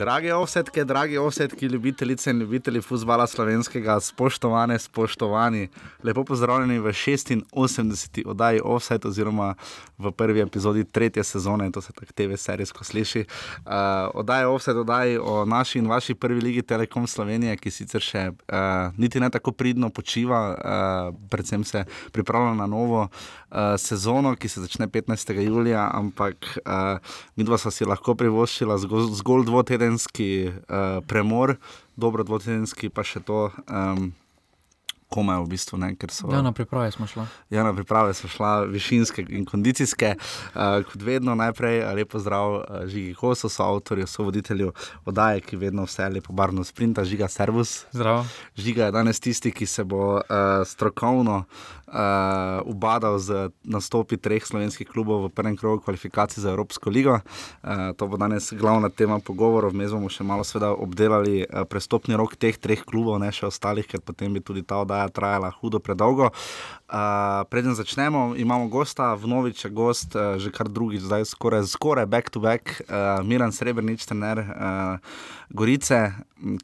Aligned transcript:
Drage 0.00 0.34
offsetke, 0.34 0.84
dragi 0.84 1.18
offsetki, 1.18 1.66
ljubitelice 1.66 2.30
in 2.30 2.38
ljubitelji 2.40 2.80
futbola 2.80 3.26
slovenskega, 3.26 4.00
spoštovane, 4.00 4.78
spoštovani, 4.78 5.68
lepo 6.02 6.24
pozdravljeni 6.24 6.78
v 6.78 6.92
86. 6.92 8.22
oddaji 8.26 8.60
Offset, 8.64 9.04
oziroma 9.04 9.54
v 9.98 10.12
prvi 10.12 10.40
epizodi 10.40 10.84
tretje 10.84 11.24
sezone, 11.24 11.72
to 11.72 11.80
se 11.80 11.92
tako 11.92 12.12
TV 12.14 12.36
serijsko 12.36 12.84
sliši. 12.84 13.24
Uh, 13.66 13.72
oddaja 14.14 14.48
Offset, 14.48 14.76
oddaja 14.76 15.22
o 15.22 15.44
naši 15.44 15.78
in 15.78 15.86
vaši 15.86 16.14
prvi 16.14 16.40
ligi 16.40 16.62
Telekom 16.62 17.06
Slovenije, 17.06 17.56
ki 17.56 17.70
sicer 17.70 18.00
še 18.00 18.24
uh, 18.30 18.96
niti 18.96 19.20
ne 19.20 19.28
tako 19.30 19.52
pridno 19.52 19.90
počiva, 19.90 20.40
uh, 20.48 21.20
predvsem 21.30 21.64
se 21.64 21.84
pripravlja 22.12 22.54
na 22.54 22.66
novo 22.66 23.02
uh, 23.02 23.76
sezono, 23.76 24.32
ki 24.36 24.48
se 24.48 24.64
začne 24.64 24.88
15. 24.88 25.36
julija, 25.44 25.90
ampak 25.92 26.56
uh, 26.64 26.96
mi 27.36 27.44
dva 27.44 27.58
sva 27.58 27.70
si 27.70 27.84
lahko 27.84 28.14
privoščila 28.16 28.80
zgolj, 28.80 29.12
zgolj 29.20 29.44
dvotedenski 29.90 30.48
uh, 30.48 31.04
premor, 31.06 31.56
dobro 31.96 32.22
dvotedenski, 32.24 32.90
pa 32.90 33.02
še 33.02 33.20
to. 33.20 33.50
Um, 33.66 34.12
Komaj 35.10 35.40
v 35.42 35.48
bistvu 35.50 35.74
ne, 35.82 35.88
ker 35.98 36.12
so. 36.14 36.28
Ja, 36.30 36.38
na 36.38 36.52
priprave 36.54 36.92
smo 36.94 37.02
šli. 37.10 37.24
Ja, 37.50 37.64
na 37.66 37.72
priprave 37.74 38.14
smo 38.14 38.28
šli, 38.30 38.70
višinske 38.70 39.24
in 39.26 39.42
kondicijske. 39.42 40.12
Uh, 40.54 40.84
kot 40.86 41.02
vedno, 41.02 41.34
najprej 41.34 41.82
lepo 41.98 42.20
zdrav, 42.22 42.60
uh, 42.60 42.84
Žigi 42.86 43.16
Koso, 43.18 43.50
so 43.50 43.66
avtorji, 43.66 44.06
so 44.06 44.22
voditelji 44.28 44.70
oddaje, 45.02 45.42
ki 45.42 45.58
vedno 45.58 45.82
vse 45.88 46.06
lepo 46.14 46.30
barno 46.30 46.62
sprinta, 46.62 47.02
Žiga 47.02 47.26
Servus. 47.26 47.88
Zdravo. 47.90 48.22
Žiga 48.54 48.86
je 48.86 48.94
danes 49.00 49.18
tisti, 49.18 49.50
ki 49.50 49.66
se 49.66 49.82
bo 49.82 50.20
uh, 50.20 50.22
strokovno 50.62 51.42
uh, 51.90 52.62
ubadal 52.64 53.18
z 53.18 53.50
nastopi 53.66 54.16
treh 54.16 54.42
slovenskih 54.46 54.88
klubov 54.88 55.26
v 55.26 55.34
prvem 55.34 55.56
krogu 55.58 55.82
kvalifikacij 55.82 56.42
za 56.42 56.50
Evropsko 56.54 56.90
ligo. 56.90 57.18
Uh, 57.62 57.92
to 57.98 58.06
bo 58.06 58.16
danes 58.16 58.52
glavna 58.52 58.88
tema 58.88 59.18
pogovorov, 59.18 59.74
mi 59.74 59.86
bomo 59.86 60.08
še 60.08 60.24
malo 60.24 60.46
obdelali 60.78 61.42
uh, 61.44 61.66
prestopni 61.66 62.16
rok 62.16 62.36
teh 62.36 62.56
treh 62.56 62.82
klubov, 62.84 63.18
ne 63.18 63.32
še 63.32 63.50
ostalih, 63.50 63.86
ker 63.86 64.00
potem 64.00 64.32
bi 64.32 64.40
tudi 64.40 64.62
ta 64.62 64.80
oddaja 64.80 65.08
trajala 65.08 65.50
hudo 65.60 65.78
predolgo. 65.82 66.30
Uh, 66.90 67.46
preden 67.46 67.74
začnemo, 67.74 68.34
imamo 68.36 68.66
gosta, 68.66 69.14
vnovič 69.14 69.64
je 69.64 69.70
gost, 69.70 70.14
uh, 70.18 70.34
že 70.42 70.50
kar 70.50 70.66
drugič, 70.66 71.06
zdaj 71.06 71.22
skoraj, 71.24 71.62
skoraj 71.70 72.06
back 72.06 72.34
to 72.34 72.42
back, 72.42 72.82
uh, 72.90 73.22
Miran 73.22 73.54
Srebrenic, 73.54 74.02
trener 74.02 74.42
uh, 74.42 74.98
Gorice, 75.54 76.10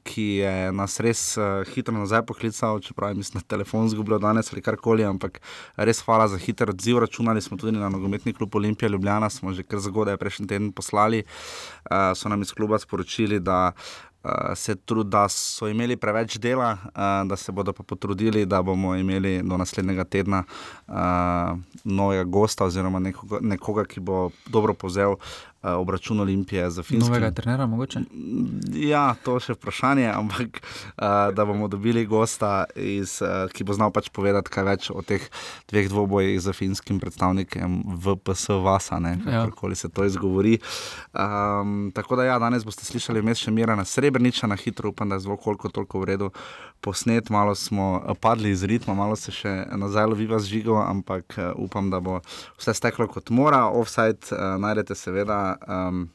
ki 0.02 0.42
je 0.42 0.72
nas 0.74 0.98
res 0.98 1.38
uh, 1.38 1.62
hitro 1.70 1.94
nazaj 1.94 2.24
poklical, 2.26 2.82
čeprav 2.82 3.14
je 3.14 3.22
mislim, 3.22 3.44
telefon 3.46 3.86
zgubil 3.86 4.18
danes 4.18 4.50
ali 4.50 4.66
karkoli, 4.66 5.06
ampak 5.06 5.38
res 5.78 6.02
hvala 6.02 6.26
za 6.26 6.42
hiter 6.42 6.74
odziv. 6.74 6.98
Računali 7.06 7.38
smo 7.38 7.54
tudi 7.54 7.78
na 7.78 7.86
nogometni 7.86 8.34
klub 8.34 8.50
Olimpija 8.58 8.90
Ljubljana, 8.90 9.30
smo 9.30 9.54
že 9.54 9.62
kar 9.62 9.78
zgodaj 9.78 10.18
prejšnji 10.18 10.50
teden 10.50 10.72
poslali, 10.74 11.22
uh, 11.22 12.18
so 12.18 12.26
nam 12.26 12.42
iz 12.42 12.50
kluba 12.50 12.82
sporočili, 12.82 13.38
da 13.38 13.78
se 14.54 14.74
trud, 14.74 15.06
da 15.06 15.28
so 15.28 15.68
imeli 15.68 15.96
preveč 15.96 16.38
dela, 16.38 16.72
uh, 16.84 17.28
da 17.28 17.36
se 17.36 17.52
bodo 17.52 17.72
pa 17.72 17.82
potrudili, 17.82 18.46
da 18.46 18.62
bomo 18.62 18.96
imeli 18.96 19.42
do 19.42 19.56
naslednjega 19.56 20.04
tedna 20.04 20.44
uh, 20.86 20.94
novega 21.84 22.24
gosta 22.24 22.64
oziroma 22.64 22.98
nekoga, 22.98 23.38
nekoga, 23.40 23.84
ki 23.84 24.00
bo 24.00 24.30
dobro 24.50 24.74
povzel 24.74 25.14
uh, 25.14 25.18
uh, 25.18 25.55
obračun 25.62 26.20
Olimpije 26.20 26.70
za 26.70 26.82
Finsko. 26.82 27.08
Novega 27.08 27.30
trenera, 27.30 27.66
mogoče? 27.66 28.00
Ja, 28.74 29.14
to 29.24 29.36
je 29.36 29.48
še 29.48 29.56
vprašanje, 29.56 30.06
ampak 30.20 30.60
uh, 30.60 31.34
da 31.34 31.44
bomo 31.44 31.68
dobili 31.68 32.06
gosta, 32.06 32.64
iz, 32.76 33.18
uh, 33.22 33.50
ki 33.52 33.64
bo 33.64 33.76
znal 33.76 33.92
pač 33.94 34.10
povedati 34.14 34.52
kaj 34.52 34.66
več 34.66 34.90
o 34.90 35.02
teh 35.06 35.22
dveh 35.70 35.88
dvobojih 35.90 36.38
za 36.42 36.54
finskim 36.56 37.00
predstavnikom 37.02 37.82
VPS 38.04 38.48
Vasa, 38.62 39.00
ja. 39.26 39.46
se 39.74 39.88
to 39.88 40.04
izgovori. 40.04 40.58
Um, 41.12 41.90
tako 41.94 42.16
da, 42.16 42.24
ja, 42.24 42.38
danes 42.38 42.64
boste 42.64 42.84
slišali 42.86 43.20
vmes 43.20 43.42
še 43.42 43.50
Mira 43.50 43.76
na 43.76 43.84
Srebrniča, 43.84 44.46
na 44.46 44.56
hitro 44.56 44.90
upam, 44.90 45.08
da 45.08 45.18
je 45.18 45.26
zvok 45.26 45.42
koliko 45.42 45.68
toliko 45.68 46.00
v 46.00 46.10
redu 46.12 46.30
posnet, 46.80 47.30
malo 47.30 47.54
smo 47.54 48.02
padli 48.20 48.50
iz 48.50 48.62
ritma, 48.64 48.94
malo 48.94 49.16
se 49.16 49.32
še 49.32 49.52
nazaj 49.74 50.06
loviva 50.12 50.38
z 50.38 50.52
žigo, 50.52 50.76
ampak 50.78 51.38
upam, 51.56 51.90
da 51.90 52.00
bo 52.00 52.20
vse 52.58 52.74
steklo 52.76 53.08
kot 53.10 53.30
mora. 53.30 53.66
Offside 53.66 54.30
uh, 54.30 54.56
najdete 54.60 54.94
seveda 54.94 55.45
um, 55.68 56.12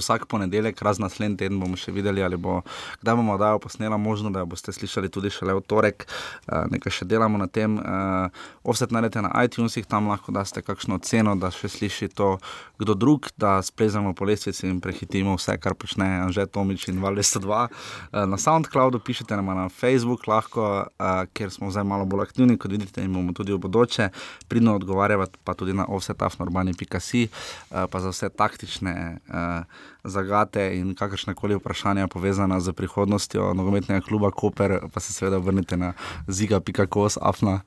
vsak 0.00 0.26
ponedeljek, 0.26 0.82
razen 0.82 1.04
naslednji 1.04 1.38
teden, 1.44 1.60
bomo 1.60 1.76
še 1.78 1.92
videli, 1.94 2.22
ali 2.22 2.36
bo 2.36 2.60
kdaj 3.02 3.16
bomo 3.16 3.34
oddajo 3.34 3.60
posnela, 3.62 3.96
možno 3.96 4.30
da 4.34 4.44
boste 4.44 4.72
slišali 4.72 5.10
tudi 5.12 5.30
šele 5.30 5.54
v 5.54 5.62
torek, 5.66 6.06
uh, 6.06 6.64
nekaj 6.72 7.00
še 7.00 7.08
delamo 7.08 7.38
na 7.40 7.46
tem. 7.46 7.78
Uh, 7.78 8.28
offset 8.64 8.94
naredite 8.94 9.22
na 9.22 9.32
iTunesih, 9.44 9.86
tam 9.86 10.08
lahko 10.12 10.32
daste 10.34 10.62
kakšno 10.64 10.98
ceno, 11.04 11.36
da 11.36 11.50
še 11.54 11.68
sliši 11.68 12.10
to 12.14 12.36
kdo 12.78 12.94
drug, 12.98 13.30
da 13.40 13.58
splezamo 13.62 14.14
po 14.14 14.26
lestvici 14.28 14.66
in 14.68 14.80
prehitimo 14.84 15.36
vse, 15.38 15.56
kar 15.62 15.76
počne 15.78 16.06
Anže 16.24 16.46
Tomič 16.46 16.88
in 16.90 17.00
Valde 17.02 17.22
102. 17.22 17.48
Uh, 17.48 18.24
na 18.28 18.40
SoundCloudu 18.40 19.00
pišete 19.00 19.36
nam 19.36 19.52
na 19.54 19.68
Facebook, 19.68 20.26
lahko, 20.26 20.86
uh, 20.86 21.24
ker 21.32 21.52
smo 21.54 21.70
zdaj 21.70 21.86
malo 21.86 22.08
bolj 22.08 22.26
aktivni, 22.28 22.58
kot 22.58 22.72
vidite, 22.72 23.04
in 23.04 23.12
bomo 23.14 23.36
tudi 23.36 23.54
v 23.54 23.60
bodoče. 23.62 24.10
Pridno 24.48 24.76
odgovarjati 24.76 25.38
pa 25.44 25.54
tudi 25.54 25.72
na 25.76 25.86
offsetafnorbani.com, 25.88 26.82
uh, 26.84 27.86
pa 27.90 28.00
za 28.00 28.10
vse 28.10 28.28
taktične. 28.28 29.18
Uh, 29.28 29.83
zagate 30.04 30.66
in 30.76 30.94
kakršne 30.94 31.34
koli 31.34 31.56
vprašanja 31.56 32.08
povezana 32.08 32.60
z 32.60 32.72
prihodnostjo 32.72 33.54
nogometnega 33.54 34.00
kluba 34.00 34.30
Koper, 34.30 34.78
pa 34.92 35.00
se 35.00 35.12
seveda 35.12 35.38
vrnite 35.38 35.76
na 35.76 35.92
ziga.kos, 36.28 37.18
afna. 37.22 37.60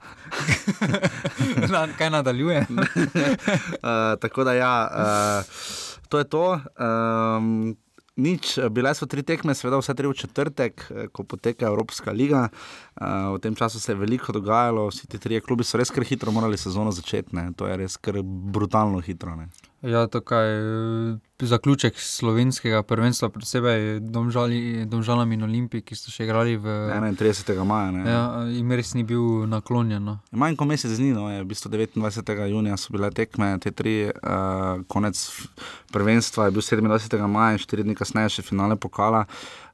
na, 1.73 1.87
kaj 1.97 2.09
nadaljuje? 2.09 2.65
uh, 2.69 4.19
tako 4.21 4.43
da 4.43 4.53
ja, 4.53 4.89
uh, 4.91 5.45
to 6.09 6.17
je 6.17 6.23
to. 6.23 6.59
Um, 6.79 7.77
Nič, 8.17 8.55
bile 8.73 8.89
so 8.97 9.05
tri 9.05 9.21
tekme, 9.21 9.53
seveda 9.53 9.77
vse 9.77 9.93
tri 9.93 10.09
v 10.09 10.17
četrtek, 10.17 10.83
ko 11.13 11.21
poteka 11.21 11.67
Evropska 11.69 12.09
liga. 12.09 12.47
V 12.97 13.37
tem 13.37 13.53
času 13.53 13.77
se 13.79 13.91
je 13.93 13.95
veliko 13.95 14.33
dogajalo, 14.33 14.87
vsi 14.89 15.05
ti 15.05 15.21
trije 15.21 15.43
klubi 15.45 15.61
so 15.61 15.77
res 15.77 15.93
kar 15.93 16.01
hitro 16.01 16.33
morali 16.33 16.57
sezono 16.57 16.89
začeti. 16.91 17.37
Ne. 17.37 17.51
To 17.53 17.69
je 17.69 17.77
res 17.77 17.97
kar 18.01 18.17
brutalno 18.25 19.03
hitro. 19.05 19.35
Ne. 19.37 19.51
Ja, 19.81 20.07
tukaj 20.07 20.47
je 20.47 21.47
zaključek 21.47 21.99
slovenskega 21.99 22.81
prvenstva, 22.83 23.29
posebej 23.29 23.99
domžalam 24.89 25.31
in 25.31 25.43
olimpiji, 25.45 25.83
ki 25.85 25.97
so 25.97 26.09
še 26.09 26.25
igrali 26.25 26.55
v 26.57 26.73
31. 26.89 27.61
maja. 27.61 27.91
Ja, 28.09 28.23
in 28.49 28.73
res 28.73 28.95
ni 28.97 29.05
bil 29.05 29.45
naklonjen. 29.45 30.01
No. 30.01 30.17
Manj 30.33 30.57
kot 30.57 30.71
mesec 30.71 30.97
dni, 30.97 31.11
no, 31.13 31.27
je, 31.29 31.45
v 31.45 31.49
bistvu 31.53 31.69
29. 31.75 32.41
junija 32.49 32.79
so 32.81 32.97
bile 32.97 33.11
tekme, 33.13 33.51
te 33.61 33.69
tri, 33.69 34.09
uh, 34.09 34.81
konec 34.89 35.21
prvenstva 35.93 36.49
je 36.49 36.57
bil 36.57 36.65
27. 36.65 37.21
maja 37.29 37.53
in 37.53 37.61
štiri 37.61 37.85
dni 37.85 37.93
kasneje 37.97 38.39
še 38.39 38.49
finale 38.49 38.81
pokala. 38.81 39.27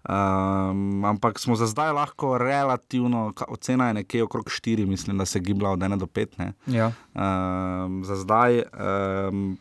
Um, 0.03 1.05
ampak 1.07 1.39
smo 1.39 1.55
za 1.55 1.63
zdaj 1.71 1.95
lahko 1.95 2.35
relativno, 2.35 3.29
ocena 3.47 3.87
je 3.87 4.01
nekje 4.03 4.27
okrog 4.27 4.51
4, 4.51 4.83
mislim, 4.83 5.15
da 5.15 5.23
se 5.23 5.39
je 5.39 5.47
gibla 5.47 5.71
od 5.71 5.79
1 5.79 5.95
do 5.95 6.11
5. 6.11 6.51
Ja. 6.67 6.91
Um, 7.15 8.03
za 8.03 8.19
zdaj. 8.19 8.67
Um, 8.75 9.53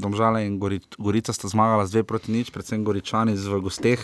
Domžale 0.00 0.46
in 0.48 0.56
Gorica 0.98 1.32
sta 1.32 1.48
zmagala 1.48 1.84
z 1.86 2.00
2 2.00 2.08
proti 2.08 2.32
nič, 2.32 2.48
predvsem 2.48 2.80
Goričani 2.84 3.36
v 3.36 3.60
gosteh, 3.60 4.00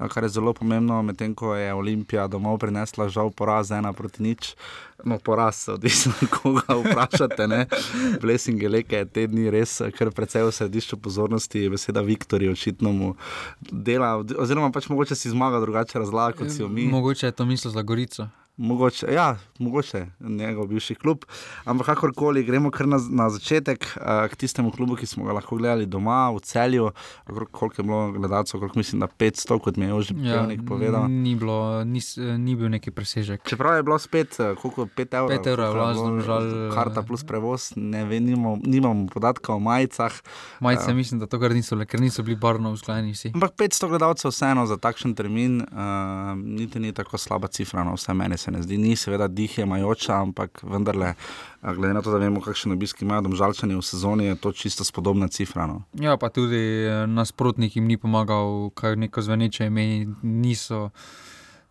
kar 0.00 0.24
je 0.24 0.32
zelo 0.32 0.56
pomembno, 0.56 1.02
medtem 1.04 1.36
ko 1.36 1.52
je 1.54 1.70
Olimpija 1.76 2.26
domov 2.26 2.58
prinesla 2.58 3.12
žal 3.12 3.28
poraz 3.30 3.68
1 3.68 3.92
proti 3.92 4.24
nič. 4.24 4.56
No, 5.04 5.20
poraz, 5.20 5.68
odvisno 5.68 6.16
od 6.16 6.28
koga 6.34 6.72
vprašate. 6.72 7.68
Blessing 8.16 8.62
je 8.62 8.68
leke, 8.68 9.04
te 9.04 9.26
dni 9.28 9.52
res, 9.52 9.76
ker 9.92 10.08
predvsej 10.08 10.48
v 10.48 10.54
središču 10.56 10.96
pozornosti 10.96 11.66
je 11.66 11.70
beseda 11.70 12.00
Viktorij, 12.00 12.48
očitno 12.56 12.96
mu 12.96 13.12
dela, 13.60 14.16
oziroma 14.16 14.72
pač 14.72 14.88
mogoče 14.88 15.12
si 15.12 15.28
zmaga 15.28 15.60
drugače 15.60 16.00
razlaga 16.00 16.40
kot 16.40 16.48
si 16.48 16.64
jo 16.64 16.72
mi. 16.72 16.88
Mogoče 16.88 17.28
je 17.28 17.36
to 17.36 17.44
mislo 17.44 17.70
za 17.70 17.84
Gorico. 17.84 18.32
Mogoče, 18.56 19.06
ja, 19.12 19.36
mogoče 19.58 20.06
njegov 20.20 20.66
bivši 20.66 20.94
klub. 20.94 21.24
Ampak 21.64 21.86
kakorkoli, 21.86 22.44
gremo 22.44 22.70
kar 22.70 22.88
na, 22.88 22.96
na 23.10 23.28
začetek 23.30 23.84
uh, 23.84 24.24
k 24.32 24.36
tistemu 24.36 24.70
klubu, 24.72 24.96
ki 24.96 25.06
smo 25.06 25.26
ga 25.28 25.34
lahko 25.36 25.58
gledali 25.60 25.86
doma 25.86 26.30
v 26.32 26.40
celju. 26.40 26.90
Koliko 27.26 27.82
je 27.82 27.84
bilo 27.84 28.12
gledalcev, 28.12 28.60
koliko 28.60 28.78
mislim, 28.78 29.00
da 29.00 29.06
500, 29.06 29.58
kot 29.60 29.76
mi 29.76 29.84
je 29.84 30.00
že 30.00 30.14
ja, 30.24 30.48
povedal. 30.68 31.04
Ni, 31.08 31.34
bilo, 31.36 31.84
ni, 31.84 32.00
ni 32.38 32.56
bil 32.56 32.72
neki 32.72 32.90
presežek. 32.90 33.44
Čeprav 33.44 33.76
je 33.76 33.82
bilo 33.82 33.98
spet, 33.98 34.40
eh, 34.40 34.54
koliko 34.62 34.86
5 34.86 35.16
evrov. 35.16 35.30
5 35.30 35.50
evrov, 35.52 35.74
vlažno, 35.74 36.20
žal. 36.20 36.48
Karta 36.72 37.02
plus 37.02 37.24
prevoz, 37.24 37.72
ne 37.76 38.04
vem, 38.04 38.24
nimamo, 38.24 38.56
nimamo 38.64 39.06
podatka 39.12 39.52
o 39.52 39.60
majicah. 39.60 40.12
Majice 40.60 40.90
uh, 40.90 40.96
mislim, 40.96 41.20
da 41.20 41.26
to 41.26 41.40
kar 41.40 41.52
niso, 41.52 41.76
ker 41.84 42.00
niso 42.00 42.22
bili 42.22 42.40
barno 42.40 42.72
usklajeni 42.72 43.12
vsi. 43.12 43.34
Ampak 43.34 43.52
500 43.52 43.88
gledalcev 43.88 44.32
vseeno 44.32 44.66
za 44.66 44.80
takšen 44.80 45.14
termin, 45.14 45.60
uh, 45.60 46.32
niti 46.40 46.80
ni 46.80 46.92
tako 46.96 47.18
slaba 47.18 47.52
cifra, 47.52 47.84
no 47.84 48.00
vse 48.00 48.14
meni 48.14 48.38
se 48.45 48.45
ne 48.50 48.62
zdi, 48.62 48.78
ni 48.78 48.96
seveda 48.96 49.28
dih 49.28 49.58
je 49.58 49.66
majoča, 49.66 50.20
ampak 50.22 50.60
vendarle, 50.62 51.14
glede 51.62 51.94
na 51.94 52.02
to, 52.02 52.10
da 52.10 52.18
vemo, 52.18 52.40
kakšne 52.40 52.72
obiske 52.72 53.04
imajo 53.04 53.26
domžalčani 53.28 53.74
v 53.74 53.82
sezoni, 53.82 54.24
je 54.24 54.34
to 54.36 54.52
čisto 54.52 54.84
spodobna 54.84 55.28
cifra. 55.28 55.66
No. 55.66 55.82
Ja, 55.94 56.16
pa 56.16 56.28
tudi 56.28 56.86
nasprotnik 57.06 57.76
jim 57.76 57.86
ni 57.86 57.96
pomagal, 57.96 58.70
kaj 58.74 58.96
neko 58.96 59.22
zveneče 59.22 59.66
ime 59.66 60.06
niso. 60.22 60.90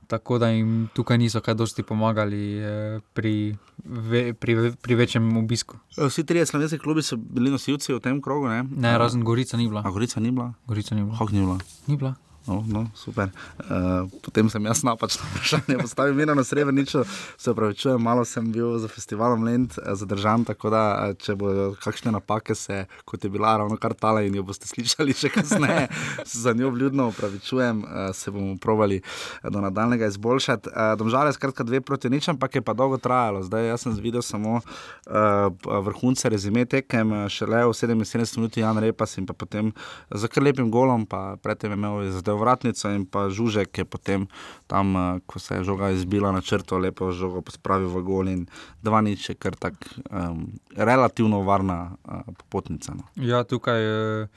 tako 0.07 0.37
da 0.37 0.49
jim 0.49 0.89
tukaj 0.93 1.17
niso 1.17 1.41
kaj 1.41 1.53
dosti 1.53 1.83
pomagali 1.83 2.57
eh, 2.57 2.99
pri, 3.13 3.55
ve, 3.85 4.33
pri, 4.33 4.71
pri 4.81 4.95
večjem 4.95 5.37
obisku. 5.37 5.77
Vsi 5.97 6.23
trije 6.25 6.45
slovenski 6.45 6.77
klubi 6.77 7.01
so 7.01 7.17
bili 7.17 7.49
nosilci 7.49 7.93
v 7.93 7.99
tem 7.99 8.21
krogu. 8.21 8.47
Ne, 8.47 8.63
Ne, 8.63 8.97
razen 8.97 9.23
Gorica 9.23 9.57
ni 9.57 9.67
bila. 9.67 9.81
A 9.85 9.89
Gorica 9.89 10.19
ni 10.19 10.31
bila, 10.31 10.53
Gorica 10.67 10.95
ni 10.95 11.03
bila. 11.03 11.15
Hok 11.17 11.31
ni 11.31 11.39
bila. 11.39 11.57
Ni 11.87 11.97
bila. 11.97 12.13
No, 12.47 12.63
no, 12.67 12.85
super. 12.93 13.31
Uh, 13.57 14.05
potem 14.21 14.45
sem 14.53 14.65
jaz 14.69 14.83
napačno 14.85 15.25
vprašanje 15.31 15.79
postavil, 15.81 16.13
Mirano 16.13 16.43
Srebreničo, 16.43 17.03
se 17.37 17.51
upravičujem, 17.51 18.01
malo 18.01 18.25
sem 18.25 18.51
bil 18.51 18.77
za 18.77 18.87
festivalom 18.87 19.43
Lend 19.43 19.73
eh, 19.77 19.95
zadržan, 19.95 20.45
tako 20.45 20.69
da 20.69 20.81
eh, 20.93 21.15
če 21.17 21.35
bodo 21.35 21.71
kakšne 21.81 22.13
napake, 22.13 22.55
se, 22.55 22.83
kot 23.05 23.23
je 23.23 23.31
bila 23.33 23.55
ravno 23.57 23.77
kar 23.81 23.95
tala 23.97 24.21
in 24.21 24.35
jo 24.37 24.43
boste 24.45 24.69
slišali 24.69 25.15
še 25.17 25.31
kasneje, 25.33 25.87
se 26.29 26.43
za 26.43 26.53
njo 26.53 26.69
vljudno 26.69 27.07
upravičujem, 27.09 27.81
uh, 27.81 28.11
se 28.13 28.31
bomo 28.31 28.59
provali 28.61 29.01
do 29.41 29.61
nadaljnega 29.65 30.11
izboljšati. 30.13 30.69
Uh, 30.69 30.93
Domžale 31.01 31.33
skratka 31.33 31.65
dve 31.65 31.81
proti 31.81 32.13
nič, 32.13 32.29
ampak 32.29 32.59
je 32.59 32.61
pa 32.61 32.77
dolgo 32.77 33.01
trajalo. 33.01 33.41
Zdaj 33.43 33.71
jaz 33.71 33.87
sem 33.87 33.97
videl 33.97 34.21
samo 34.21 34.59
uh, 34.59 35.81
vrhunce 35.89 36.29
rezime 36.29 36.67
tekem, 36.69 37.25
šele 37.29 37.65
v 37.65 37.73
77 37.73 38.37
minuti 38.37 38.61
Jan 38.61 38.77
Repas 38.77 39.17
in 39.17 39.25
pa 39.25 39.33
potem 39.33 39.73
za 40.13 40.29
kar 40.29 40.45
lepim 40.45 40.69
golom, 40.71 41.09
pa 41.09 41.39
predtem 41.41 41.73
je 41.73 41.81
imel 41.81 42.05
zadev 42.13 42.34
vratnico 42.37 42.89
in 42.91 43.05
pa 43.05 43.29
Žužek 43.29 43.77
je 43.77 43.85
potem 43.85 44.27
tam, 44.67 44.95
eh, 44.95 45.19
ko 45.25 45.39
se 45.39 45.55
je 45.55 45.63
žoga 45.63 45.89
izbila 45.91 46.31
na 46.31 46.41
črto, 46.41 46.77
lepo 46.77 47.11
žogo 47.11 47.41
pospravil 47.41 47.89
v 47.89 48.01
gol 48.03 48.29
in 48.29 48.47
dva 48.83 49.01
nič 49.01 49.29
je 49.29 49.35
kar 49.35 49.55
tak 49.55 49.73
um, 50.11 50.53
relativno 50.75 51.41
varna 51.41 51.97
uh, 52.03 52.21
popotnica. 52.37 52.93
No. 52.93 53.03
Ja, 53.15 53.43
tukaj, 53.43 53.81
eh, 53.81 54.27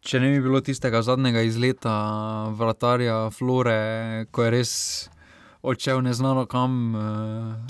če 0.00 0.20
ne 0.20 0.30
bi 0.34 0.40
bilo 0.40 0.60
tistega 0.60 1.02
zadnjega 1.02 1.42
izleta 1.42 2.50
vratarja 2.54 3.30
Flore, 3.30 4.26
ko 4.30 4.46
je 4.46 4.50
res 4.50 4.72
odšel 5.66 5.98
neznano 5.98 6.46
kam 6.46 6.94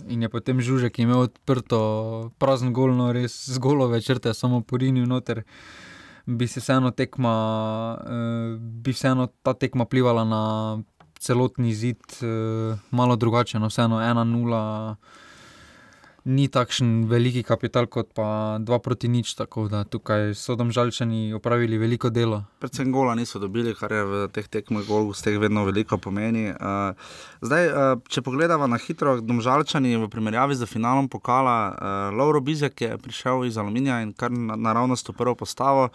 in 0.05 0.21
je 0.21 0.29
potem 0.29 0.61
Žužek 0.61 0.99
imel 1.01 1.33
odprto 1.33 2.31
prazen 2.37 2.77
golno, 2.77 3.09
res 3.13 3.49
z 3.49 3.57
golove 3.57 4.03
črte, 4.05 4.35
samo 4.37 4.61
porinil 4.61 5.09
noter. 5.09 5.47
Bi 6.27 6.47
se 6.47 6.61
vseeno 6.61 6.91
tekma, 6.91 7.35
eh, 8.03 8.57
bi 8.59 8.93
vseeno 8.93 9.29
ta 9.43 9.55
tekma 9.55 9.85
plivala 9.87 10.25
na 10.25 10.43
celotni 11.19 11.75
zid, 11.75 12.03
eh, 12.23 12.79
malo 12.91 13.17
drugače, 13.17 13.59
no 13.59 13.71
vseeno 13.71 14.01
1-0 14.01 14.97
ni 16.27 16.49
takšen 16.51 17.07
veliki 17.07 17.45
kapital 17.47 17.87
kot 17.87 18.11
pa 18.15 18.59
2 18.59 18.79
proti 18.83 19.07
nič, 19.09 19.37
tako 19.39 19.69
da 19.71 19.85
tukaj 19.87 20.35
so 20.35 20.57
domžalčani 20.59 21.31
opravili 21.39 21.79
veliko 21.79 22.11
delo. 22.11 22.43
Predvsem 22.59 22.91
gola 22.93 23.15
niso 23.15 23.39
dobili, 23.39 23.75
kar 23.79 23.95
je 23.95 24.03
v 24.05 24.27
teh 24.35 24.49
tekmah 24.51 24.83
gol, 24.89 25.13
z 25.15 25.23
teh 25.23 25.39
vedno 25.39 25.63
veliko 25.69 26.01
pomeni. 26.03 26.51
Uh, 26.51 26.99
zdaj, 27.47 27.71
uh, 27.71 28.03
če 28.11 28.27
pogledamo 28.27 28.67
na 28.67 28.79
hitro, 28.83 29.21
domžalčani 29.23 29.95
v 30.03 30.11
primerjavi 30.11 30.59
z 30.59 30.67
finalom 30.67 31.07
pokala, 31.09 31.57
uh, 31.71 31.79
Lauro 32.19 32.43
Bizjak 32.43 32.83
je 32.83 32.99
prišel 32.99 33.47
iz 33.47 33.59
Aluminija 33.59 34.03
in 34.03 34.11
kar 34.11 34.35
na- 34.35 34.59
naravnost 34.59 35.09
v 35.09 35.15
prvo 35.15 35.39
postavo. 35.39 35.89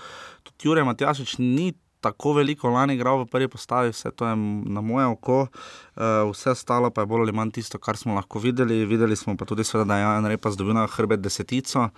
Tudi 0.47 0.71
Jurek 0.71 0.87
Matjašič 0.87 1.37
ni 1.43 1.73
tako 2.01 2.33
veliko 2.33 2.69
lani 2.69 2.95
igral 2.97 3.21
v 3.21 3.27
prvi 3.29 3.47
postavi, 3.47 3.93
vse 3.93 4.11
to 4.11 4.25
je 4.27 4.35
na 4.65 4.81
moje 4.81 5.05
oko, 5.05 5.41
uh, 5.41 6.31
vse 6.31 6.51
ostalo 6.51 6.89
pa 6.89 7.01
je 7.01 7.09
bolj 7.11 7.21
ali 7.21 7.31
manj 7.31 7.51
tisto, 7.51 7.77
kar 7.77 7.97
smo 7.97 8.15
lahko 8.17 8.39
videli. 8.39 8.85
Videli 8.85 9.15
smo 9.15 9.37
pa 9.37 9.45
tudi, 9.45 9.63
seveda, 9.63 9.93
da 9.93 9.97
je 9.97 10.01
Jan 10.01 10.25
Repa 10.25 10.51
zdobil 10.51 10.73
na 10.73 10.87
hrbet 10.87 11.21
desetico 11.21 11.87
uh, 11.87 11.91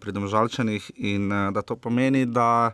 pri 0.00 0.12
domžalčanih 0.12 0.90
in 0.96 1.30
uh, 1.32 1.52
da 1.54 1.62
to 1.62 1.76
pomeni, 1.76 2.26
da 2.26 2.72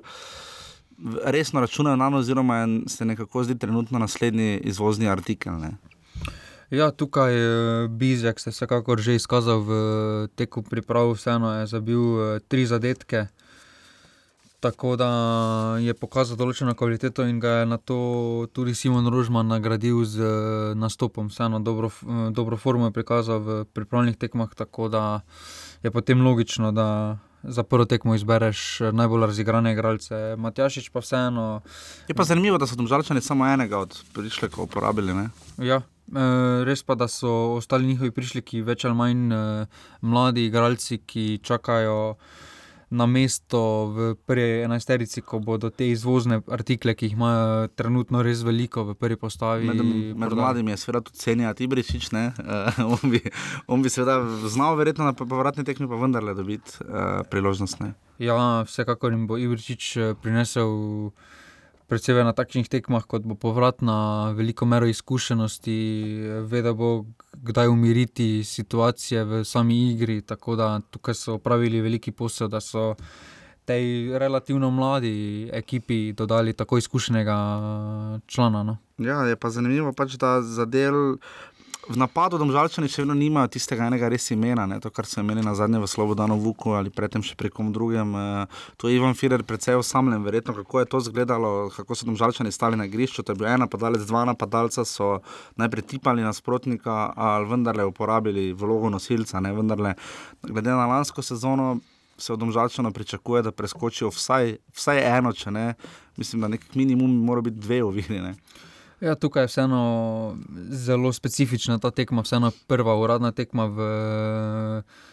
resno 1.24 1.60
računajo 1.60 1.96
na 1.96 2.08
nas, 2.08 2.24
oziroma 2.24 2.56
je- 2.56 2.80
se 2.88 3.04
nekako 3.04 3.44
zdi 3.44 3.58
trenutno 3.58 3.98
naslednji 3.98 4.58
izvozni 4.64 5.08
artikel. 5.08 5.52
Ne? 5.60 5.76
Ja, 6.70 6.90
tukaj 6.90 7.34
je 7.34 7.88
Bizjak 7.88 8.40
se 8.40 8.50
vsekakor 8.50 8.98
že 8.98 9.14
izkazal 9.14 9.60
v 9.60 9.70
teku 10.34 10.62
priprav, 10.62 11.12
vseeno 11.12 11.52
je 11.60 11.66
zabil 11.66 12.00
tri 12.48 12.66
zadetke. 12.66 13.26
Tako 14.60 14.94
da 14.96 15.08
je 15.84 15.92
pokazal 15.92 16.38
določeno 16.40 16.72
kvaliteto 16.72 17.26
in 17.28 17.40
ga 17.40 17.60
je 17.60 17.66
na 17.68 17.76
to 17.76 17.98
tudi 18.56 18.72
Simon 18.74 19.04
Rožman 19.12 19.50
nagradil 19.52 20.00
z 20.08 20.24
eh, 20.24 20.72
nastopom. 20.72 21.28
Vseeno 21.28 21.60
dobro, 21.60 21.90
eh, 21.92 22.30
dobro 22.32 22.56
formo 22.56 22.88
je 22.88 22.96
prikazal 22.96 23.42
v 23.44 23.58
pripravljenih 23.76 24.16
tekmah, 24.16 24.54
tako 24.56 24.88
da 24.88 25.02
je 25.84 25.92
potem 25.92 26.24
logično, 26.24 26.72
da 26.72 27.18
za 27.44 27.62
prvo 27.62 27.84
tekmo 27.84 28.16
izbereš 28.16 28.80
eh, 28.80 28.96
najbolj 28.96 29.28
razigrane 29.28 29.74
igralce. 29.76 30.38
Matjašič 30.40 30.88
pa 30.88 31.04
vseeno 31.04 31.60
Je 32.08 32.16
pa 32.16 32.24
zanimivo, 32.24 32.56
da 32.56 32.66
so 32.66 32.80
domžalčani 32.80 33.20
samo 33.20 33.44
enega 33.44 33.84
od 33.84 33.92
prišlekov 34.16 34.70
uporabili. 34.70 35.12
Ne? 35.12 35.28
Ja, 35.60 35.82
res 36.64 36.80
pa, 36.80 36.96
da 36.96 37.12
so 37.12 37.60
ostali 37.60 37.92
njihovi 37.92 38.10
prišleki 38.10 38.64
več 38.64 38.88
ali 38.88 38.96
manj 38.96 39.36
mladi 40.00 40.48
igralci, 40.48 41.02
ki 41.04 41.44
čakajo 41.44 42.16
na 42.90 43.06
mesto 43.06 43.60
v 43.90 44.14
prvi 44.26 44.62
enajsterici, 44.62 45.22
ko 45.26 45.40
bodo 45.42 45.70
te 45.74 45.88
izvozne 45.90 46.38
artikle, 46.52 46.94
ki 46.94 47.08
jih 47.08 47.16
imajo 47.16 47.68
trenutno 47.74 48.22
res 48.22 48.44
veliko 48.46 48.84
v 48.86 48.94
prvi 48.94 49.18
postavi. 49.18 49.66
Med, 49.66 49.82
med 50.14 50.36
mladimi 50.38 50.70
je 50.74 50.80
seveda 50.84 51.02
tudi 51.08 51.18
cenja 51.18 51.54
Tibričič, 51.54 52.12
uh, 52.14 52.78
on, 52.94 53.10
bi, 53.10 53.22
on 53.66 53.82
bi 53.82 53.90
seveda 53.90 54.20
znal 54.46 54.78
verjetno 54.78 55.08
na 55.08 55.16
povratni 55.18 55.66
tekmi 55.66 55.90
pa 55.90 55.98
vendarle 55.98 56.34
dobiti 56.38 56.78
uh, 56.86 57.24
priložnost. 57.30 57.82
Ne? 57.82 57.96
Ja, 58.22 58.62
vsekakor 58.68 59.12
jim 59.12 59.26
bo 59.26 59.38
Ibričič 59.38 59.96
eh, 59.96 60.14
prinesel. 60.22 61.10
Predvsem 61.86 62.18
na 62.26 62.32
takšnih 62.34 62.66
tekmah, 62.66 63.04
kot 63.06 63.22
bo 63.22 63.36
povratna, 63.38 64.32
veliko 64.34 64.66
mero 64.66 64.88
izkušenosti, 64.90 65.76
ve, 66.50 66.62
da 66.66 66.72
bo 66.74 67.04
kdaj 67.46 67.68
umiriti 67.68 68.44
situacije 68.44 69.24
v 69.24 69.44
sami 69.44 69.92
igri. 69.92 70.20
Tako 70.22 70.56
da 70.56 70.80
tukaj 70.90 71.14
so 71.14 71.34
opravili 71.38 71.80
veliki 71.80 72.12
posel, 72.12 72.48
da 72.48 72.60
so 72.60 72.94
tej 73.66 74.18
relativno 74.18 74.70
mladi 74.70 75.50
ekipi 75.52 76.12
dodali 76.12 76.52
tako 76.52 76.78
izkušenega 76.78 77.36
člana. 78.26 78.62
No. 78.62 78.76
Ja, 78.98 79.22
je 79.26 79.36
pa 79.36 79.50
zanimivo, 79.50 79.92
pač, 79.92 80.14
da 80.20 80.42
za 80.42 80.64
del. 80.64 81.16
V 81.86 81.94
napadu 81.94 82.34
domžalčani 82.34 82.88
še 82.90 83.04
vedno 83.04 83.14
nimajo 83.14 83.46
tistega 83.54 83.86
enega 83.86 84.08
res 84.10 84.24
imena, 84.34 84.64
ne? 84.66 84.80
to, 84.82 84.90
kar 84.90 85.06
so 85.06 85.20
imeli 85.22 85.38
na 85.46 85.52
zadnje 85.54 85.78
v 85.78 85.86
Slobodanu 85.86 86.34
Vuku 86.42 86.74
ali 86.74 86.90
predtem 86.90 87.22
še 87.22 87.36
pri 87.38 87.46
kom 87.46 87.70
drugem. 87.70 88.10
eh, 88.10 88.46
To 88.74 88.90
je 88.90 88.98
Ivan 88.98 89.14
Firer 89.14 89.44
precej 89.46 89.78
osamljen, 89.78 90.24
verjetno 90.26 90.50
kako 90.56 90.82
je 90.82 90.88
to 90.90 90.98
izgledalo, 90.98 91.70
kako 91.70 91.94
so 91.94 92.08
domžalčani 92.10 92.50
stali 92.50 92.74
na 92.74 92.90
igrišču. 92.90 93.22
To 93.22 93.30
je 93.30 93.38
bil 93.38 93.46
en 93.46 93.62
napadalec, 93.62 94.02
dva 94.02 94.24
napadalca 94.26 94.82
so 94.82 95.22
najprej 95.54 95.86
tipali 95.86 96.26
nasprotnika, 96.26 97.14
ali 97.14 97.46
vendarle 97.46 97.86
uporabili 97.86 98.50
vlogo 98.50 98.90
nosilca. 98.90 99.38
Ne? 99.38 99.54
Vendarle, 99.54 99.94
glede 100.42 100.74
na 100.74 100.90
lansko 100.90 101.22
sezono 101.22 101.78
se 102.18 102.32
od 102.32 102.38
domžalčana 102.42 102.90
pričakuje, 102.90 103.46
da 103.46 103.54
preskočijo 103.54 104.10
vsaj, 104.10 104.56
vsaj 104.74 105.18
eno, 105.18 105.30
če 105.32 105.54
ne. 105.54 105.74
Mislim, 106.16 106.42
da 106.42 106.48
nek 106.48 106.66
minimum 106.74 107.14
mora 107.24 107.46
biti 107.46 107.62
dve 107.62 107.84
oviri. 107.84 108.18
ne. 108.26 108.34
Ja, 109.00 109.14
tukaj 109.14 109.42
je 109.42 109.46
vseeno 109.50 109.80
zelo 110.70 111.12
specifična 111.12 111.78
ta 111.78 111.90
tekma, 111.90 112.22
vseeno 112.24 112.50
prva 112.66 112.94
uradna 112.96 113.32
tekma 113.32 113.66
v 113.68 113.78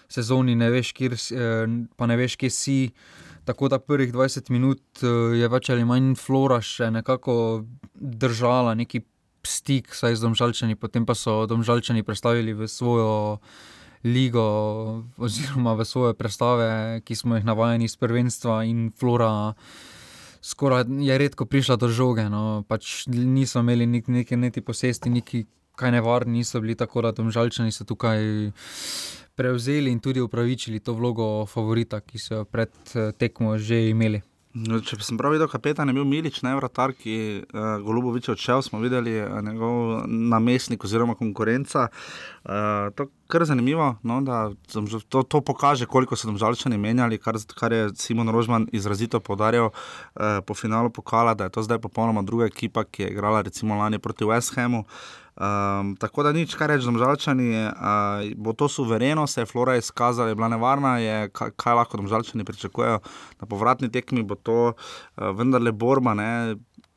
sezoni, 0.08 0.56
ne 0.56 0.70
veš, 0.72 0.94
kjer, 0.96 1.14
eh, 1.14 1.68
pa 1.96 2.08
ne 2.08 2.18
veš, 2.18 2.38
kje 2.40 2.50
si. 2.50 2.78
Tako 3.44 3.68
da 3.68 3.80
prvih 3.80 4.14
20 4.14 4.52
minut 4.52 5.04
eh, 5.04 5.36
je 5.36 5.48
več 5.52 5.70
ali 5.70 5.84
manj 5.84 6.16
flora 6.16 6.62
še 6.64 6.92
nekako 6.92 7.66
držala 7.94 8.72
neki 8.80 9.04
stik, 9.44 9.92
saj 9.92 10.16
z 10.16 10.24
domžalčani, 10.24 10.80
potem 10.80 11.06
pa 11.06 11.16
so 11.16 11.44
domžalčani 11.46 12.04
predstavili 12.08 12.54
v 12.56 12.68
svojo 12.72 13.40
ligo, 14.04 15.04
oziroma 15.18 15.76
v 15.76 15.86
svoje 15.86 16.14
predstave, 16.16 17.02
ki 17.04 17.16
smo 17.16 17.36
jih 17.36 17.44
navajeni 17.44 17.92
iz 17.92 18.00
prvenstva 18.00 18.64
in 18.64 18.92
flora 18.96 19.54
skoraj 20.44 20.84
je 21.00 21.18
redko 21.18 21.46
prišla 21.46 21.76
do 21.80 21.88
žoge. 21.88 22.28
No. 22.30 22.64
Pač 22.68 23.08
niso 23.08 23.64
imeli 23.64 23.88
nik, 23.88 24.08
neke 24.08 24.38
niti 24.38 24.62
posesti, 24.62 25.10
niti 25.10 25.46
kaj 25.76 25.92
nevarni, 25.92 26.38
niso 26.44 26.62
bili 26.62 26.76
tako, 26.76 27.02
da 27.02 27.12
domžalčani 27.12 27.72
so 27.72 27.88
tukaj 27.88 28.52
prevzeli 29.36 29.92
in 29.92 30.00
tudi 30.00 30.22
upravičili 30.22 30.80
to 30.80 30.94
vlogo 30.94 31.46
favorita, 31.46 32.02
ki 32.06 32.20
so 32.20 32.44
pred 32.46 32.70
eh, 32.96 33.12
tekmo 33.18 33.58
že 33.58 33.90
imeli. 33.90 34.22
No, 34.54 34.78
Če 34.86 35.00
sem 35.02 35.18
prav 35.18 35.34
videl, 35.34 35.48
kapetan 35.50 35.90
je 35.90 35.96
bil 35.98 36.06
Milič, 36.06 36.44
ne 36.46 36.52
vratar, 36.54 36.92
ki 36.94 37.14
je 37.14 37.30
uh, 37.42 37.80
Golubovič 37.82 38.28
odšel, 38.36 38.62
smo 38.62 38.78
videli 38.84 39.16
uh, 39.18 39.40
njegov 39.42 40.04
namestnik 40.06 40.86
oziroma 40.86 41.16
konkurenca. 41.18 41.88
Uh, 42.46 42.94
to 42.94 43.08
je 43.08 43.14
kar 43.34 43.48
zanimivo, 43.50 43.96
no, 44.06 44.20
da 44.22 44.52
to, 45.10 45.24
to 45.26 45.42
pokaže, 45.42 45.88
koliko 45.90 46.14
so 46.14 46.30
domžalčani 46.30 46.78
menjali, 46.78 47.18
kar, 47.18 47.40
kar 47.58 47.74
je 47.74 47.90
Simon 47.98 48.30
Rožman 48.30 48.68
izrazito 48.70 49.18
podaril 49.18 49.72
uh, 49.72 50.38
po 50.46 50.54
finalu 50.54 50.94
pokala, 50.94 51.34
da 51.34 51.50
je 51.50 51.56
to 51.58 51.66
zdaj 51.66 51.82
popolnoma 51.82 52.22
druga 52.22 52.46
ekipa, 52.46 52.86
ki 52.86 53.08
je 53.08 53.10
igrala 53.10 53.42
recimo 53.42 53.82
lani 53.82 53.98
proti 53.98 54.30
West 54.30 54.54
Hamu. 54.54 54.86
Um, 55.34 55.96
tako 55.98 56.24
da 56.24 56.32
nič, 56.32 56.54
kar 56.54 56.70
rečem, 56.70 56.94
domžalčani, 56.94 57.48
uh, 57.66 58.26
bo 58.38 58.54
to 58.54 58.68
suvereno, 58.70 59.26
se 59.28 59.42
je 59.42 59.50
Flora 59.50 59.80
izkazala, 59.80 60.30
je 60.30 60.36
bila 60.38 60.50
nevarna, 60.54 60.98
je, 61.02 61.30
kaj, 61.34 61.56
kaj 61.58 61.74
lahko 61.80 61.98
domžalčani 61.98 62.46
pričakujejo 62.46 63.00
na 63.42 63.48
povratni 63.50 63.90
tekmi, 63.90 64.22
bo 64.22 64.38
to 64.38 64.60
uh, 64.74 65.32
vendarle 65.34 65.72
borba. 65.72 66.14
Ne? 66.14 66.30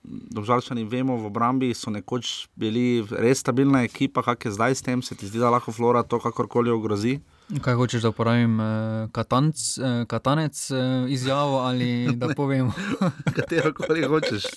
Domžalčani 0.04 0.84
vemo, 0.84 1.16
v 1.16 1.30
obrambi 1.32 1.72
so 1.74 1.90
nekoč 1.90 2.50
bili 2.60 3.00
res 3.08 3.40
stabilna 3.40 3.86
ekipa, 3.88 4.22
kak 4.22 4.44
je 4.44 4.52
zdaj 4.52 4.76
s 4.76 4.84
tem, 4.84 5.00
se 5.02 5.16
ti 5.16 5.26
zdi, 5.26 5.40
da 5.40 5.50
lahko 5.50 5.72
Flora 5.72 6.04
to 6.04 6.20
kakorkoli 6.20 6.70
ogrozi? 6.70 7.16
Kaj 7.46 7.74
hočeš, 7.74 8.02
da 8.02 8.10
uporabim 8.10 8.60
eh, 8.60 9.08
katanc, 9.12 9.56
eh, 9.78 10.04
katanec 10.06 10.70
eh, 10.70 10.76
izjavo 11.08 11.58
ali 11.58 12.08
da 12.20 12.28
povem? 12.36 12.72
Katero 13.36 13.74
koli 13.74 14.04
hočeš. 14.04 14.44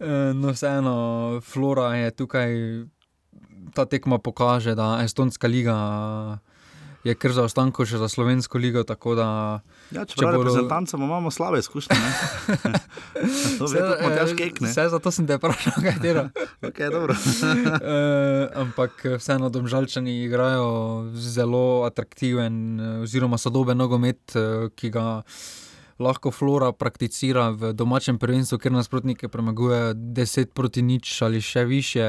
Eh, 0.00 0.32
no, 0.34 0.52
vseeno, 0.52 1.40
Flora 1.44 1.94
je 1.94 2.10
tukaj, 2.10 2.50
ta 3.74 3.84
tekma 3.84 4.18
pokaže, 4.18 4.74
da 4.74 5.00
Estonska 5.04 5.48
liga 5.48 5.74
je 7.04 7.14
kar 7.14 7.32
za 7.32 7.44
ostanko 7.48 7.86
še 7.86 7.98
za 7.98 8.08
Slovensko 8.08 8.58
ligo. 8.58 8.82
tako 8.84 9.14
da, 9.14 9.28
Ja, 9.90 10.04
če 10.06 10.20
Če 10.20 10.26
bodo... 10.26 10.44
reprezentancem 10.44 11.02
imamo 11.02 11.32
slabe 11.34 11.58
izkušnje. 11.58 11.96
to 13.58 13.66
je 13.74 13.82
Matjaš 14.04 14.34
Kek, 14.38 14.60
ne? 14.62 14.70
Vse 14.70 14.86
zato 14.92 15.10
sem 15.10 15.26
te 15.26 15.38
vprašal, 15.38 15.80
katero. 15.82 16.28
Okay, 16.70 16.90
dobro. 16.92 17.16
Eh, 17.90 18.46
ampak 18.54 19.02
vseeno 19.18 19.48
domžalčani 19.50 20.22
igrajo 20.26 21.10
zelo 21.16 21.82
atraktiven, 21.88 22.54
eh, 22.78 22.90
oziroma 23.02 23.38
sodoben 23.40 23.80
nogomet, 23.80 24.36
eh, 24.36 24.68
ki 24.76 24.90
ga 24.94 25.22
lahko 26.00 26.30
Flora 26.30 26.70
prakticira 26.72 27.50
v 27.50 27.72
domačem 27.76 28.18
prvenstvu, 28.20 28.60
ker 28.60 28.72
nasprotnike 28.72 29.28
premaguje 29.28 29.94
10 29.94 30.52
proti 30.54 30.82
nič 30.82 31.22
ali 31.26 31.40
še 31.40 31.64
više. 31.64 32.08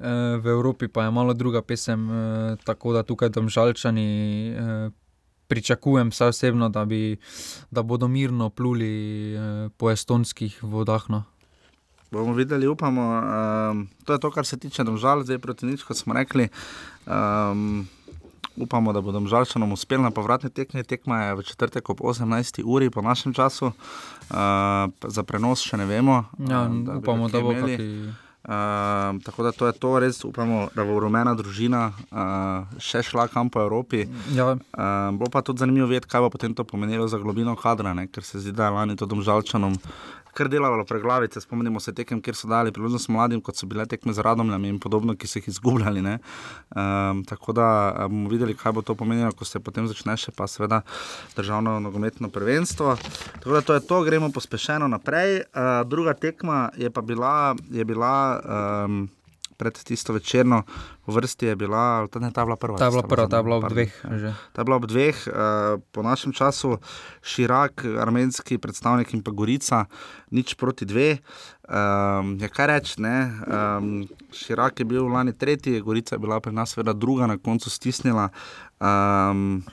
Eh, 0.00 0.36
V 0.36 0.46
Evropi 0.46 0.88
pa 0.88 1.04
je 1.04 1.10
malo 1.10 1.32
druga 1.32 1.62
pesem, 1.62 2.10
eh, 2.10 2.56
tako 2.64 2.92
da 2.92 3.02
tukaj 3.02 3.28
domžalčani 3.28 4.08
eh, 4.52 4.90
pričakujem, 5.48 6.10
vsaj 6.10 6.28
osebno, 6.28 6.68
da, 6.68 6.84
bi, 6.84 7.16
da 7.70 7.82
bodo 7.82 8.08
mirno 8.08 8.50
pluli 8.50 9.36
po 9.76 9.90
estonskih 9.90 10.58
vodah. 10.62 11.04
No. 11.08 11.22
Bomo 12.10 12.34
videli, 12.34 12.66
upamo. 12.66 13.02
Um, 13.70 13.88
to 14.04 14.12
je 14.12 14.20
to, 14.20 14.30
kar 14.30 14.46
se 14.46 14.58
tiče 14.58 14.84
domžal, 14.84 15.22
zdaj 15.22 15.38
proti 15.38 15.66
nič, 15.66 15.84
kot 15.86 15.96
smo 15.96 16.14
rekli. 16.14 16.48
Um, 17.06 17.86
upamo, 18.56 18.92
da 18.92 19.00
bodo 19.00 19.22
žalčanom 19.26 19.72
uspeli 19.72 20.02
na 20.02 20.10
povratni 20.10 20.50
tekmi. 20.50 20.82
Tekma 20.82 21.22
je 21.22 21.34
v 21.34 21.42
četrtek 21.42 21.90
ob 21.90 22.02
18. 22.02 22.62
uri 22.64 22.90
po 22.90 23.02
našem 23.02 23.34
času, 23.34 23.66
uh, 23.66 24.34
za 25.06 25.22
prenos 25.22 25.62
še 25.62 25.78
ne 25.78 25.86
vemo. 25.86 26.24
Ja, 26.42 26.66
uh, 26.66 26.74
bi 26.74 26.98
upamo, 26.98 27.28
da 27.30 27.40
bo 27.40 27.54
imeli. 27.54 27.76
kaki. 27.78 28.25
Uh, 28.46 28.52
tako 29.24 29.42
da 29.42 29.52
to 29.52 29.66
je 29.66 29.72
to, 29.72 29.98
res 29.98 30.24
upamo, 30.24 30.68
da 30.74 30.84
bo 30.86 31.00
rumena 31.02 31.32
družina 31.34 31.88
uh, 31.90 32.78
še 32.78 33.02
šla 33.02 33.26
kam 33.26 33.50
po 33.50 33.64
Evropi. 33.64 34.06
Ja, 34.34 34.54
Uh, 34.76 35.10
bo 35.18 35.26
pa 35.32 35.42
tudi 35.42 35.58
zanimivo 35.58 35.88
videti, 35.90 36.06
kaj 36.06 36.22
bo 36.22 36.30
potem 36.30 36.54
to 36.54 36.62
pomenilo 36.64 37.08
za 37.10 37.18
globino 37.18 37.56
kadra, 37.58 37.94
ne? 37.94 38.06
ker 38.06 38.22
se 38.22 38.38
zdi, 38.38 38.52
da 38.54 38.68
je 38.68 38.76
lani 38.76 38.96
to 38.96 39.06
domžalčanom 39.10 39.74
kar 40.36 40.50
delalo 40.52 40.84
pre 40.84 41.00
glavice. 41.00 41.40
Spomnimo 41.40 41.80
se 41.80 41.94
tekem, 41.96 42.20
kjer 42.22 42.36
so 42.36 42.50
dali 42.50 42.72
priložnost 42.72 43.08
mladim, 43.12 43.40
kot 43.40 43.56
so 43.56 43.66
bile 43.66 43.86
tekme 43.88 44.12
z 44.12 44.24
Radomljami 44.24 44.68
in 44.74 44.80
podobno, 44.82 45.16
ki 45.16 45.30
so 45.30 45.40
jih 45.40 45.48
izgubljali. 45.54 46.04
Um, 46.06 47.24
tako 47.24 47.54
da 47.56 47.66
eh, 47.88 48.08
bomo 48.12 48.28
videli, 48.28 48.56
kaj 48.56 48.76
bo 48.76 48.84
to 48.84 48.94
pomenilo, 48.94 49.32
ko 49.32 49.48
se 49.48 49.60
potem 49.60 49.88
začne 49.88 50.16
še 50.20 50.34
pa 50.36 50.48
seveda 50.50 50.82
državno 51.36 51.78
nogometno 51.80 52.28
prvenstvo. 52.28 52.96
Tako 53.40 53.56
da 53.56 53.64
to 53.64 53.78
je 53.78 53.86
to, 53.88 54.02
gremo 54.04 54.30
pospešeno 54.32 54.88
naprej. 54.92 55.40
Uh, 55.40 55.82
druga 55.88 56.14
tekma 56.14 56.68
je 56.76 56.90
pa 56.90 57.00
bila. 57.00 57.54
Je 57.70 57.84
bila 57.84 58.14
um, 58.84 59.06
Pred 59.56 59.72
tisto 59.88 60.12
večerno 60.12 60.62
v 61.08 61.16
vrsti 61.16 61.46
je 61.46 61.56
bila, 61.56 62.04
ta 62.12 62.20
ne, 62.20 62.28
ta 62.28 62.44
je 62.44 62.46
bila 62.46 62.56
prva. 62.60 62.76
ta 62.76 62.90
je 62.90 62.92
bila 62.92 63.02
prva, 63.08 63.24
ta 63.24 63.40
je 63.40 63.44
bila 63.46 63.56
ob 63.56 63.68
dveh. 63.72 63.92
Že. 64.04 64.30
Ta 64.52 64.60
je 64.60 64.64
bila 64.68 64.76
ob 64.76 64.86
dveh, 64.86 65.16
uh, 65.26 65.80
po 65.96 66.04
našem 66.04 66.36
času, 66.36 66.76
Širak, 67.24 67.88
armenski 67.96 68.60
predstavnik 68.60 69.16
in 69.16 69.24
pa 69.24 69.32
Gorica, 69.32 69.86
nič 70.28 70.54
proti 70.60 70.84
dve. 70.84 71.24
Um, 71.64 72.36
ja, 72.36 72.52
kaj 72.52 72.66
reči, 72.68 73.00
ne? 73.00 73.32
Um, 73.48 74.04
Širak 74.28 74.84
je 74.84 74.84
bil 74.84 75.08
lani 75.08 75.32
tretji, 75.32 75.80
Gorica 75.80 76.14
je 76.14 76.20
bila 76.20 76.36
pri 76.40 76.52
nas, 76.52 76.76
seveda, 76.76 76.92
druga, 76.92 77.24
na 77.26 77.40
koncu 77.40 77.72
stisnila. 77.72 78.28
Um, 78.76 79.64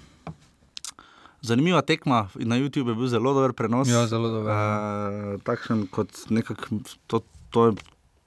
Zanimiva 1.43 1.81
tekma, 1.83 2.31
na 2.39 2.55
YouTubu 2.55 2.95
je 2.95 2.95
bil 2.95 3.07
zelo 3.11 3.33
dober 3.35 3.51
prenos. 3.51 3.91
Ja, 3.91 4.07
zelo 4.07 4.31
dober, 4.31 4.47
Uh, 4.47 5.41
takšen 5.43 5.91
kot 5.91 6.07
nekak, 6.31 6.71
to, 7.11 7.19
to 7.51 7.67
je 7.67 7.71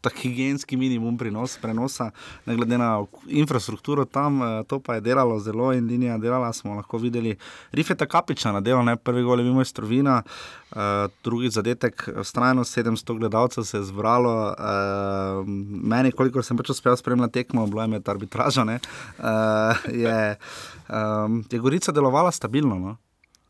tak 0.07 0.21
higijenski 0.23 0.79
minimum 0.79 1.19
prenos, 1.19 1.57
prenosa, 1.63 2.11
ne 2.47 2.57
glede 2.57 2.79
na 2.79 2.91
infrastrukturo 3.27 4.05
tam, 4.05 4.43
eh, 4.43 4.65
to 4.71 4.79
pa 4.81 4.95
je 4.95 5.05
delalo 5.09 5.39
zelo 5.43 5.73
in 5.75 5.87
linija 5.91 6.19
delala, 6.19 6.53
smo 6.53 6.75
lahko 6.79 6.99
videli. 7.03 7.37
Rifeta 7.73 8.07
Kapiča 8.07 8.53
na 8.55 8.61
delo, 8.61 8.83
ne 8.87 8.97
prvi 8.97 9.25
gol 9.27 9.41
je 9.41 9.45
bil 9.45 9.57
moj 9.57 9.65
strovina, 9.67 10.21
uh, 10.23 10.77
drugi 11.25 11.51
zadetek, 11.51 12.09
strajno 12.23 12.65
700 12.65 13.19
gledalcev 13.19 13.65
se 13.65 13.79
je 13.79 13.89
zbralo, 13.91 14.35
uh, 14.53 15.49
meni, 15.83 16.13
kolikor 16.13 16.45
sem 16.45 16.57
pač 16.57 16.71
uspel 16.71 16.97
spremljati 16.97 17.43
tekmo, 17.43 17.67
bilo 17.67 17.83
je 17.83 17.89
med 17.97 18.09
arbitražo, 18.09 18.65
ne, 18.65 18.79
uh, 19.19 19.91
je, 19.91 20.37
um, 20.89 21.43
je 21.51 21.59
Gorica 21.59 21.93
delovala 21.93 22.33
stabilno. 22.33 22.79
No? 22.79 22.97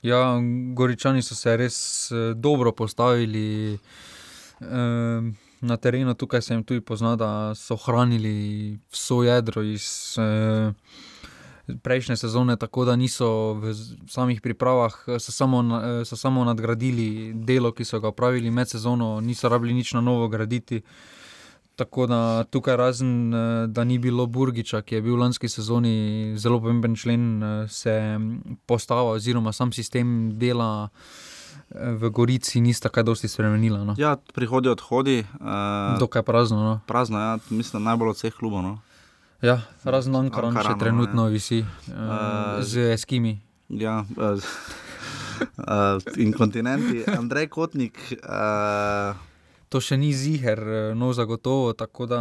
Ja, 0.07 0.39
Goričani 0.75 1.23
so 1.23 1.35
se 1.35 1.57
res 1.57 1.77
eh, 2.13 2.35
dobro 2.35 2.73
postavili 2.73 3.75
eh, 4.61 5.21
na 5.61 5.77
terenu, 5.77 6.15
tukaj 6.15 6.43
se 6.43 6.55
jim 6.55 6.65
tudi 6.65 6.81
pozna, 6.81 7.17
da 7.17 7.55
so 7.55 7.75
ohranili 7.75 8.79
vso 8.93 9.23
jedro 9.23 9.63
iz 9.63 10.17
eh, 10.19 10.73
prejšnje 11.83 12.17
sezone, 12.17 12.57
tako 12.57 12.85
da 12.85 12.97
niso 12.97 13.53
v 13.53 13.75
samih 14.09 14.41
pripravah, 14.41 14.95
eh, 15.07 15.19
so 15.19 15.33
samo, 15.33 15.61
eh, 15.61 16.05
so 16.05 16.17
samo 16.17 16.45
nadgradili 16.45 17.33
delo, 17.35 17.73
ki 17.73 17.85
so 17.85 18.01
ga 18.01 18.09
opravili 18.09 18.51
med 18.51 18.69
sezono, 18.69 19.21
niso 19.21 19.49
rabili 19.49 19.75
nič 19.75 19.93
na 19.93 20.01
novo 20.01 20.29
graditi. 20.29 20.83
Tako 21.77 22.07
da 22.07 22.45
tukaj, 22.45 22.77
razen 22.77 23.35
eh, 23.35 23.67
da 23.67 23.85
ni 23.85 23.99
bilo 23.99 24.27
Burgiča, 24.27 24.83
ki 24.83 24.95
je 24.95 25.03
bil 25.03 25.17
v 25.17 25.21
lanski 25.21 25.49
sezoni 25.49 26.35
zelo 26.37 26.61
pomemben 26.61 26.97
člen, 26.97 27.43
se 27.69 28.19
postava 28.67 29.11
oziroma 29.11 29.53
sam 29.53 29.73
sistem 29.73 30.39
dela 30.39 30.89
v 31.71 32.11
Gorici 32.11 32.61
nista 32.61 32.89
kaj 32.89 33.03
dosti 33.03 33.29
spremenila. 33.29 33.83
No. 33.85 33.95
Ja, 33.99 34.17
prihodi, 34.35 34.71
odhodi. 34.71 35.27
Uh, 35.41 35.99
Dokaj 35.99 36.23
prazno. 36.23 36.63
No. 36.63 36.75
prazno, 36.87 37.19
ja, 37.19 37.39
mislim, 37.51 37.83
najbolj 37.83 38.15
od 38.15 38.17
vseh 38.17 38.35
klubov. 38.35 38.63
No. 38.63 38.79
Ja, 39.43 39.61
razen 39.85 40.17
Ankaran 40.17 40.55
še 40.55 40.63
Ankaranu, 40.63 40.81
trenutno 40.81 41.29
visi 41.29 41.61
Eh, 41.61 41.93
uh, 41.93 42.65
z 42.65 42.95
Eskimi. 42.95 43.37
Ja, 43.69 44.07
uh, 44.17 44.41
uh, 45.61 46.01
in 46.17 46.33
kontinenti, 46.33 47.05
Andrej 47.19 47.51
Kotnik. 47.53 47.99
Uh, 48.23 49.19
To 49.69 49.81
še 49.83 49.97
ni 49.99 50.13
ziger, 50.15 50.61
eh, 50.63 50.95
no 50.95 51.11
zagotovo. 51.13 51.73
Tako 51.75 52.07
da 52.07 52.21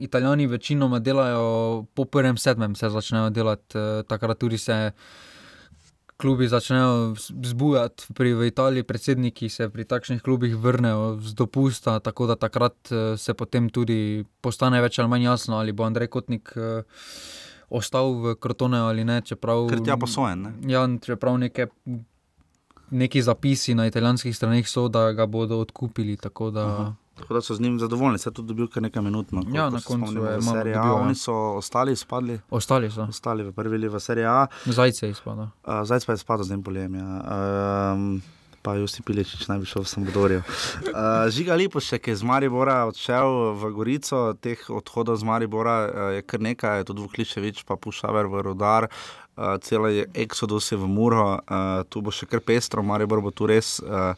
Italijani 0.00 0.46
večinoma 0.46 0.98
delajo 0.98 1.84
po 1.94 2.04
prvem 2.04 2.36
sedmem, 2.36 2.74
se 2.74 2.88
začnejo 2.88 3.30
delati, 3.30 3.78
eh, 3.78 4.02
takrat 4.08 4.38
tudi 4.38 4.58
se 4.58 4.92
klubi 6.20 6.48
začnejo 6.48 7.14
zbujati. 7.42 8.12
Pri, 8.14 8.34
v 8.34 8.46
Italiji 8.46 8.82
predsedniki 8.82 9.48
se 9.48 9.68
pri 9.68 9.84
takšnih 9.84 10.22
klubih 10.22 10.56
vrnejo 10.56 11.16
z 11.20 11.34
dopusta, 11.34 11.98
tako 12.00 12.26
da 12.26 12.36
takrat 12.36 12.76
eh, 12.92 13.16
se 13.16 13.34
potem 13.34 13.70
tudi 13.72 14.24
postane 14.40 14.80
več 14.80 14.98
ali 14.98 15.08
manj 15.08 15.24
jasno, 15.24 15.56
ali 15.58 15.72
bo 15.72 15.88
Andrej 15.88 16.12
Kotnik 16.12 16.52
eh, 16.56 16.84
ostal 17.70 18.14
v 18.20 18.36
Krotone 18.36 18.78
ali 18.78 19.04
ne. 19.04 19.20
Čeprav, 19.24 19.68
ker 19.72 19.80
ti 19.80 19.90
je 19.90 19.98
posojen. 20.00 20.42
Ne? 20.42 20.52
Ja, 20.68 20.84
čeprav 21.00 21.38
neke, 21.40 21.70
neki 22.90 23.22
zapisi 23.22 23.74
na 23.74 23.86
italijanskih 23.88 24.36
straneh 24.36 24.68
so, 24.68 24.88
da 24.88 25.12
ga 25.12 25.26
bodo 25.26 25.60
odkupili. 25.64 26.16
Tako 26.20 26.50
da, 26.50 26.66
Aha. 26.66 26.94
Tako 27.20 27.34
da 27.34 27.40
so 27.40 27.54
z 27.54 27.60
njim 27.60 27.78
zadovoljni, 27.78 28.18
se 28.18 28.28
je 28.28 28.34
tudi 28.34 28.48
dobil 28.48 28.66
kar 28.66 28.82
nekaj 28.82 29.02
minut. 29.02 29.32
No, 29.32 29.42
Ja, 29.48 29.68
na 29.68 29.80
koncu 29.80 30.12
je 30.14 30.20
v 30.32 30.40
malo 30.40 30.56
Serie 30.56 30.72
A. 30.72 30.82
dobil, 30.82 30.90
ja. 30.90 31.02
Oni 31.02 31.14
so 31.14 31.34
ostali, 31.54 31.92
spadli, 31.94 32.40
ostali 32.50 32.90
so, 32.90 33.02
ostali 33.04 33.42
v 33.42 33.52
prvi 33.52 33.88
v 33.88 34.00
Serie 34.00 34.24
A, 34.24 34.46
zajce 34.64 35.10
izpada. 35.10 35.50
uh, 35.62 35.84
zdaj 35.84 36.00
pa 36.00 36.12
je 36.12 36.18
spadal 36.18 36.44
z 36.44 36.50
njim 36.50 36.62
poljem. 36.62 36.94
Ja. 36.94 37.08
Um, 37.92 38.22
Pa 38.62 38.74
Justi 38.76 39.00
Piličič 39.00 39.48
naj 39.48 39.58
bi 39.58 39.64
šel 39.64 39.82
v 39.82 39.88
Sampdorijo. 39.88 40.42
Uh, 40.82 41.24
Žiga 41.28 41.54
Lipošek 41.54 42.08
je 42.08 42.16
z 42.16 42.22
Maribora 42.22 42.84
odšel 42.84 43.56
v 43.56 43.72
Gorico, 43.72 44.36
teh 44.36 44.60
odhodov 44.68 45.16
z 45.16 45.24
Maribora 45.24 45.76
uh, 45.80 45.88
je 46.12 46.20
kar 46.20 46.40
nekaj, 46.40 46.84
tudi 46.84 47.00
Vukličevič, 47.00 47.64
pa 47.64 47.80
Pušaver 47.80 48.28
v 48.28 48.42
Rudar, 48.42 48.84
uh, 48.84 49.56
cel 49.64 49.88
je 49.88 50.04
Exodus 50.12 50.68
je 50.68 50.76
v 50.76 50.84
Muro, 50.84 51.40
uh, 51.40 51.88
tu 51.88 52.04
bo 52.04 52.12
še 52.12 52.28
kar 52.28 52.44
pestro, 52.44 52.84
Maribor 52.84 53.24
bo 53.24 53.32
tu 53.32 53.48
res. 53.48 53.80
Uh, 53.80 54.12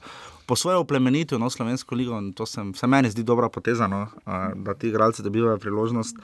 Po 0.52 0.56
svoje 0.56 0.76
oplemenitev 0.76 1.38
na 1.38 1.44
no, 1.44 1.50
slovensko 1.50 1.96
ligo, 1.96 2.18
in 2.20 2.32
to 2.32 2.44
sem, 2.44 2.74
se 2.74 2.86
meni 2.86 3.08
zdi 3.08 3.22
dobra 3.24 3.48
poteza, 3.48 3.86
no, 3.88 4.06
da 4.54 4.74
ti 4.74 4.88
igralci 4.88 5.24
dobivajo 5.24 5.56
priložnost 5.56 6.16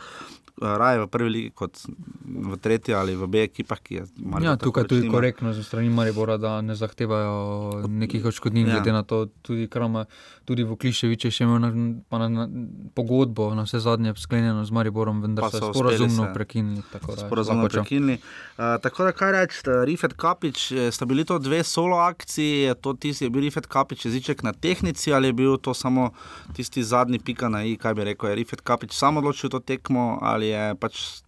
raje 0.61 0.99
v 0.99 1.07
prvi 1.07 1.31
ligi 1.31 1.51
kot 1.51 1.79
v 2.27 2.57
tretji 2.59 2.95
ali 2.95 3.15
v 3.15 3.27
B 3.27 3.43
ekipah, 3.43 3.79
ki 3.79 3.95
je 3.95 4.03
Maribor 4.19 4.43
Ja, 4.43 4.57
tukaj 4.57 4.85
tudi 4.85 5.09
korektno 5.09 5.53
za 5.53 5.63
strani 5.63 5.91
Maribora, 5.91 6.37
da 6.37 6.61
ne 6.61 6.75
zahtevajo 6.75 7.87
nekih 7.89 8.25
odškodnin, 8.25 8.67
Ja. 8.67 8.75
glede 8.75 8.93
na 8.93 9.03
to, 9.03 9.27
tudi 9.43 9.69
Krama, 9.69 10.05
tudi 10.45 10.63
Vukliševič 10.63 11.25
je 11.25 11.31
še 11.31 11.45
imel 11.45 11.59
na, 11.59 11.71
na, 12.11 12.29
na, 12.29 12.45
pogodbo, 12.91 13.55
na 13.55 13.63
vse 13.63 13.79
zadnje 13.79 14.15
sklenjeno 14.17 14.65
z 14.65 14.71
Mariborom, 14.71 15.23
vendar 15.23 15.45
Pa 15.45 15.51
so 15.51 15.59
so 15.61 15.73
sporazumno 15.73 16.27
se- 16.27 16.35
prekinili. 16.35 16.83
tako 16.93 17.15
da 17.15 17.23
Sporazumno 17.23 17.69
prekinili. 17.69 18.19
Uh, 18.59 18.83
tako 18.83 19.05
da, 19.05 19.13
kaj 19.13 19.33
reči, 19.33 19.57
Rifet 19.85 20.13
Kapič, 20.13 20.73
sta 20.91 21.07
bili 21.07 21.25
to 21.25 21.39
dve 21.39 21.63
solo 21.63 21.97
akciji, 21.97 22.75
to 22.75 22.93
tisti, 22.95 23.25
je 23.25 23.31
bil 23.31 23.41
Rifet 23.41 23.67
Kapič, 23.67 24.05
je 24.05 24.18
voziček 24.19 24.43
na 24.43 24.53
tehnici 24.53 25.13
ali 25.13 25.29
je 25.29 25.33
bil 25.33 25.57
to 25.57 25.75
samo 25.75 26.11
tisti 26.53 26.83
zadnji 26.83 27.19
pika 27.19 27.49
na 27.49 27.65
i, 27.65 27.77
kaj 27.77 27.95
bi 27.95 28.05
rekel, 28.05 28.31
je 28.31 28.35
Rifet 28.35 28.61
Kapič 28.61 28.93
sam 28.93 29.17
odločil 29.17 29.51
to 29.51 29.61
tekmo 29.61 30.19
ali 30.23 30.49
je 30.49 30.75
pač 30.75 31.23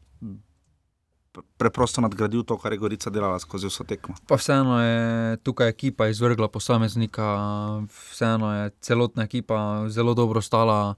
preprosto 1.57 2.01
nadgradil 2.01 2.43
to, 2.43 2.59
kar 2.59 2.73
je 2.73 2.79
Gorica 2.79 3.11
delala 3.11 3.39
skozi 3.39 3.69
vso 3.71 3.85
tekmo. 3.87 4.17
Pa 4.27 4.35
vseeno 4.35 4.83
je 4.83 5.37
tukaj 5.47 5.69
ekipa 5.69 6.09
izvrgla 6.11 6.49
posameznika, 6.49 7.27
vseeno 8.11 8.51
je 8.55 8.71
celotna 8.81 9.23
ekipa 9.23 9.87
zelo 9.89 10.15
dobro 10.15 10.43
stala, 10.43 10.95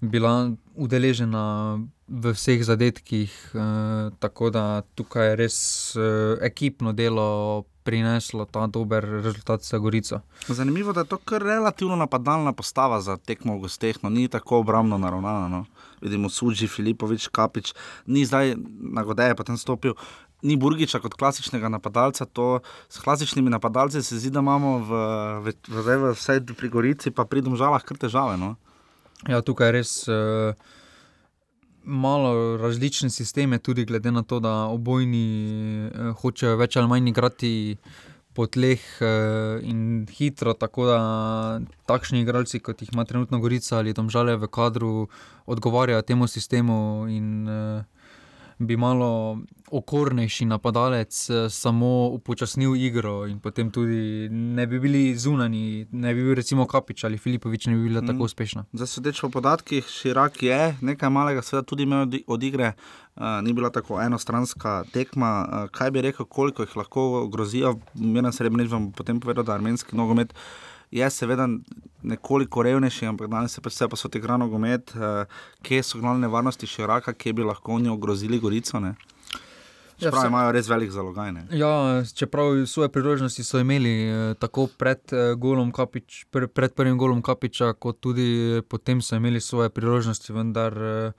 bila 0.00 0.52
udeležena 0.74 1.78
v 2.08 2.32
vseh 2.36 2.60
zadetkih, 2.60 3.32
eh, 3.54 4.10
tako 4.20 4.50
da 4.50 4.82
tukaj 4.94 5.28
je 5.28 5.36
res 5.36 5.58
eh, 5.96 6.36
ekipno 6.44 6.92
delo 6.92 7.64
prineslo 7.84 8.44
ta 8.44 8.66
dober 8.66 9.04
rezultat 9.04 9.62
za 9.62 9.78
Gorico. 9.78 10.20
Zanimivo 10.48 10.90
je, 10.90 10.94
da 10.94 11.00
je 11.00 11.06
to 11.12 11.18
kar 11.18 11.42
relativno 11.42 11.96
napadalna 11.96 12.52
postava 12.52 13.00
za 13.00 13.16
tekmo 13.16 13.56
v 13.56 13.68
gosteh, 13.68 14.02
no 14.02 14.10
ni 14.10 14.28
tako 14.28 14.58
obrambno 14.58 14.98
naravnana. 14.98 15.48
No. 15.48 15.64
Vidimo, 16.00 16.28
Suži, 16.28 16.68
Filipovič, 16.68 17.28
Kapič, 17.28 17.74
ni 18.06 18.24
zdaj 18.24 18.56
na 18.80 19.04
Godeje 19.04 19.34
potem 19.34 19.56
stopil. 19.56 19.94
Ni 20.42 20.56
Burgiča 20.56 21.00
kot 21.00 21.14
klasičnega 21.16 21.68
napadalca, 21.68 22.24
to 22.24 22.60
s 22.88 23.00
klasičnimi 23.00 23.50
napadalci 23.50 24.02
se 24.02 24.18
zdi, 24.18 24.30
da 24.30 24.44
imamo 24.44 24.78
v, 24.78 24.90
v, 25.44 25.52
v, 25.68 25.84
v, 25.84 26.12
vsej 26.12 26.44
pri 26.52 26.68
Gorici, 26.68 27.10
pa 27.10 27.24
pri 27.24 27.40
Domžalah 27.40 27.84
kar 27.84 27.96
težave. 27.96 28.36
No? 28.36 28.56
Ja, 29.28 29.40
tukaj 29.40 29.72
je 29.72 29.76
res 29.76 29.92
uh, 30.08 30.52
malo 31.84 32.56
različne 32.56 33.10
sisteme, 33.10 33.58
tudi 33.58 33.84
glede 33.84 34.10
na 34.12 34.22
to, 34.22 34.40
da 34.40 34.52
obojni 34.72 35.26
uh, 35.86 36.12
hočejo 36.20 36.56
več 36.56 36.76
ali 36.76 36.88
manj 36.88 37.08
igrati 37.08 37.76
po 38.34 38.46
tleh 38.46 38.82
uh, 39.00 39.62
in 39.62 40.06
hitro. 40.10 40.54
Tako 40.54 40.86
da 40.90 40.98
takšni 41.86 42.24
igralci, 42.24 42.60
kot 42.60 42.82
jih 42.82 42.92
ima 42.92 43.04
trenutno 43.04 43.38
Gorica 43.38 43.78
ali 43.78 43.92
Domžale 43.92 44.36
v 44.36 44.48
kadru, 44.48 45.08
odgovarjajo 45.46 46.02
temu 46.02 46.26
sistemu. 46.26 47.06
In, 47.08 47.48
uh, 47.48 48.03
bi 48.58 48.76
malo 48.76 49.38
okornejši 49.70 50.44
napadalec 50.44 51.30
eh, 51.30 51.50
samo 51.50 52.08
upočasnil 52.08 52.76
igro 52.76 53.26
in 53.26 53.40
potem 53.40 53.70
tudi 53.70 54.28
ne 54.30 54.66
bi 54.66 54.80
bili 54.80 55.16
zunani, 55.16 55.86
ne 55.92 56.14
bi 56.14 56.22
bil 56.22 56.34
recimo 56.34 56.66
Kapič 56.66 57.04
ali 57.04 57.18
Filipovič, 57.18 57.66
ne 57.66 57.76
bi 57.76 57.88
bila 57.88 58.02
mm. 58.02 58.06
tako 58.06 58.24
uspešna. 58.24 58.64
Za 58.72 58.86
sodeč 58.86 59.20
po 59.20 59.28
podatkih, 59.28 59.86
Širak 59.88 60.42
je 60.42 60.76
nekaj 60.80 61.10
malega, 61.10 61.42
seveda 61.42 61.66
tudi 61.66 61.82
imel 61.82 62.06
od 62.26 62.42
igre. 62.42 62.72
Uh, 63.14 63.22
ni 63.42 63.52
bila 63.52 63.70
tako 63.70 64.00
enostranska 64.02 64.84
tekma. 64.92 65.46
Uh, 65.46 65.70
kaj 65.70 65.90
bi 65.90 66.00
rekel, 66.02 66.26
koliko 66.26 66.62
jih 66.62 66.76
lahko 66.76 67.28
grozijo? 67.30 67.76
Mirna 67.94 68.32
Srebrenic 68.32 68.72
vam 68.72 68.90
potem 68.92 69.20
povedal, 69.20 69.44
da 69.44 69.54
armenski 69.54 69.96
nogomet 69.96 70.34
uh, 70.34 70.73
je 70.94 71.10
seveda 71.10 71.48
nekoliko 72.02 72.62
revnejši, 72.62 73.08
ampak 73.10 73.30
danes 73.30 73.56
se 73.56 73.60
pa 73.60 73.72
vse 73.72 73.88
pa 73.90 73.98
so 73.98 74.08
te 74.08 74.20
grano 74.22 74.46
gomet, 74.48 74.92
uh, 74.94 75.24
kje 75.66 75.82
so 75.82 75.98
glavne 75.98 76.28
varnosti 76.30 76.68
še 76.70 76.86
raka, 76.86 77.16
kje 77.16 77.32
bi 77.34 77.46
lahko 77.46 77.74
oni 77.80 77.90
ogrozili 77.90 78.38
Gorico. 78.38 78.80
Ne? 78.80 78.94
Ja, 79.98 80.10
Pravi, 80.10 80.26
imajo 80.28 80.52
res 80.52 80.68
velik 80.68 80.90
zalogaj. 80.90 81.32
Ja, 81.54 82.02
čeprav 82.14 82.56
svoje 82.66 82.90
priložnosti 82.90 83.44
so 83.46 83.60
imeli 83.62 83.92
eh, 84.02 84.34
tako 84.38 84.66
pred, 84.66 85.00
eh, 85.12 85.72
Kapič, 85.74 86.24
pr 86.30 86.46
pred 86.46 86.74
prvim 86.74 86.98
golom 86.98 87.22
Kapiča, 87.22 87.72
kot 87.72 88.00
tudi 88.00 88.60
potem 88.68 89.02
so 89.02 89.16
imeli 89.16 89.40
svoje 89.40 89.70
priložnosti, 89.70 90.32
vendar 90.32 90.72
eh, 90.72 91.12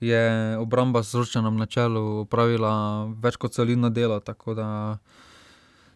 je 0.00 0.56
obramba 0.58 1.02
z 1.02 1.14
ročenom 1.14 1.56
na 1.56 1.66
čelu 1.66 2.20
upravila 2.20 3.06
več 3.22 3.36
kot 3.36 3.54
solidno 3.54 3.90
delo. 3.90 4.20
Tako 4.20 4.54
da 4.54 4.96
eh, 4.96 5.25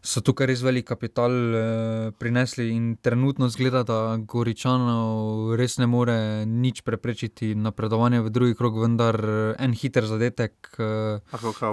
so 0.02 0.22
tukaj 0.24 0.48
res 0.48 0.62
velik 0.64 0.86
kapital 0.88 1.32
eh, 1.32 2.10
prinesli 2.18 2.70
in 2.72 2.96
trenutno 3.02 3.48
zgleda, 3.52 3.82
da 3.84 4.16
Goričanov 4.16 5.54
res 5.60 5.76
ne 5.78 5.86
more 5.86 6.16
nič 6.46 6.82
preprečiti 6.86 7.52
napredovanja 7.54 8.22
v 8.24 8.32
drugi 8.32 8.56
krog, 8.56 8.80
vendar 8.80 9.20
eh, 9.20 9.54
en 9.60 9.76
hiter 9.76 10.08
zadetek 10.08 10.72
eh, 10.78 11.20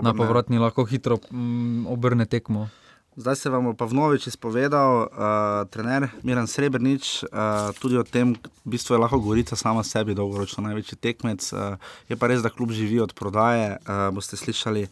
na 0.03 0.13
povratni 0.13 0.59
lahko 0.59 0.85
hitro 0.85 1.21
mm, 1.31 1.87
obrne 1.87 2.27
tekmo. 2.27 2.67
Zdaj 3.17 3.35
se 3.35 3.49
vam 3.49 3.71
pa 3.75 3.85
vnovič 3.85 4.27
izpovedal, 4.27 5.07
uh, 5.09 5.69
trener 5.73 6.05
Miren 6.23 6.47
Srebrenic, 6.47 7.23
uh, 7.23 7.73
tudi 7.81 7.97
o 7.97 8.03
tem, 8.05 8.35
v 8.61 8.69
bistvu 8.69 8.93
je 8.93 8.99
lahko 9.01 9.17
Gorica 9.19 9.57
sama 9.57 9.81
sebi 9.83 10.13
dolgoročno 10.13 10.61
največji 10.61 10.99
tekmec. 11.01 11.41
Uh, 11.49 11.81
je 12.09 12.13
pa 12.13 12.29
res, 12.29 12.45
da 12.45 12.53
klub 12.53 12.71
živi 12.77 13.01
od 13.01 13.15
prodaje. 13.17 13.79
Uh, 13.81 14.13
boste 14.13 14.37
slišali, 14.37 14.85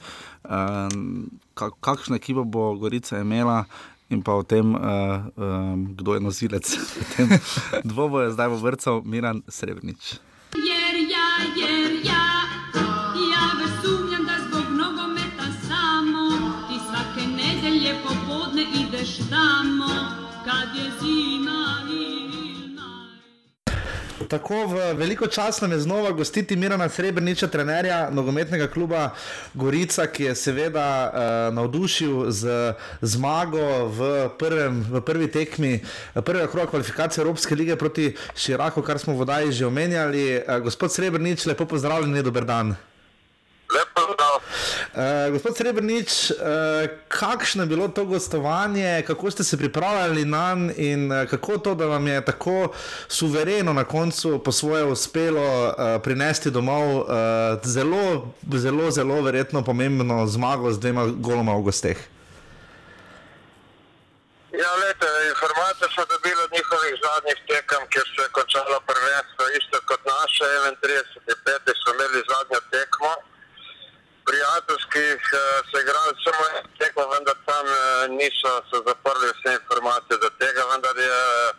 uh, 0.49 1.69
kakšno 1.85 2.17
ekipo 2.17 2.43
bo 2.43 2.73
Gorica 2.81 3.21
imela. 3.21 3.67
In 4.09 4.25
pa 4.25 4.33
o 4.33 4.43
tem, 4.43 4.73
uh, 4.73 5.29
um, 5.37 5.85
kdo 5.93 6.17
je 6.17 6.25
nosilec. 6.25 6.77
Dvoboje 7.93 8.33
zdaj 8.33 8.49
v 8.49 8.61
vrtu, 8.61 9.01
Miren 9.05 9.45
Srebrenic. 9.49 10.17
Tako 24.27 24.65
v 24.67 24.93
veliko 24.93 25.27
čas 25.27 25.61
nam 25.61 25.71
je 25.71 25.79
znova 25.79 26.11
gostiti 26.11 26.55
Mirana 26.55 26.89
Srebreniča, 26.89 27.47
trenerja 27.47 28.09
nogometnega 28.09 28.67
kluba 28.67 29.09
Gorica, 29.53 30.07
ki 30.07 30.23
je 30.23 30.35
seveda 30.35 30.87
uh, 31.13 31.55
navdušil 31.55 32.31
z 32.31 32.73
zmago 33.01 33.85
v, 33.87 34.29
prvem, 34.39 34.81
v 34.89 35.01
prvi 35.01 35.31
tekmi 35.31 35.79
prvega 36.25 36.47
kroga 36.47 36.69
kvalifikacije 36.69 37.21
Evropske 37.21 37.55
lige 37.55 37.75
proti 37.75 38.15
Širaku, 38.35 38.81
kar 38.81 38.99
smo 38.99 39.13
vodaj 39.13 39.51
že 39.51 39.65
omenjali. 39.65 40.41
Uh, 40.47 40.59
gospod 40.63 40.93
Srebrenič, 40.93 41.45
lepo 41.45 41.65
pozdravljen, 41.65 42.23
dober 42.23 42.45
dan. 42.45 42.75
Uh, 44.93 45.01
gospod 45.31 45.57
Srebrenic, 45.57 46.31
uh, 46.31 46.37
kakšno 47.07 47.63
je 47.63 47.67
bilo 47.67 47.87
to 47.87 48.05
gostovanje, 48.05 49.03
kako 49.07 49.31
ste 49.31 49.43
se 49.43 49.57
pripravljali 49.57 50.25
na 50.25 50.45
njega 50.45 50.73
in 50.77 51.11
uh, 51.11 51.29
kako 51.29 51.57
to, 51.57 51.75
da 51.75 51.85
vam 51.85 52.07
je 52.07 52.25
tako 52.25 52.71
suvereno 53.07 53.73
na 53.73 53.83
koncu 53.83 54.43
po 54.43 54.51
svoje 54.51 54.83
uspelo 54.83 55.67
uh, 55.67 55.73
prinesti 56.03 56.51
domov 56.51 56.97
uh, 56.97 57.05
zelo, 57.63 58.33
zelo, 58.53 58.91
zelo 58.91 59.21
verjetno 59.21 59.63
pomembno 59.63 60.27
zmago 60.27 60.71
z 60.71 60.79
dvema 60.79 61.05
goloma 61.07 61.55
v 61.55 61.61
gosteh? 61.61 61.97
Ja, 64.63 64.71
lete, 64.81 65.09
informacije 65.33 65.87
smo 65.93 66.03
dobili 66.13 66.39
od 66.47 66.51
njihovih 66.57 66.93
zadnjih 67.05 67.39
tekem, 67.51 67.81
kjer 67.91 68.07
se 68.15 68.21
je 68.25 68.35
končalo 68.37 68.77
prvenstvo, 68.91 69.43
isto 69.59 69.77
kot 69.89 70.01
naše, 70.15 70.47
31. 70.81 71.73
so 71.81 71.87
imeli 71.95 72.19
zadnjo 72.31 72.59
tekmo 72.75 73.11
prijateljskih 74.45 75.21
uh, 75.33 75.39
se 75.69 75.75
igrali 75.83 76.13
samo 76.25 76.43
tekmo, 76.79 77.03
vendar 77.13 77.37
tam 77.49 77.65
uh, 77.71 77.79
niso 78.19 78.51
se 78.69 78.77
zaprli 78.89 79.25
vse 79.33 79.51
informacije 79.61 80.15
do 80.23 80.29
tega, 80.41 80.61
vendar 80.71 80.95
je 81.09 81.19
uh, 81.43 81.55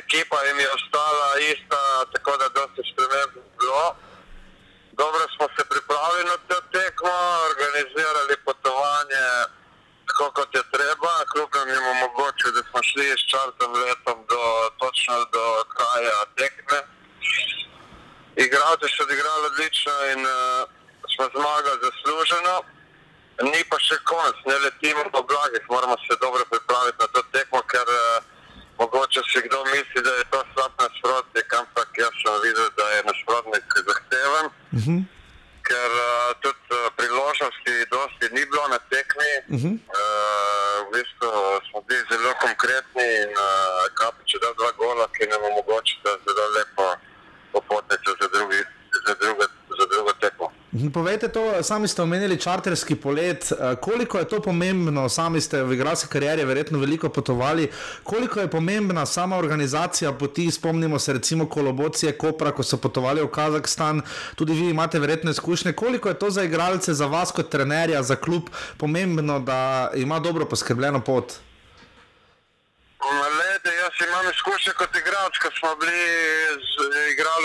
ekipa 0.00 0.38
jim 0.46 0.58
je 0.64 0.68
ostala 0.78 1.28
ista, 1.52 1.80
tako 2.12 2.32
da 2.40 2.54
dosti 2.58 2.82
sprememb 2.90 3.32
bilo. 3.60 3.86
Dobro 5.00 5.22
smo 5.34 5.46
se 5.56 5.62
pripravili 5.72 6.24
na 6.32 6.36
to 6.48 6.58
tekmo, 6.76 7.14
organizirali 7.50 8.34
potovanje 8.48 9.24
tako 10.08 10.24
kot 10.36 10.50
je 10.58 10.62
treba, 10.76 11.12
kljub 11.30 11.50
nam 11.58 11.68
je 11.74 11.78
omogočil, 11.94 12.50
da 12.56 12.62
smo 12.68 12.80
šli 12.88 13.06
s 13.20 13.24
čartom 13.32 13.70
letom 13.82 14.18
do, 14.32 14.42
točno 14.80 15.14
do 15.36 15.44
kraja 15.74 16.18
tekme. 16.38 16.78
Igralci 18.44 18.86
so 18.94 19.02
odigrali 19.06 19.44
odlično 19.50 19.94
in 20.12 20.20
uh, 20.26 20.77
smo 21.18 21.26
zmagali 21.34 21.78
zasluženo, 21.86 22.54
ni 23.50 23.60
pa 23.70 23.76
še 23.86 23.98
konc, 24.10 24.36
ne 24.46 24.56
letimo 24.64 25.02
po 25.14 25.20
blagih, 25.30 25.62
moramo 25.74 25.96
se 26.06 26.14
dobro 26.24 26.44
pripraviti 26.52 26.98
na 27.02 27.08
to 27.14 27.22
tekmo, 27.34 27.60
ker 27.72 27.86
uh, 27.90 28.22
mogoče 28.80 29.20
si 29.30 29.42
kdo 29.46 29.58
misli, 29.72 30.00
da 30.06 30.12
je 30.18 30.24
to 30.32 30.40
slab 30.52 30.72
nasprotnik, 30.82 31.48
ampak 31.60 31.88
jaz 32.02 32.14
sem 32.22 32.36
videl, 32.46 32.68
da 32.78 32.86
je 32.94 33.00
nasprotnik 33.10 33.66
zahteven. 33.88 34.46
Uh 34.46 34.78
mhm. 34.80 34.96
-huh. 34.96 35.00
Ker 35.68 35.90
uh, 36.08 36.30
tudi 36.42 36.66
uh, 36.78 36.86
priložnosti, 36.98 37.74
dosti 37.94 38.26
ni 38.36 38.42
bilo 38.50 38.64
na 38.74 38.78
tekmi, 38.92 39.32
uh 39.54 39.60
-huh. 39.62 39.74
uh, 39.98 40.76
v 40.86 40.88
bistvu 40.94 41.28
smo 41.68 41.78
bili 41.88 42.04
zelo 42.10 42.32
konkretni 42.46 43.06
in 43.22 43.30
uh, 43.46 43.82
kapiče 44.00 44.38
da 44.42 44.50
dva 44.58 44.70
gola, 44.80 45.04
ki 45.14 45.22
nam 45.32 45.42
omogočita 45.50 46.10
zelo 46.24 46.44
lepo 46.56 46.86
popotnico 47.52 48.10
za, 48.20 48.28
drugi, 48.34 48.62
Povejte 50.78 51.28
to, 51.28 51.62
sami 51.62 51.88
ste 51.88 52.02
omenili 52.02 52.36
čarterski 52.38 52.94
polet, 52.94 53.52
eh, 53.52 53.76
koliko 53.80 54.18
je 54.18 54.28
to 54.28 54.40
pomembno, 54.42 55.08
sami 55.08 55.40
ste 55.40 55.62
v 55.62 55.74
igralski 55.74 56.08
karieri 56.08 56.44
verjetno 56.44 56.78
veliko 56.78 57.08
potovali, 57.08 57.70
koliko 58.02 58.40
je 58.40 58.50
pomembna 58.50 59.06
sama 59.06 59.36
organizacija 59.36 60.12
poti, 60.12 60.50
spomnimo 60.50 60.98
se 60.98 61.12
recimo 61.12 61.48
kolobocije 61.48 62.18
Kopra, 62.18 62.52
ko 62.52 62.62
so 62.62 62.76
potovali 62.76 63.22
v 63.22 63.30
Kazahstan, 63.30 64.02
tudi 64.36 64.52
vi 64.52 64.70
imate 64.70 64.98
verjetno 64.98 65.30
izkušnje, 65.30 65.72
koliko 65.72 66.08
je 66.08 66.18
to 66.18 66.30
za 66.30 66.44
igralce, 66.44 66.94
za 66.94 67.06
vas 67.06 67.32
kot 67.32 67.50
trenerja, 67.50 68.02
za 68.02 68.16
klub 68.16 68.50
pomembno, 68.76 69.40
da 69.40 69.90
ima 69.94 70.18
dobro 70.18 70.44
poskrbljeno 70.44 71.00
pot? 71.00 71.32
Lede, 73.38 73.72
jaz 73.82 73.94
imam 74.08 74.26
izkušnje 74.34 74.72
kot 74.80 74.96
igralec, 74.96 75.36
ko 75.42 75.48
smo 75.58 75.70
bili 75.80 76.02
z, 76.70 76.72
igrali 77.14 77.37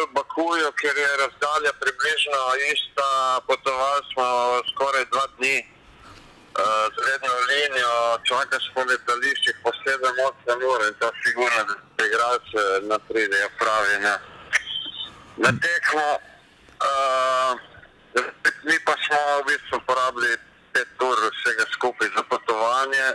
v 0.43 0.45
Bakuju, 0.45 0.71
kjer 0.71 0.97
je 0.97 1.17
razdalja 1.23 1.71
približno 1.81 2.41
ista, 2.73 3.09
potovali 3.47 4.01
smo 4.11 4.27
skoraj 4.71 5.05
dva 5.11 5.25
dni 5.37 5.57
uh, 5.63 6.85
z 6.93 6.97
redno 7.07 7.33
linijo, 7.49 7.95
čakaš 8.29 8.65
po 8.73 8.81
letališčih 8.89 9.55
po 9.63 9.71
7-8 9.85 10.67
ur 10.71 10.79
in 10.87 10.95
to 10.99 11.09
sigurno, 11.23 11.61
da 11.69 11.75
se 11.95 12.07
igralce 12.09 12.61
napridejo 12.91 13.49
pravi 13.59 13.95
na, 14.07 14.15
na 15.43 15.51
tekmo. 15.65 16.09
Uh, 16.87 17.51
mi 18.67 18.77
pa 18.85 18.95
smo 19.03 19.19
v 19.39 19.45
bistvu 19.47 19.77
porabili 19.87 20.31
5 20.73 21.07
ur 21.09 21.17
vsega 21.35 21.65
skupaj 21.75 22.07
za 22.15 22.23
potovanje. 22.33 23.07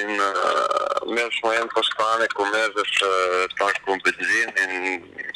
In 0.00 0.10
uh, 0.20 1.10
imeli 1.10 1.32
smo 1.38 1.52
en 1.52 1.68
postanek, 1.74 2.32
vmes 2.38 2.70
za 2.76 3.12
tako 3.58 3.98
benzin, 4.04 4.50
in 4.62 4.72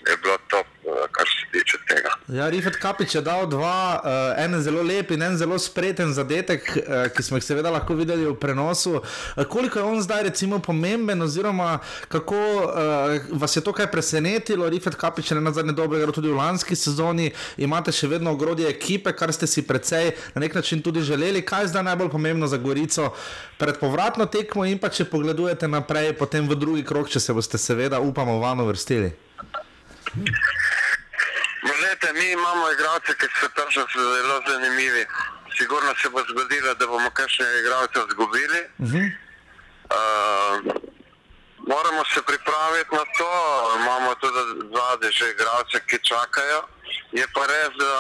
je 0.08 0.16
bilo 0.22 0.38
top, 0.50 0.66
uh, 0.66 0.77
kar 1.12 1.26
se 1.26 1.46
tiče 1.52 1.78
tega. 1.88 2.10
Ja, 2.28 2.48
Rifet 2.50 2.76
Kapič 2.76 3.14
je 3.14 3.22
dal 3.22 3.46
dva, 3.50 4.00
uh, 4.04 4.44
en 4.44 4.62
zelo 4.62 4.82
lep 4.82 5.10
in 5.10 5.22
en 5.22 5.36
zelo 5.36 5.58
spreten 5.58 6.12
zadetek, 6.14 6.68
uh, 6.76 7.08
ki 7.14 7.22
smo 7.22 7.38
jih 7.38 7.44
seveda 7.44 7.70
lahko 7.72 7.96
videli 7.98 8.26
v 8.26 8.34
prenosu. 8.38 8.98
Uh, 9.00 9.44
koliko 9.44 9.78
je 9.78 9.84
on 9.84 10.02
zdaj 10.02 10.22
recimo 10.22 10.58
pomemben, 10.58 11.22
oziroma 11.22 11.78
kako 12.08 12.38
uh, 12.38 13.40
vas 13.40 13.56
je 13.56 13.64
to 13.64 13.72
kaj 13.72 13.90
presenetilo? 13.90 14.68
Rifet 14.68 14.94
Kapič 14.94 15.30
je 15.30 15.40
na 15.40 15.52
zadnje 15.52 15.72
dobro 15.72 15.98
igral 15.98 16.12
tudi 16.12 16.28
v 16.28 16.38
lanski 16.38 16.76
sezoni, 16.76 17.30
imate 17.56 17.92
še 17.92 18.08
vedno 18.08 18.32
ogrodje 18.32 18.68
ekipe, 18.68 19.12
kar 19.12 19.32
ste 19.32 19.46
si 19.46 19.66
precej 19.66 20.12
na 20.34 20.44
nek 20.44 20.54
način 20.54 20.82
tudi 20.82 21.02
želeli. 21.02 21.42
Kaj 21.42 21.66
je 21.66 21.72
zdaj 21.74 21.88
najbolj 21.90 22.10
pomembno 22.10 22.46
za 22.46 22.56
Gorico 22.56 23.12
pred 23.58 23.78
povratno 23.80 24.26
tekmo 24.26 24.64
in 24.64 24.78
pa 24.78 24.88
če 24.88 25.08
pogledujete 25.10 25.68
naprej, 25.68 26.12
potem 26.18 26.48
v 26.48 26.56
drugi 26.56 26.84
krok, 26.84 27.08
če 27.08 27.20
se 27.20 27.34
boste 27.34 27.58
seveda, 27.58 28.00
upamo, 28.00 28.38
vano 28.38 28.68
vrstili? 28.68 29.12
Možete, 31.68 32.12
mi 32.12 32.30
imamo 32.30 32.72
igralce, 32.72 33.12
ki 33.20 33.26
so 33.40 33.48
tam 33.56 33.68
še 33.70 33.82
zelo 33.92 34.36
zanimivi. 34.48 35.04
Sigurno 35.58 35.92
se 36.00 36.08
bo 36.08 36.22
zgodilo, 36.30 36.74
da 36.74 36.86
bomo 36.86 37.10
kakšne 37.10 37.46
igralce 37.60 37.98
izgubili. 38.08 38.60
Uh 38.78 38.92
-huh. 38.92 39.06
uh, 39.96 40.54
moramo 41.72 42.02
se 42.12 42.22
pripraviti 42.30 42.94
na 43.00 43.04
to, 43.18 43.30
imamo 43.80 44.14
tudi 44.14 44.42
zadnje 44.74 45.10
že 45.18 45.30
igralce, 45.30 45.76
ki 45.88 45.98
čakajo. 46.10 46.60
Je 47.12 47.24
pa 47.34 47.42
res, 47.52 47.70
da 47.82 47.92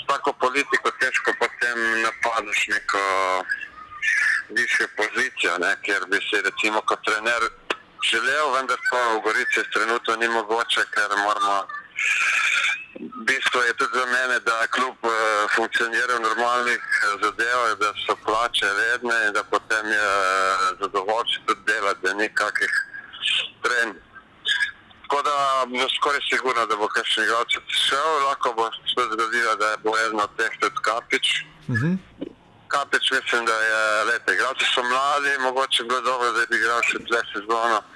s 0.00 0.02
tako 0.06 0.32
politiko 0.32 0.88
težko 1.00 1.30
potem 1.42 1.78
napadaš 2.06 2.58
neko 2.74 3.02
višjo 4.56 4.86
pozicijo, 4.96 5.58
ne, 5.58 5.76
kjer 5.84 6.02
bi 6.10 6.18
se 6.28 6.36
recimo 6.48 6.80
kot 6.80 7.00
trener 7.06 7.42
želel, 8.10 8.46
vendar 8.56 8.78
pa 8.90 9.00
v 9.14 9.20
Gorici 9.24 9.70
trenutno 9.72 10.16
ni 10.16 10.28
mogoče, 10.28 10.82
ker 10.94 11.10
moramo. 11.26 11.58
Bistvo 13.28 13.62
je 13.62 13.72
tudi 13.74 13.98
za 13.98 14.06
mene, 14.06 14.40
da 14.40 14.66
kljub 14.74 14.98
uh, 15.02 15.12
funkcionira 15.56 16.16
v 16.16 16.20
normalnih 16.20 16.82
zadevah, 17.22 17.72
da 17.78 17.92
so 18.06 18.16
plače 18.24 18.68
redne 18.80 19.16
in 19.26 19.32
da 19.32 19.42
potem 19.44 19.86
je 19.86 20.08
uh, 20.16 20.80
zadovoljstvo 20.80 21.42
tudi 21.46 21.60
delati, 21.66 22.00
da 22.02 22.12
ni 22.14 22.28
kakih 22.34 22.72
tren. 23.62 23.94
Tako 25.02 25.22
da 25.22 25.36
bo 25.66 25.88
skoraj 25.96 26.20
sigurno, 26.30 26.66
da 26.66 26.76
bo 26.76 26.88
kakšen 26.88 27.24
igralec 27.24 27.52
šel, 27.86 28.10
lahko 28.26 28.52
bo 28.56 28.70
se 28.72 29.02
zgodilo, 29.12 29.54
da 29.56 29.76
bo 29.84 29.92
eno 30.06 30.22
od 30.22 30.36
teh 30.36 30.52
tudi 30.60 30.78
kapič. 30.88 31.26
Uh 31.68 31.76
-huh. 31.76 31.96
Kapič 32.68 33.10
mislim, 33.10 33.46
da 33.46 33.56
je 33.70 34.04
lepo. 34.04 34.32
Igralci 34.32 34.64
so 34.74 34.82
mladi, 34.82 35.38
mogoče 35.38 35.82
bi 35.82 35.88
bilo 35.88 36.00
dobro, 36.00 36.32
da 36.32 36.46
bi 36.50 36.56
igral 36.56 36.82
še 36.82 36.98
dve 36.98 37.20
sezone 37.32 37.95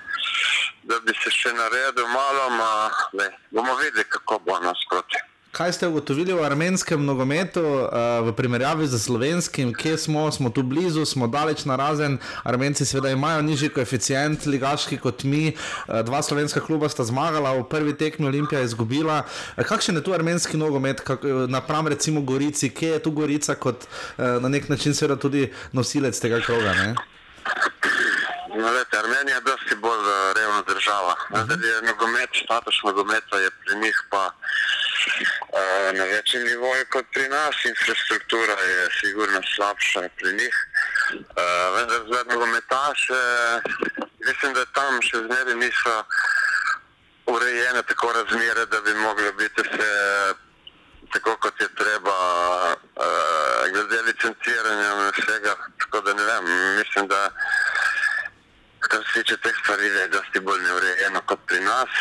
da 0.83 1.01
bi 1.07 1.13
se 1.23 1.31
še 1.31 1.53
naredil 1.57 2.09
malo, 2.09 2.47
ma, 2.57 2.71
le, 3.13 3.33
bomo 3.51 3.77
videli, 3.83 4.05
kako 4.09 4.41
bo 4.47 4.61
nasproti. 4.65 5.21
Kaj 5.51 5.73
ste 5.73 5.89
ugotovili 5.91 6.31
v 6.31 6.45
armenskem 6.47 7.03
nogometu 7.03 7.59
uh, 7.61 8.23
v 8.23 8.31
primerjavi 8.39 8.87
z 8.87 8.99
slovenskim, 9.03 9.73
kje 9.75 9.99
smo, 9.99 10.31
smo 10.31 10.47
tu 10.55 10.63
blizu, 10.63 11.03
smo 11.03 11.27
daleč 11.27 11.65
na 11.67 11.75
razen. 11.75 12.21
Armenci 12.47 12.87
seveda 12.87 13.11
imajo 13.11 13.43
nižji 13.43 13.73
koeficient, 13.75 14.47
ligaški 14.47 15.01
kot 15.03 15.27
mi. 15.27 15.51
Uh, 15.51 16.07
dva 16.07 16.23
slovenska 16.23 16.63
kluba 16.63 16.87
sta 16.89 17.03
zmagala, 17.03 17.57
v 17.59 17.67
prvi 17.67 17.97
tekmi 17.99 18.31
Olimpija 18.31 18.63
je 18.63 18.71
izgubila. 18.71 19.25
Uh, 19.27 19.67
kakšen 19.67 19.99
je 19.99 20.07
tu 20.07 20.15
armenski 20.15 20.55
nogomet, 20.57 21.03
kak, 21.03 21.27
napram 21.51 21.91
recimo 21.91 22.23
Gorici, 22.23 22.71
kje 22.71 22.95
je 22.95 23.03
tu 23.03 23.11
Gorica 23.11 23.59
kot 23.59 23.91
uh, 23.91 24.39
na 24.39 24.49
nek 24.49 24.71
način 24.71 24.95
seveda 24.95 25.19
tudi 25.19 25.51
nosilec 25.75 26.15
tega 26.15 26.39
kroga? 26.47 26.79
Ne? 26.79 26.95
No, 28.55 28.71
lete, 28.71 28.99
Armenija 28.99 29.37
je 29.37 29.41
dosti 29.41 29.75
bolj 29.75 29.99
uh, 29.99 30.33
revna 30.37 30.63
država. 30.63 31.15
Zdaj 31.45 31.69
je 31.71 31.83
nogomet, 31.83 32.31
status 32.45 32.83
nogometa 32.85 33.39
je 33.39 33.51
pri 33.51 33.77
njih 33.77 34.03
pa 34.11 34.25
uh, 34.27 35.99
na 35.99 36.05
večjem 36.05 36.43
nivoju 36.45 36.85
kot 36.93 37.07
pri 37.13 37.29
nas, 37.29 37.57
infrastruktura 37.65 38.57
je 38.73 38.89
sigurno 39.01 39.41
slabša 39.55 40.01
pri 40.19 40.33
njih. 40.33 40.57
Uh, 41.13 41.77
vendar 41.77 42.01
zdaj 42.07 42.25
nogometaše, 42.33 43.23
mislim, 44.27 44.55
da 44.55 44.65
tam 44.65 45.03
še 45.03 45.17
zmeraj 45.27 45.55
niso 45.55 45.97
urejene 47.27 47.83
tako 47.83 48.13
razmere, 48.13 48.67
da 48.67 48.81
bi 48.81 48.95
mogli 48.95 49.33
biti 49.33 49.63
vse 49.63 49.91
tako, 51.13 51.37
kot 51.37 51.61
je 51.61 51.69
treba, 51.75 52.19
uh, 52.75 53.63
glede 53.73 54.03
licenciranja 54.03 54.91
in 54.95 55.13
vsega. 55.19 55.55
Tako 55.81 56.01
da 56.01 56.15
ne 56.15 56.25
vem, 56.25 56.45
mislim, 56.79 57.07
da 57.09 57.31
kar 58.91 59.03
se 59.07 59.23
tiče 59.23 59.37
teh 59.37 59.57
stvari, 59.63 59.87
je 59.87 60.09
dosti 60.09 60.41
bolj 60.41 60.63
neurejeno 60.63 61.21
kot 61.27 61.41
pri 61.47 61.61
nas. 61.61 61.93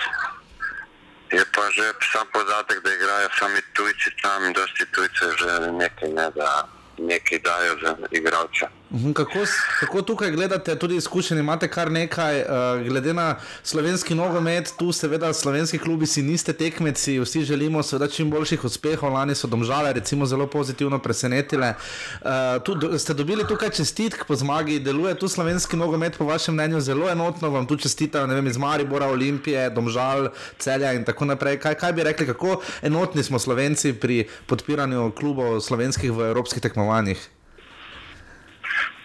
Je 1.32 1.44
pa 1.56 1.70
že 1.76 1.94
sam 2.12 2.28
podatek, 2.34 2.82
da 2.84 2.94
igrajo 2.94 3.30
sami 3.40 3.62
tujci 3.74 4.10
tam, 4.22 4.54
dosti 4.54 4.86
tujcev 4.94 5.32
že 5.42 5.72
nekaj 5.72 6.10
ne 6.10 6.28
da 6.36 6.50
nekaj 6.98 7.40
dajo 7.40 7.74
za 7.84 7.92
igralce. 8.12 8.66
Mhm, 8.92 9.12
kako, 9.12 9.40
kako 9.80 10.02
tukaj 10.02 10.32
gledate, 10.32 10.76
tudi 10.76 10.96
izkušeni 10.96 11.40
imate 11.40 11.68
kar 11.68 11.92
nekaj, 11.92 12.40
uh, 12.42 12.88
glede 12.88 13.14
na 13.14 13.36
slovenski 13.64 14.16
nogomet, 14.16 14.74
tu 14.78 14.92
seveda 14.92 15.34
slovenski 15.34 15.78
klubi 15.78 16.06
si 16.06 16.22
niste 16.22 16.54
tekmeci, 16.54 17.20
vsi 17.20 17.44
želimo 17.44 17.84
seveda 17.84 18.08
čim 18.08 18.32
boljših 18.32 18.66
uspehov, 18.66 19.14
lani 19.14 19.36
so 19.36 19.48
domžale 19.48 19.94
recimo 19.94 20.26
zelo 20.26 20.48
pozitivno 20.48 21.00
presenetile. 21.00 21.74
Uh, 22.22 22.30
tu, 22.64 22.76
do, 22.76 23.00
ste 23.00 23.14
dobili 23.14 23.48
tukaj 23.48 23.70
čestitk 23.70 24.26
po 24.28 24.36
zmagi, 24.36 24.80
deluje 24.80 25.16
tu 25.20 25.28
slovenski 25.28 25.78
nogomet 25.78 26.18
po 26.18 26.26
vašem 26.26 26.54
mnenju 26.54 26.82
zelo 26.82 27.10
enotno, 27.10 27.50
vam 27.50 27.68
tu 27.68 27.78
čestitajo, 27.78 28.28
ne 28.28 28.36
vem, 28.36 28.48
iz 28.48 28.58
Maribora, 28.58 29.08
Olimpije, 29.08 29.70
domžal, 29.70 30.32
celja 30.58 30.94
in 30.94 31.06
tako 31.06 31.26
naprej. 31.26 31.60
Kaj, 31.60 31.76
kaj 31.76 31.94
bi 31.94 32.04
rekli, 32.04 32.26
kako 32.26 32.62
enotni 32.82 33.24
smo 33.24 33.40
slovenci 33.40 33.94
pri 33.94 34.24
podpiranju 34.48 35.12
klubov 35.12 35.62
slovenskih 35.62 36.12
v 36.12 36.34
evropskih 36.34 36.62
tekmovanjih? 36.62 37.30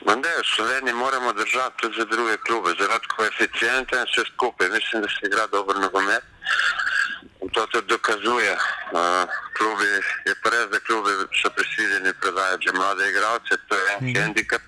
Ne, 0.04 0.32
v 0.42 0.46
Sloveniji 0.56 0.94
moramo 0.94 1.32
držati 1.32 1.76
tudi 1.76 1.94
za 1.98 2.04
druge 2.04 2.36
klube, 2.36 2.70
zaradi 2.80 3.06
koeficienta 3.16 3.96
in 3.98 4.06
vse 4.08 4.22
skupaj. 4.32 4.68
Mislim, 4.68 5.02
da 5.02 5.08
se 5.08 5.26
igra 5.26 5.46
dobro 5.46 5.78
nogomet. 5.78 6.24
To 7.52 7.66
tudi 7.66 7.86
dokazuje. 7.86 8.52
Uh, 8.52 9.28
klubi, 9.56 9.88
je 10.28 10.34
pa 10.42 10.50
res, 10.50 10.66
da 10.72 10.78
klubi 10.86 11.10
so 11.42 11.50
prisiljeni 11.56 12.12
prodajati 12.20 12.72
mlade 12.74 13.08
igralce, 13.10 13.52
to 13.68 13.74
je 13.74 13.84
en 13.94 14.04
mm. 14.06 14.14
handicap. 14.20 14.62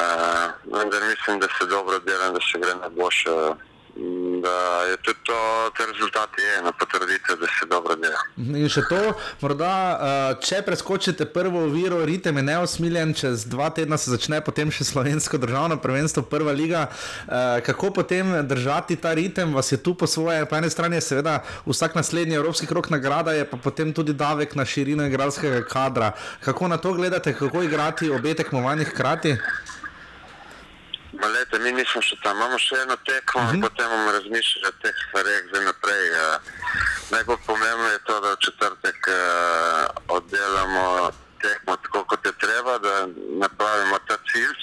Uh, 0.00 0.46
vendar 0.78 1.02
mislim, 1.12 1.40
da 1.40 1.46
se 1.58 1.66
dobro 1.66 1.98
dela 1.98 2.26
in 2.26 2.34
da 2.34 2.40
se 2.40 2.58
gre 2.58 2.74
na 2.74 2.88
boljše. 2.88 3.30
Da 4.42 4.82
je 4.90 4.96
tudi 4.96 5.18
to, 5.22 5.70
te 5.76 5.86
rezultati 5.92 6.42
ena 6.58 6.72
potrditev, 6.72 7.36
da 7.40 7.46
se 7.46 7.66
dobro 7.66 7.96
dela. 7.96 8.20
In 8.38 8.68
še 8.70 8.84
to, 8.88 8.98
morda, 9.42 9.70
če 10.40 10.60
preskočite 10.64 11.26
prvo 11.28 11.64
oviro, 11.66 11.98
ritem 12.08 12.38
je 12.40 12.44
neosmiljen, 12.46 13.14
čez 13.18 13.44
dva 13.50 13.68
tedna 13.74 13.98
se 14.00 14.12
začne 14.14 14.38
potem 14.46 14.70
še 14.72 14.86
slovensko 14.88 15.40
državno 15.42 15.76
prvenstvo, 15.82 16.22
prva 16.30 16.54
liga. 16.56 16.86
Kako 17.66 17.90
potem 18.00 18.32
držati 18.48 18.96
ta 18.96 19.12
ritem, 19.18 19.52
vas 19.58 19.72
je 19.72 19.80
tu 19.82 19.94
po 19.94 20.06
svoje, 20.06 20.46
po 20.46 20.56
eni 20.56 20.70
strani 20.70 21.00
je 21.00 21.08
seveda 21.10 21.40
vsak 21.66 21.98
naslednji 21.98 22.38
evropski 22.38 22.70
krok 22.70 22.92
nagrada, 22.94 23.34
je 23.36 23.44
pa 23.50 23.58
potem 23.60 23.92
tudi 23.92 24.14
davek 24.14 24.54
na 24.54 24.64
širino 24.64 25.04
igralskega 25.10 25.66
kadra. 25.68 26.14
Kako 26.46 26.70
na 26.70 26.78
to 26.78 26.94
gledate, 26.94 27.34
kako 27.34 27.66
igrati 27.66 28.10
obe 28.10 28.34
tekmovanji 28.38 28.88
hkrati? 28.92 29.36
Lete, 31.12 31.58
mi 31.58 31.72
nismo 31.74 32.02
še 32.02 32.16
tam, 32.22 32.36
imamo 32.38 32.58
še 32.58 32.76
eno 32.84 32.96
tekmo, 33.06 33.42
uh 33.42 33.50
-huh. 33.50 33.60
potem 33.66 33.88
bomo 33.90 34.12
razmišljali 34.12 34.66
o 34.68 34.78
teh 34.82 34.94
stvareh 35.06 35.42
za 35.52 35.60
naprej. 35.60 36.04
Najbolj 37.10 37.40
pomembno 37.46 37.88
je 37.90 37.98
to, 38.06 38.20
da 38.20 38.28
v 38.32 38.42
četrtek 38.46 39.00
uh, 39.08 39.16
oddelamo 40.16 41.10
tekmo 41.42 41.76
tako, 41.76 42.04
kot 42.04 42.26
je 42.26 42.32
treba, 42.44 42.78
da 42.78 42.94
napravimo 43.44 43.98
ta 44.08 44.16
cilj. 44.30 44.58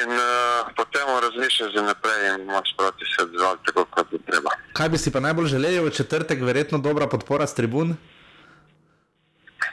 In 0.00 0.10
uh, 0.12 0.68
potem 0.76 1.02
bomo 1.06 1.20
razmišljali 1.20 1.72
za 1.76 1.82
naprej 1.82 2.20
in 2.28 2.46
bomo 2.46 2.62
sproti 2.74 3.04
se 3.16 3.22
odzvali 3.22 3.58
tako, 3.66 3.84
kot 3.84 4.12
je 4.12 4.18
treba. 4.28 4.50
Kaj 4.72 4.88
bi 4.88 4.98
si 4.98 5.12
pa 5.12 5.20
najbolj 5.20 5.46
želeli 5.46 5.80
v 5.80 5.90
četrtek, 5.90 6.42
verjetno 6.42 6.78
dobra 6.78 7.06
podpora 7.06 7.46
s 7.46 7.54
tribun? 7.54 7.96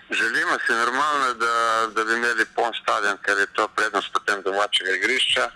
Želimo 0.10 0.54
si 0.66 0.72
normalno, 0.74 1.34
da, 1.34 1.88
da 1.96 2.04
bi 2.04 2.14
imeli 2.14 2.46
poln 2.56 2.74
stadion, 2.82 3.18
ker 3.26 3.38
je 3.38 3.48
to 3.54 3.68
prednost 3.68 4.10
potem 4.14 4.42
domačega 4.42 4.92
igrišča. 4.96 5.50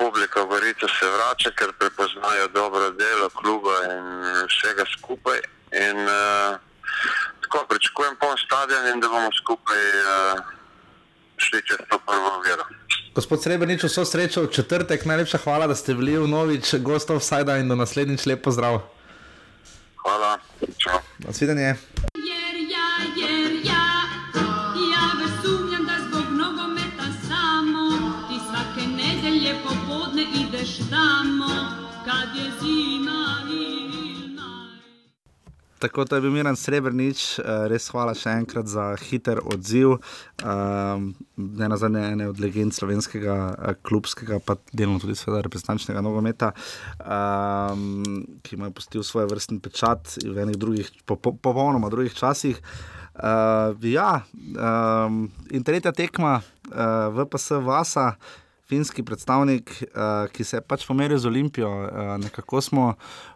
Uh, 0.00 0.16
rekel, 0.20 0.46
Gorica 0.46 0.86
se 0.98 1.06
vrača, 1.16 1.50
ker 1.58 1.72
prepoznajo 1.78 2.48
dobro 2.48 2.90
delo 2.90 3.28
kluba 3.28 3.74
in 3.92 4.04
vsega 4.52 4.84
skupaj. 4.98 5.38
In, 5.72 5.98
uh, 6.04 6.60
tako 7.42 7.66
pričakujem 7.68 8.16
poln 8.20 8.36
stadion 8.46 8.86
in 8.92 9.00
da 9.00 9.08
bomo 9.08 9.30
skupaj 9.42 9.82
uh, 9.88 10.40
šli 11.36 11.62
čez 11.66 11.78
to 11.88 11.98
prvo 11.98 12.40
vero. 12.44 12.64
Gospod 13.14 13.42
Srebrenic, 13.42 13.82
vso 13.84 14.04
srečo 14.04 14.42
v 14.42 14.52
četrtek, 14.52 15.04
najlepša 15.04 15.38
hvala, 15.38 15.66
da 15.66 15.74
ste 15.74 15.94
bili 15.94 16.18
v 16.18 16.28
novič 16.28 16.74
gostov 16.84 17.20
Sajda 17.20 17.56
in 17.56 17.68
do 17.68 17.74
naslednjič 17.74 18.26
lep 18.26 18.44
pozdrav. 18.44 18.82
Hvala. 20.04 20.38
Čau. 20.78 21.00
Nasvidenje. 21.24 21.74
Tako 35.80 36.04
da 36.04 36.16
je 36.16 36.22
bil 36.22 36.30
Miran 36.30 36.56
Srebrenic, 36.56 37.38
eh, 37.38 37.44
res 37.72 37.86
hvala 37.88 38.12
še 38.12 38.34
enkrat 38.42 38.66
za 38.68 38.90
hiter 39.00 39.38
odziv. 39.48 39.94
Um, 40.44 41.06
ne 41.40 41.68
na 41.72 41.78
zadnje 41.80 42.02
ene 42.04 42.26
od 42.28 42.40
legend 42.40 42.76
slovenskega 42.76 43.36
eh, 43.54 43.78
klubskega, 43.88 44.42
pa 44.44 44.58
delno 44.76 45.00
tudi 45.00 45.16
seveda 45.16 45.40
reprezentančnega 45.46 46.02
nogometa, 46.04 46.50
um, 47.00 48.04
ki 48.44 48.58
ima 48.58 48.68
pustil 48.76 49.06
svoj 49.06 49.24
vrstni 49.32 49.56
pečat 49.64 50.18
v 50.20 50.44
enih 50.44 50.60
drugih, 50.60 50.92
po, 51.08 51.16
po, 51.16 51.32
popolnoma 51.32 51.88
drugih 51.88 52.12
časih. 52.12 52.60
Uh, 53.16 53.72
ja, 53.88 54.20
um, 54.36 55.22
in 55.48 55.64
tretja 55.64 55.96
tekma, 55.96 56.42
uh, 56.68 57.08
VPS 57.16 57.56
Vasa. 57.64 58.10
Finski 58.70 59.02
predstavnik, 59.02 59.72
uh, 59.82 60.28
ki 60.30 60.44
se 60.46 60.60
je 60.60 60.62
pač 60.62 60.86
pomeril 60.86 61.18
z 61.18 61.26
Olimpijo. 61.26 61.70
Uh, 61.70 62.12
nekako 62.22 62.60
smo, 62.62 62.92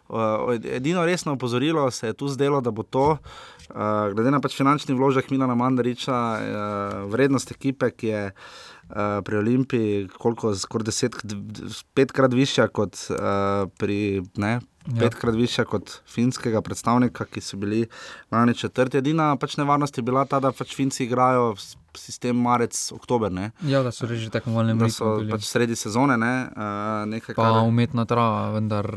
uh, 0.07 0.53
edino 0.63 1.03
resno 1.05 1.35
opozorilo 1.35 1.89
se 1.91 2.07
je 2.07 2.15
tu 2.15 2.29
zdelo, 2.31 2.61
da 2.63 2.71
bo 2.71 2.83
to, 2.83 3.17
uh, 3.17 3.79
glede 4.15 4.31
na 4.31 4.39
pač 4.39 4.55
finančni 4.55 4.95
vložek 4.95 5.31
Milana 5.33 5.57
Mandariča, 5.59 6.15
uh, 6.15 7.01
vrednost 7.11 7.51
ekipe, 7.51 7.91
ki 7.91 8.07
je 8.07 8.21
uh, 8.31 9.19
pri 9.27 9.41
Olimpiji, 9.41 10.07
koliko 10.15 10.53
skoraj 10.55 10.87
deset, 10.87 11.19
petkrat 11.93 12.33
višja 12.33 12.69
kot 12.71 12.95
uh, 13.11 13.67
pri. 13.79 14.23
Ne, 14.39 14.61
Ja. 14.85 14.99
Petkrat 14.99 15.33
više 15.35 15.63
kot 15.65 15.89
finskega 16.13 16.59
predstavnika, 16.61 17.25
ki 17.25 17.41
so 17.41 17.57
bili 17.57 17.87
lani 18.31 18.53
četrti. 18.53 18.99
Edina 19.01 19.31
pač 19.41 19.55
nevarnost 19.57 19.97
je 19.97 20.03
bila 20.05 20.27
ta, 20.29 20.37
da 20.39 20.51
pač 20.53 20.75
Finci 20.77 21.07
igrajo 21.07 21.55
sistem 21.99 22.39
marec-oktober, 22.41 23.31
ne? 23.31 23.51
Ja, 23.67 23.83
da 23.83 23.91
so 23.95 24.09
reži 24.09 24.29
tekmovalne 24.33 24.75
da 24.79 24.89
so 24.89 25.17
mreže. 25.17 25.31
pač 25.31 25.47
sredi 25.49 25.77
sezone, 25.79 26.17
ne? 26.17 26.33
uh, 26.51 27.05
nekaj, 27.09 27.35
Pa 27.35 27.49
kar 27.51 27.63
umetna 27.65 28.05
trava, 28.09 28.49
vendar 28.55 28.89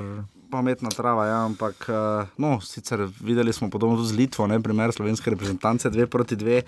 pametna 0.50 0.88
trava. 0.90 1.26
Ja, 1.26 1.44
ampak, 1.44 1.87
uh, 1.88 2.28
no, 2.37 2.58
sicer 2.61 3.06
videli 3.20 3.52
smo 3.52 3.70
podobno 3.70 3.96
tudi 3.96 4.08
z 4.08 4.16
Litvo, 4.16 4.46
ne, 4.46 4.61
primer 4.62 4.92
slovenske 4.92 5.30
reprezentance, 5.30 5.90
dve 5.90 6.06
proti 6.06 6.37
dve, 6.37 6.62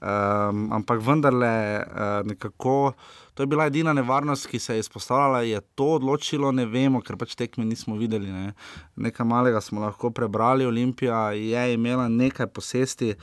um, 0.00 0.68
ampak 0.72 1.02
vendarle 1.02 1.54
uh, 1.82 2.26
nekako. 2.26 2.92
To 3.34 3.42
je 3.42 3.50
bila 3.50 3.66
edina 3.66 3.92
nevarnost, 3.92 4.46
ki 4.46 4.58
se 4.58 4.76
je 4.76 4.84
izpostavljala. 4.84 5.42
Je 5.42 5.60
to 5.74 5.96
odločilo, 5.96 6.52
ne 6.52 6.66
vemo, 6.70 7.02
ker 7.02 7.18
pač 7.18 7.34
tekme 7.34 7.64
nismo 7.66 7.96
videli. 7.98 8.30
Ne. 8.30 8.52
Nekaj 8.96 9.26
malega 9.26 9.60
smo 9.60 9.82
lahko 9.82 10.12
prebrali. 10.14 10.66
Olimpija 10.66 11.32
je 11.34 11.74
imela 11.74 12.08
nekaj 12.08 12.46
posesti. 12.46 13.14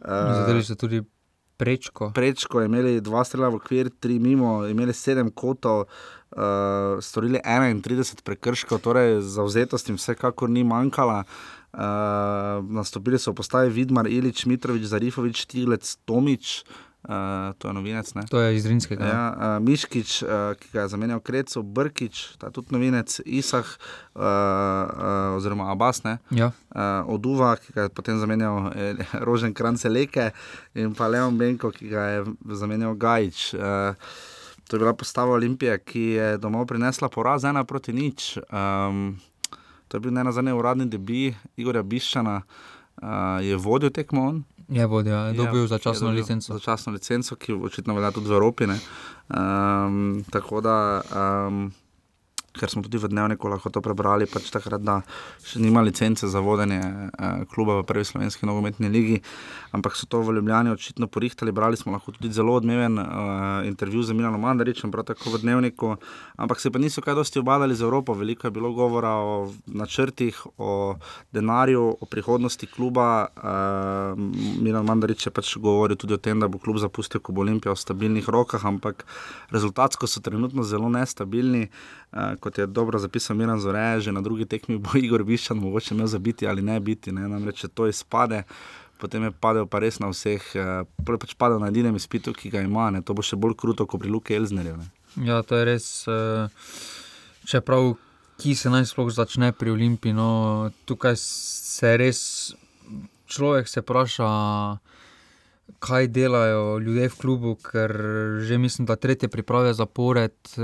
Uh, 0.00 0.34
zadeli 0.40 0.64
so 0.64 0.74
tudi 0.74 1.04
prečko. 1.60 2.10
prečko, 2.16 2.64
imeli 2.64 2.98
dva 3.04 3.24
strela 3.28 3.52
v 3.52 3.60
okvir, 3.60 3.92
tri 4.00 4.18
mimo, 4.18 4.64
imeli 4.66 4.96
sedem 4.96 5.30
kotov, 5.30 5.86
uh, 5.86 6.98
storili 7.04 7.38
31 7.44 8.24
prekrškov, 8.24 8.80
torej 8.80 9.20
zauzetost 9.20 9.92
jim 9.92 10.00
vsekakor 10.00 10.50
ni 10.50 10.64
manjkala. 10.64 11.24
Uh, 11.70 12.64
nastopili 12.66 13.18
so 13.20 13.30
v 13.30 13.38
postavi 13.38 13.70
Vidmar, 13.70 14.08
Ilič, 14.10 14.42
Mitrovič, 14.50 14.88
Zarifovič, 14.90 15.46
Tiglec, 15.46 15.86
Tomič, 16.02 16.64
uh, 16.66 16.89
to 17.58 17.68
je 17.68 17.72
novinec. 17.72 18.14
Ne? 18.14 18.22
To 18.28 18.40
je 18.40 18.56
iz 18.56 18.66
Rinskega. 18.66 19.04
Ja, 19.04 19.24
uh, 19.32 19.64
Miškič, 19.64 20.22
uh, 20.22 20.52
ki 20.60 20.68
ga 20.72 20.84
je 20.84 20.92
zamenjal 20.92 21.20
Krecu, 21.24 21.62
Brkič, 21.62 22.36
ta 22.36 22.52
tudi 22.52 22.76
novinec, 22.76 23.20
Isah, 23.24 23.64
uh, 23.64 24.20
uh, 24.20 25.36
oziroma 25.36 25.72
Abbas, 25.72 26.04
ne? 26.04 26.18
Ja. 26.30 26.52
uh, 26.76 27.08
Oduva, 27.08 27.56
ki 27.56 27.72
ga 27.72 27.88
je 27.88 27.94
potem 27.94 28.20
zamenjal 28.20 28.68
eh, 28.76 29.00
Rožen 29.26 29.56
Krance 29.56 29.88
Leke 29.88 30.30
in 30.76 30.92
pa 30.94 31.08
Leon 31.08 31.38
Benko, 31.40 31.72
ki 31.72 31.88
ga 31.88 32.04
je 32.04 32.18
zamenjal 32.52 32.94
Gajč. 33.00 33.54
Uh, 33.56 33.96
to 34.68 34.76
je 34.76 34.84
bila 34.84 34.92
postava 34.94 35.34
Olimpije, 35.34 35.78
ki 35.82 36.04
je 36.20 36.28
domov 36.38 36.68
prinesla 36.70 37.08
poraz 37.08 37.48
ena 37.48 37.64
proti 37.64 37.96
nič. 37.96 38.36
Um, 38.52 39.16
to 39.88 39.96
je 39.96 40.00
bil 40.00 40.12
ne 40.14 40.22
na 40.24 40.32
zadnje 40.32 40.52
uradni 40.54 40.86
debi 40.86 41.32
Igorja 41.56 41.82
Biščana, 41.82 42.42
uh, 42.44 43.40
je 43.42 43.56
vodil 43.56 43.90
tekmo 43.90 44.28
on. 44.28 44.44
Je 44.70 44.86
vodja, 44.86 45.18
je 45.26 45.34
dobil 45.34 45.62
Ja, 45.62 45.66
začasno 45.66 46.08
je 46.08 46.10
dobil 46.10 46.22
licenco. 46.22 46.52
Začasno 46.52 46.92
licenco, 46.92 47.36
ki 47.36 47.52
očitno 47.52 47.94
velja 47.94 48.10
tudi 48.10 48.28
v 48.28 48.32
Evropi. 48.32 48.64
Um, 48.70 50.24
tako 50.30 50.60
da, 50.60 51.02
um, 51.46 51.72
ker 52.52 52.70
smo 52.70 52.82
tudi 52.82 52.98
v 52.98 53.08
dnevniku 53.08 53.48
lahko 53.48 53.70
to 53.70 53.80
prebrali, 53.84 54.26
pač 54.26 54.50
takrat, 54.50 54.82
da 54.82 55.00
še 55.46 55.62
nima 55.62 55.82
licence 55.86 56.26
za 56.26 56.42
vodenje 56.42 56.80
uh, 56.82 57.44
kluba 57.50 57.78
v 57.80 57.86
prvi 57.86 58.04
slovenski 58.04 58.48
nogometni 58.48 58.90
ligi, 58.90 59.20
ampak 59.76 59.94
so 59.94 60.08
to 60.10 60.22
v 60.26 60.34
Ljubljani 60.38 60.74
očitno 60.74 61.06
porihtali. 61.06 61.54
Brali 61.54 61.78
smo 61.78 61.94
lahko 61.94 62.12
tudi 62.16 62.32
zelo 62.34 62.56
odmeven 62.58 62.98
uh, 62.98 63.06
intervju 63.68 64.02
z 64.02 64.16
Milanom 64.18 64.42
Mandaričem, 64.42 64.90
prav 64.90 65.06
tako 65.12 65.36
v 65.36 65.42
dnevniku, 65.44 65.94
ampak 66.36 66.60
se 66.60 66.72
pa 66.74 66.82
niso 66.82 67.04
kaj 67.04 67.20
dosti 67.20 67.38
obadali 67.38 67.76
z 67.78 67.86
Evropo. 67.86 68.18
Veliko 68.18 68.48
je 68.48 68.54
bilo 68.56 68.72
govora 68.74 69.14
o 69.22 69.52
načrtih, 69.66 70.34
o 70.58 70.96
denarju, 71.32 71.86
o 72.00 72.04
prihodnosti 72.10 72.66
kluba. 72.66 73.30
Uh, 73.38 74.18
Milan 74.58 74.86
Mandarič 74.90 75.28
je 75.28 75.34
pač 75.34 75.54
govoril 75.54 75.96
tudi 75.96 76.18
o 76.18 76.20
tem, 76.20 76.40
da 76.42 76.50
bo 76.50 76.58
klub 76.58 76.82
zapustil, 76.82 77.22
ko 77.22 77.32
bo 77.32 77.46
Olimpija 77.46 77.76
v 77.76 77.78
stabilnih 77.78 78.26
rokah, 78.26 78.66
ampak 78.66 79.06
rezultatsko 79.54 80.10
so 80.10 80.18
trenutno 80.18 80.66
zelo 80.66 80.90
nestabilni. 80.90 81.70
Uh, 82.10 82.34
kot 82.42 82.58
je 82.58 82.66
dobro 82.66 82.98
zapisal 82.98 83.36
Miran 83.36 83.60
Zore, 83.62 84.00
že 84.00 84.12
na 84.12 84.20
drugi 84.20 84.46
tekmi 84.46 84.78
bo 84.82 84.96
Igor 84.98 85.22
Biščan 85.24 85.58
mogoče 85.62 85.94
imel 85.94 86.06
zabiti 86.10 86.46
ali 86.46 86.62
ne 86.62 86.80
biti. 86.80 87.12
Ne? 87.12 87.28
Namreč, 87.28 87.62
če 87.62 87.68
to 87.68 87.86
izpade, 87.86 88.42
potem 88.98 89.28
je 89.28 89.30
padel 89.30 89.66
pa 89.70 89.78
res 89.78 90.00
na 90.02 90.10
vseh, 90.10 90.42
uh, 90.58 90.82
pač 91.06 91.34
padel 91.38 91.62
na 91.62 91.70
edinem 91.70 91.96
izpitu, 91.96 92.34
ki 92.34 92.50
ga 92.50 92.64
ima. 92.66 92.90
Ne? 92.90 93.02
To 93.02 93.14
bo 93.14 93.22
še 93.22 93.38
bolj 93.38 93.54
kruto, 93.56 93.86
kot 93.86 94.02
pri 94.02 94.10
Luki 94.10 94.34
Elznerju. 94.34 94.76
Ne? 94.76 94.90
Ja, 95.26 95.42
to 95.42 95.58
je 95.58 95.64
res. 95.64 95.86
eh, 96.06 96.48
Čeprav, 97.46 97.96
ki 98.38 98.54
se 98.54 98.70
naj 98.70 98.86
sploh 98.86 99.08
začne 99.10 99.52
pri 99.52 99.70
Olimpiji, 99.70 100.14
no, 100.14 100.70
tukaj 100.86 101.16
se 101.18 101.96
res 101.96 102.20
človek 103.26 103.68
se 103.68 103.80
vpraša, 103.80 104.28
kaj 105.78 106.06
delajo 106.08 106.78
ljudje 106.78 107.08
v 107.08 107.16
klubu, 107.16 107.54
ker 107.56 107.92
že 108.40 108.58
mislim, 108.58 108.86
da 108.86 108.96
tretje 108.96 109.28
priprave 109.28 109.74
zapored, 109.74 110.32
eh, 110.48 110.60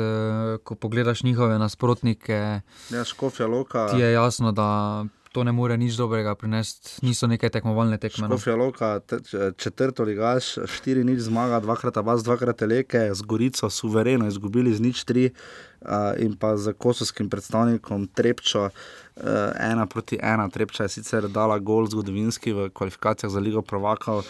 ko 0.59 0.75
pogledaš 0.75 1.23
njihove 1.23 1.59
nasprotnike, 1.59 2.61
Ja, 2.91 3.05
Škofja 3.05 3.47
Loka. 3.47 3.89
ti 3.89 3.99
je 3.99 4.13
jasno, 4.13 4.53
da 4.53 5.05
to 5.33 5.45
ne 5.45 5.53
more 5.53 5.77
nič 5.77 5.95
dobrega 5.95 6.35
prinesti, 6.35 6.91
niso 7.03 7.27
neke 7.27 7.49
tekmovalne 7.49 7.99
tekme. 7.99 8.25
No. 8.25 8.29
Škofja 8.31 8.57
Loka, 8.57 9.01
te- 9.01 9.21
č- 9.21 9.53
četrto 9.53 10.03
ligaš, 10.03 10.45
štiri 10.67 11.05
nič 11.05 11.21
zmaga, 11.21 11.61
dvakrat 11.61 11.97
vas, 11.97 12.25
dvakrat 12.25 12.61
leke, 12.63 13.15
z 13.15 13.23
Gorico 13.23 13.71
suvereno 13.71 14.27
izgubili 14.27 14.73
z 14.73 14.81
nič 14.81 15.05
tri 15.05 15.31
uh, 15.83 15.89
in 16.17 16.33
pa 16.35 16.57
z 16.57 16.73
kosovskim 16.73 17.29
predstavnikom 17.29 18.07
Trepčo. 18.09 18.71
Uh, 19.17 19.25
ena 19.63 19.87
proti 19.87 20.17
ena, 20.17 20.49
Trepča 20.49 20.83
je 20.83 20.89
sicer 20.91 21.29
dala 21.29 21.59
gol 21.59 21.87
zgodovinski 21.87 22.53
v 22.53 22.71
kvalifikacijah 22.71 23.33
za 23.33 23.41
Ligo 23.41 23.63
Provakov, 23.63 24.25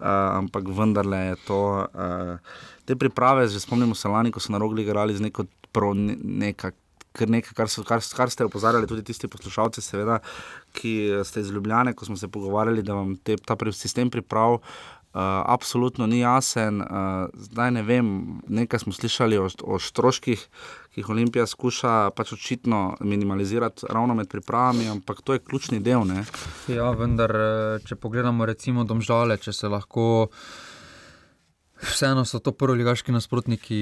uh, 0.00 0.40
ampak 0.40 0.68
vendarle 0.68 1.18
je 1.30 1.36
to. 1.46 1.62
Uh, 1.94 2.36
te 2.84 2.96
priprave, 2.96 3.48
že 3.48 3.60
spomnimo 3.60 3.94
se 3.94 4.08
lani, 4.08 4.32
ko 4.32 4.40
so 4.40 4.52
na 4.52 4.58
rogli 4.58 4.82
igrali 4.82 5.14
z 5.14 5.20
neko 5.20 5.46
pro, 5.72 5.94
ne, 5.94 6.16
neka, 6.18 6.72
kar 7.12 7.30
nekaj, 7.30 7.54
kar, 7.54 7.68
so, 7.70 7.84
kar, 7.86 8.02
kar 8.02 8.30
ste 8.30 8.46
opozarjali 8.46 8.88
tudi 8.90 9.04
tisti 9.06 9.28
poslušalci, 9.30 9.82
seveda, 9.82 10.20
ki 10.76 11.22
ste 11.26 11.44
iz 11.44 11.50
Ljubljane, 11.50 11.94
ko 11.94 12.06
smo 12.06 12.16
se 12.16 12.28
pogovarjali, 12.28 12.82
da 12.86 12.98
vam 12.98 13.16
te, 13.16 13.36
ta 13.36 13.56
sistem 13.72 14.10
priprav. 14.10 14.60
Uh, 15.10 15.20
absolutno 15.44 16.06
ni 16.06 16.20
jasen, 16.20 16.80
uh, 16.80 17.26
zdaj 17.34 17.70
ne 17.74 17.82
vem. 17.82 18.38
Nekaj 18.46 18.84
smo 18.84 18.92
slišali 18.94 19.38
o, 19.42 19.48
o 19.66 19.78
stroških, 19.82 20.44
ki 20.94 21.02
jih 21.02 21.08
Olimpija 21.10 21.46
skuša 21.50 22.10
pač 22.14 22.32
očitno 22.36 22.96
minimalizirati 23.00 23.90
ravno 23.90 24.14
med 24.14 24.28
pripravami, 24.30 24.86
ampak 24.88 25.22
to 25.26 25.34
je 25.34 25.42
ključni 25.42 25.80
del. 25.82 26.06
Ne? 26.06 26.22
Ja, 26.70 26.92
vendar, 26.94 27.34
eh, 27.34 27.82
če 27.86 27.98
pogledamo 27.98 28.46
recimo 28.46 28.84
domžale, 28.84 29.38
če 29.38 29.52
se 29.52 29.68
lahko. 29.68 30.28
Vseeno 31.82 32.24
so 32.24 32.38
to 32.38 32.52
prvoligaški 32.52 33.12
nasprotniki 33.12 33.78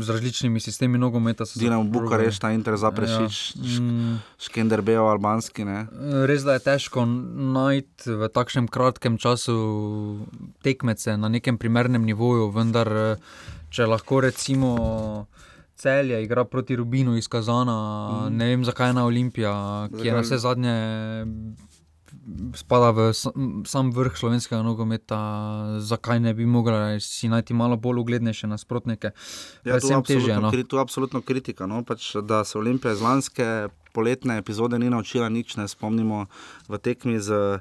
z 0.00 0.08
različnimi 0.10 0.60
sistemi 0.60 0.98
nogometa. 0.98 1.44
Dinamo 1.56 1.84
probali- 1.84 2.02
Bukarešta, 2.02 2.50
Inter 2.50 2.76
Zaprešič, 2.76 3.56
Ja. 3.56 3.62
ja. 3.64 3.80
Mm, 3.80 4.18
Škenderbejo, 4.38 5.04
albanski. 5.04 5.64
Ne? 5.64 5.86
Res 6.26 6.42
da 6.42 6.52
je 6.52 6.58
težko 6.60 7.04
najti 7.52 8.10
v 8.10 8.28
takšnem 8.28 8.68
kratkem 8.68 9.18
času 9.18 10.26
tekmece 10.62 11.16
na 11.16 11.28
nekem 11.28 11.58
primernem 11.58 12.04
nivoju, 12.04 12.50
vendar 12.50 13.18
če 13.70 13.86
lahko 13.86 14.20
recimo 14.20 15.26
celje, 15.76 16.22
igra 16.22 16.44
proti 16.44 16.76
Rubinu 16.76 17.16
iz 17.16 17.28
Kazana, 17.28 17.76
mm. 18.30 18.36
ne 18.36 18.46
vem 18.46 18.64
zakaj 18.64 18.88
je 18.88 18.94
na 18.94 19.04
Olimpija, 19.04 19.52
ki 19.90 20.06
je 20.06 20.12
na 20.12 20.20
vse 20.20 20.38
zadnje. 20.38 20.76
Spada 22.54 22.90
v 22.92 23.10
sam 23.66 23.92
vrh 23.92 24.16
slovenskega 24.16 24.62
nogometa, 24.62 25.18
zakaj 25.80 26.20
ne 26.20 26.34
bi 26.34 26.46
mogla 26.46 27.00
si 27.00 27.28
najti 27.28 27.54
malo 27.54 27.76
bolj 27.76 28.02
uglednejše 28.04 28.46
nasprotnike? 28.46 29.12
Ja, 29.64 29.80
to, 29.80 29.88
je 29.88 30.02
težje, 30.06 30.36
no? 30.40 30.50
kri, 30.50 30.64
to 30.64 30.76
je 30.76 30.82
absolutno 30.82 31.22
kritika. 31.22 31.66
No? 31.66 31.84
Pač, 31.84 32.14
da 32.22 32.44
se 32.44 32.58
Olimpija 32.58 32.92
iz 32.92 33.00
lanske 33.00 33.68
poletne 33.92 34.38
epizode 34.40 34.78
ni 34.78 34.90
naučila 34.90 35.28
nič, 35.28 35.56
ne 35.56 35.68
spomnimo 35.68 36.26
v 36.68 36.78
tekmi 36.78 37.20
z. 37.20 37.60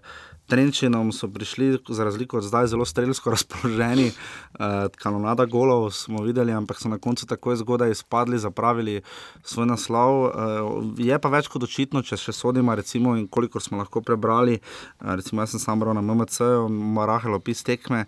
Trenčinom 0.52 1.14
so 1.16 1.30
prišli, 1.32 1.80
za 1.88 2.04
razliko 2.04 2.42
od 2.42 2.44
zdaj, 2.44 2.68
zelo 2.68 2.86
strelsko 2.86 3.32
razpoloženi, 3.36 4.10
uh, 4.12 4.92
kanonada 5.00 5.46
golov 5.46 5.88
smo 5.96 6.24
videli, 6.26 6.52
ampak 6.52 6.82
so 6.82 6.92
na 6.92 7.00
koncu 7.00 7.26
tako 7.26 7.56
zgodaj 7.56 7.96
izpadli, 7.96 8.40
zapravili 8.40 9.02
svoj 9.44 9.72
naslov. 9.72 10.12
Uh, 10.26 11.00
je 11.00 11.20
pa 11.20 11.32
več 11.32 11.48
kot 11.48 11.64
očitno, 11.64 12.04
če 12.04 12.20
še 12.20 12.36
sodimo, 12.36 12.76
recimo, 12.76 13.16
in 13.16 13.30
koliko 13.32 13.64
smo 13.64 13.80
lahko 13.80 14.04
prebrali. 14.04 14.60
Uh, 15.00 15.16
recimo, 15.16 15.40
jaz 15.42 15.56
sem 15.56 15.64
sam 15.64 15.80
bral 15.80 15.96
na 15.96 16.04
MMC, 16.04 16.68
Marahel 16.68 17.40
opis 17.40 17.64
tekme. 17.64 18.06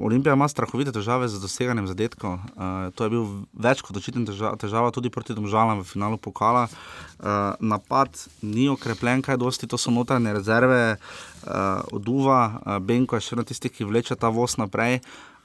Olimpija 0.00 0.32
ima 0.32 0.48
strahovite 0.48 0.92
težave 0.92 1.28
z 1.28 1.40
doseganjem 1.40 1.86
zadetkov. 1.86 2.32
Uh, 2.32 2.88
to 2.96 3.04
je 3.04 3.10
bil 3.12 3.26
več 3.52 3.82
kot 3.84 3.96
očitna 4.00 4.24
težava, 4.24 4.56
težava 4.56 4.92
tudi 4.94 5.12
proti 5.12 5.36
Domžalam 5.36 5.82
v 5.82 5.88
finalu 5.88 6.16
pokala. 6.16 6.64
Uh, 6.64 7.52
napad 7.60 8.16
ni 8.40 8.70
okrepljen, 8.72 9.20
kaj 9.20 9.36
dosti, 9.36 9.68
to 9.68 9.76
so 9.76 9.92
notranje 9.92 10.32
rezerve, 10.32 10.96
uh, 10.96 11.84
oduva, 11.92 12.40
uh, 12.56 12.80
Benko 12.80 13.20
je 13.20 13.28
še 13.28 13.40
na 13.42 13.44
tistih, 13.44 13.72
ki 13.74 13.84
vleče 13.84 14.16
ta 14.16 14.32
voz 14.32 14.56
naprej. 14.56 15.02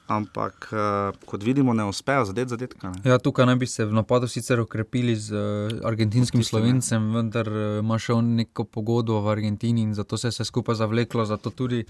Ampak, 0.09 0.71
uh, 0.73 1.19
kot 1.29 1.43
vidimo, 1.43 1.75
ne 1.75 1.83
uspejo 1.85 2.23
zadeti 2.25 2.55
zadetka. 2.55 2.95
Ne? 2.95 3.03
Ja, 3.11 3.19
tukaj 3.21 3.45
naj 3.45 3.59
bi 3.61 3.67
se 3.69 3.85
v 3.85 3.93
napadu 3.93 4.31
sicer 4.31 4.63
okrepili 4.63 5.13
z 5.13 5.35
uh, 5.35 5.75
argentinskim 5.85 6.41
slovencem, 6.41 7.11
vendar 7.13 7.51
uh, 7.51 7.77
ima 7.83 7.99
še 7.99 8.15
on 8.15 8.31
neko 8.39 8.63
pogodbo 8.63 9.19
v 9.27 9.35
Argentini 9.35 9.83
in 9.85 9.93
zato 9.93 10.17
se 10.17 10.31
je 10.31 10.39
vse 10.39 10.47
skupaj 10.49 10.79
zavleklo. 10.79 11.27
Zato 11.29 11.51
tudi 11.51 11.83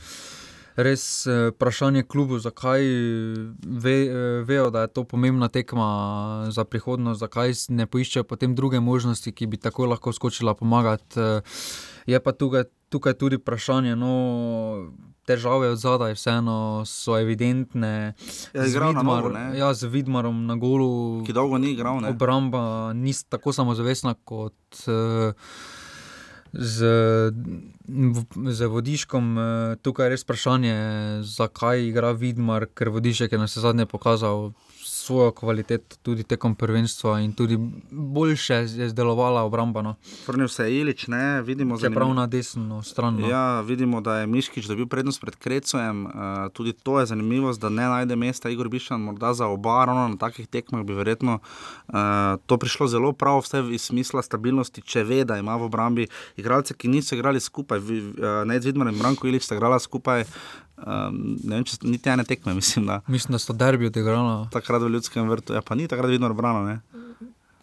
res 0.75 1.27
eh, 1.27 1.49
vprašanje 1.51 2.03
klubu, 2.03 2.39
zakaj 2.39 2.81
ve, 3.65 3.95
eh, 4.05 4.43
vejo, 4.45 4.69
da 4.69 4.81
je 4.81 4.87
to 4.87 5.03
pomembna 5.03 5.47
tekma 5.47 6.47
za 6.49 6.63
prihodnost, 6.63 7.19
zakaj 7.19 7.53
ne 7.69 7.87
poiščejo 7.87 8.23
potem 8.23 8.55
druge 8.55 8.79
možnosti, 8.79 9.31
ki 9.31 9.47
bi 9.47 9.57
tako 9.57 9.85
lahko 9.85 10.13
skočila 10.13 10.53
pomagati. 10.53 11.19
Eh, 11.19 11.41
je 12.05 12.19
pa 12.19 12.31
tukaj, 12.31 12.63
tukaj 12.89 13.13
tudi 13.13 13.41
vprašanje. 13.41 13.95
No, 13.95 14.91
Težave 15.29 15.67
od 15.69 15.77
zadaj, 15.77 16.15
vseeno 16.17 16.81
so 16.89 17.13
evidentne. 17.19 18.15
Ja, 18.53 18.63
z, 18.65 18.79
Vidmar, 18.81 19.03
novo, 19.05 19.29
ja, 19.53 19.67
z 19.77 19.85
Vidmarom 19.85 20.47
na 20.49 20.55
golu, 20.57 21.21
ki 21.21 21.35
dolgo 21.37 21.59
ni 21.61 21.75
igral. 21.75 22.01
Obramba 22.09 22.93
ni 22.97 23.13
tako 23.29 23.53
samozavestna 23.53 24.15
kot. 24.25 24.57
Uh, 24.89 25.37
z, 26.53 26.77
z 28.49 28.59
vodiškom. 28.65 29.25
Eh, 29.37 29.75
tukaj 29.81 30.05
je 30.05 30.09
res 30.09 30.23
vprašanje, 30.25 30.75
zakaj 31.23 31.87
igra 31.87 32.11
Vidmar, 32.11 32.67
ker 32.73 32.89
vodišek 32.89 33.31
je 33.31 33.39
na 33.41 33.49
vse 33.49 33.61
zadnje 33.61 33.85
pokazal 33.85 34.53
svojo 35.09 35.31
kvaliteto 35.31 35.95
tudi 36.05 36.23
tekom 36.23 36.53
prvenstva 36.55 37.19
in 37.25 37.33
tudi 37.33 37.57
boljše 37.89 38.53
je 38.53 38.89
zdelovala 38.89 39.41
obramba. 39.41 39.81
No. 39.81 39.95
Vrnil 40.27 40.47
se 40.47 40.63
je 40.63 40.81
Ilič, 40.81 41.07
ne 41.07 41.41
vidimo 41.41 41.77
zdaj. 41.77 41.89
Prav 41.97 42.13
na 42.13 42.27
desno 42.27 42.83
stran. 42.83 43.17
No. 43.17 43.29
Ja, 43.29 43.61
vidimo, 43.61 44.01
da 44.05 44.19
je 44.19 44.27
Miškič 44.27 44.69
dobil 44.69 44.85
prednost 44.85 45.21
pred 45.21 45.35
Krecojem. 45.35 46.05
Uh, 46.05 46.11
tudi 46.53 46.73
to 46.73 46.99
je 46.99 47.05
zanimivo, 47.09 47.53
da 47.53 47.69
ne 47.69 47.87
najde 47.89 48.15
mesta 48.15 48.49
Igor 48.49 48.69
Bišan, 48.69 49.01
morda 49.01 49.33
za 49.33 49.47
oba, 49.47 49.85
ravno 49.85 50.07
na 50.13 50.17
takih 50.17 50.47
tekmah 50.47 50.85
bi 50.85 50.93
verjetno 50.93 51.39
uh, 51.39 51.95
to 52.45 52.57
prišlo 52.57 52.87
zelo 52.87 53.13
prav, 53.13 53.41
vse 53.41 53.65
iz 53.73 53.89
smisla 53.89 54.21
stabilnosti, 54.21 54.85
če 54.85 55.03
ve, 55.03 55.23
da 55.25 55.39
ima 55.41 55.57
v 55.57 55.71
obrambi 55.71 56.07
igralce, 56.37 56.77
ki 56.77 56.87
niso 56.87 57.17
igrali 57.17 57.41
skupaj. 57.41 57.81
Uh, 57.81 58.45
ne, 58.45 58.61
Zvidmar 58.61 58.93
in 58.93 59.01
Branko 59.01 59.27
Ilič 59.27 59.49
sta 59.49 59.57
igrala 59.57 59.81
skupaj. 59.81 60.27
Um, 60.79 61.35
ne 61.43 61.57
vem, 61.57 61.65
če 61.67 61.75
ste 61.75 61.89
niti 61.91 62.11
ene 62.11 62.23
tekme, 62.27 62.53
mislim. 62.59 62.87
Da, 62.89 63.01
mislim, 63.07 63.35
da 63.35 63.41
so 63.43 63.55
derbi 63.55 63.89
odigrali. 63.89 64.47
Takrat 64.53 64.83
v 64.85 64.93
ljudskem 64.95 65.29
vrtu, 65.29 65.57
ja, 65.57 65.63
pa 65.65 65.75
ni 65.75 65.87
takrat 65.91 66.11
vidno 66.11 66.31
obrano. 66.31 66.79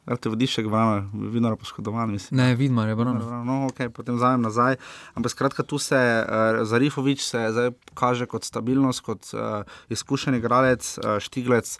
Te 0.06 0.30
vodiš, 0.30 0.56
da 0.70 0.82
je 0.82 1.30
vidno 1.34 1.56
poškodovan? 1.58 2.12
Mislim. 2.14 2.38
Ne, 2.38 2.54
vidno 2.54 2.84
je 2.86 2.94
bilo. 2.96 3.12
No, 3.12 3.66
okay, 3.66 3.88
potem 3.90 4.18
zajem 4.18 4.42
nazaj. 4.42 4.76
Ampak 5.18 5.32
skratka, 5.32 5.62
tu 5.66 5.80
se 5.82 5.98
uh, 5.98 6.62
Zarifovič 6.62 7.24
se 7.26 7.48
zdaj 7.50 7.72
kaže 7.94 8.28
kot 8.30 8.46
stabilnost, 8.46 9.02
kot 9.02 9.26
uh, 9.34 9.66
izkušen 9.90 10.38
igralec, 10.38 10.98
uh, 10.98 11.18
štiglec. 11.18 11.78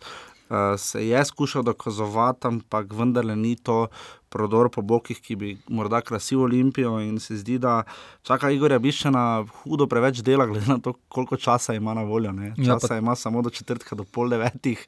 Uh, 0.51 0.75
se 0.79 1.07
je 1.07 1.25
skušal 1.25 1.62
dokazovati, 1.62 2.46
ampak 2.46 2.92
vendarle 2.92 3.37
ni 3.37 3.57
to 3.57 3.87
prodor 4.28 4.70
po 4.70 4.82
bokih, 4.82 5.20
ki 5.22 5.36
bi 5.36 5.50
morda 5.68 6.00
krasil 6.00 6.42
Olimpijo. 6.46 6.98
In 7.00 7.18
se 7.22 7.38
zdi, 7.40 7.58
da 7.62 7.82
čaka 8.26 8.50
Igorja 8.50 8.78
Biščana 8.82 9.44
hudo 9.62 9.88
preveč 9.90 10.22
dela, 10.26 10.46
glede 10.46 10.68
na 10.70 10.78
to, 10.82 10.96
koliko 11.08 11.36
časa 11.36 11.74
ima 11.74 11.94
na 11.94 12.02
voljo. 12.06 12.32
Ne? 12.32 12.54
Ja, 12.56 12.74
časa 12.74 12.94
ja, 12.94 12.96
pa... 12.96 13.02
ima 13.04 13.16
samo 13.16 13.42
do 13.42 13.50
četrtka, 13.50 13.96
do 13.96 14.04
pol 14.04 14.32
devetih. 14.32 14.86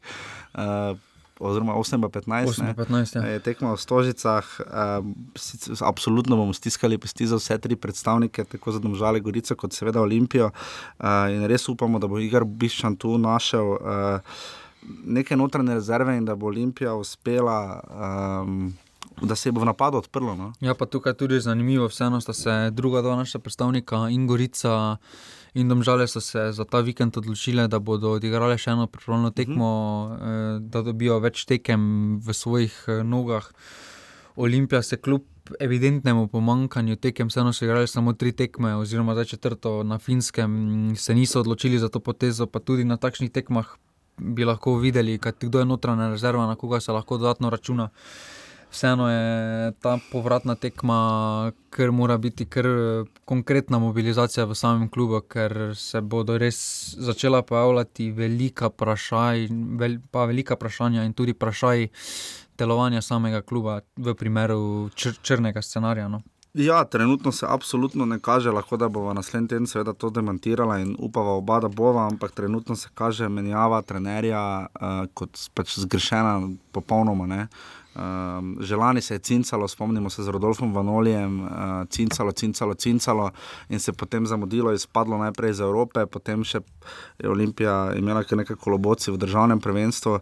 Uh, 0.54 0.96
Oziroma, 1.38 1.74
8-15, 1.78 3.14
ja. 3.14 3.22
je 3.22 3.38
tekmo 3.38 3.70
v 3.70 3.78
Stožicah. 3.78 4.42
Um, 4.66 5.14
absolutno 5.86 6.36
bomo 6.36 6.52
stiskali 6.52 6.98
pesti 6.98 7.28
za 7.30 7.38
vse 7.38 7.58
tri 7.62 7.76
predstavnike, 7.76 8.44
tako 8.44 8.74
za 8.74 8.82
Domžale, 8.82 9.20
Gorico, 9.22 9.54
kot 9.54 9.72
seveda 9.72 10.02
Olimpijo. 10.02 10.50
Uh, 10.98 11.30
in 11.30 11.46
res 11.46 11.68
upamo, 11.70 12.02
da 12.02 12.10
bo 12.10 12.18
Igor 12.18 12.42
Biščan 12.42 12.98
tu 12.98 13.14
našel 13.22 13.70
uh, 13.78 14.18
neke 15.04 15.36
notranje 15.36 15.78
rezerve 15.78 16.16
in 16.18 16.26
da 16.26 16.34
bo 16.34 16.50
Olimpija 16.50 16.94
uspela. 16.98 17.80
Um, 17.86 18.74
da 19.22 19.36
se 19.36 19.52
bo 19.52 19.60
v 19.60 19.64
napadu 19.64 19.98
odprlo. 19.98 20.36
No? 20.36 20.52
Ja, 20.60 20.74
pa 20.74 20.86
tukaj 20.86 21.14
tudi 21.14 21.40
zanimivo, 21.40 21.88
vseeno 21.88 22.20
sta 22.20 22.32
se 22.32 22.70
druga 22.70 23.02
dva 23.02 23.16
naša 23.16 23.38
predstavnika 23.38 24.08
in 24.10 24.26
Gorica. 24.26 24.96
In 25.54 25.68
domžale 25.68 26.06
so 26.06 26.20
se 26.20 26.52
za 26.52 26.64
ta 26.64 26.80
vikend 26.80 27.16
odločile, 27.16 27.68
da 27.68 27.78
bodo 27.78 28.12
odigrali 28.18 28.58
še 28.58 28.70
eno 28.76 28.86
pripravljeno 28.86 29.30
tekmo, 29.30 29.70
uh 30.10 30.16
mhm. 30.16 30.28
-huh. 30.28 30.58
da 30.58 30.82
dobijo 30.82 31.18
več 31.18 31.44
tekem 31.44 32.20
v 32.20 32.34
svojih 32.34 32.84
eh, 32.86 33.02
nogah. 33.02 33.50
Olimpija 34.36 34.82
se 34.82 34.96
kljub 34.96 35.24
evidentnemu 35.60 36.28
pomankanju 36.28 36.96
tekem, 36.96 37.28
vseeno 37.28 37.52
so 37.52 37.64
igrali 37.64 37.88
samo 37.88 38.12
tri 38.12 38.32
tekme, 38.32 38.76
oziroma 38.76 39.14
za 39.14 39.24
četrto 39.24 39.82
na 39.82 39.98
finskem, 39.98 40.92
se 40.96 41.14
niso 41.14 41.40
odločili 41.40 41.78
za 41.78 41.88
to 41.88 42.00
potezo, 42.00 42.46
pa 42.46 42.58
tudi 42.58 42.84
na 42.84 42.96
takšnih 42.96 43.30
tekmah 43.30 43.66
bi 44.16 44.44
lahko 44.44 44.76
videli, 44.76 45.18
kdo 45.40 45.58
je 45.58 45.64
notranja 45.64 46.08
rezerva, 46.08 46.46
na 46.46 46.54
koga 46.54 46.80
se 46.80 46.92
lahko 46.92 47.18
dodatno 47.18 47.50
računa. 47.50 47.84
Uh, 47.84 47.90
vseeno 48.70 49.10
je 49.10 49.72
ta 49.82 49.98
povratna 50.12 50.54
tekma, 50.54 51.52
ker 51.70 51.92
mora 51.92 52.18
biti 52.18 52.46
kar 52.46 52.66
konkretna 53.24 53.78
mobilizacija 53.78 54.46
v 54.46 54.54
samem 54.54 54.88
klubu, 54.88 55.20
ker 55.20 55.74
se 55.76 56.00
bodo 56.00 56.38
res 56.38 56.58
začela 56.98 57.42
pojavljati 57.42 58.10
velika, 58.12 58.72
vprašaj, 58.72 59.48
vel, 59.80 59.98
velika 60.12 60.54
vprašanja 60.54 61.04
in 61.04 61.12
tudi 61.12 61.36
vprašaj 61.36 61.88
delovanja 62.58 63.02
samega 63.02 63.42
kluba 63.42 63.80
v 63.96 64.14
primeru 64.14 64.90
čr 64.94 65.14
črnega 65.22 65.62
scenarija. 65.62 66.08
No. 66.08 66.22
Ja, 66.54 66.84
trenutno 66.84 67.32
se 67.32 67.46
absolutno 67.48 68.06
ne 68.06 68.18
kaže, 68.18 68.50
lahko 68.50 68.76
da 68.76 68.88
bo 68.88 69.12
naslednji 69.14 69.48
teden 69.48 69.66
seveda 69.66 69.92
to 69.92 70.10
demantirala 70.10 70.78
in 70.78 70.96
upava 70.98 71.36
oba, 71.36 71.60
da 71.60 71.68
bova, 71.68 72.06
ampak 72.06 72.32
trenutno 72.32 72.76
se 72.76 72.88
kaže 72.94 73.28
menjava 73.28 73.82
trenerja 73.82 74.66
uh, 74.66 75.06
kot 75.14 75.38
pač 75.54 75.78
zgrešena 75.78 76.48
popolnoma. 76.72 77.26
Ne? 77.26 77.46
Um, 77.98 78.56
Želani 78.60 79.00
se 79.00 79.14
je 79.14 79.18
cincalo, 79.18 79.68
spomnimo 79.68 80.10
se 80.10 80.22
z 80.22 80.28
Rodolfom 80.28 80.74
Vanolijem, 80.74 81.40
uh, 81.40 81.50
cincalo, 81.90 82.32
cincalo, 82.32 82.74
cincalo 82.74 83.30
in 83.68 83.80
se 83.80 83.92
potem 83.92 84.26
zamudilo, 84.26 84.72
izpadlo 84.72 85.18
najprej 85.18 85.50
iz 85.50 85.60
Evrope, 85.60 86.06
potem 86.06 86.44
še 86.44 86.60
je 87.18 87.30
Olimpija 87.30 87.92
imela 87.98 88.22
nekaj 88.22 88.56
koloboci 88.56 89.10
v 89.10 89.18
državnem 89.18 89.60
prvenstvu. 89.60 90.18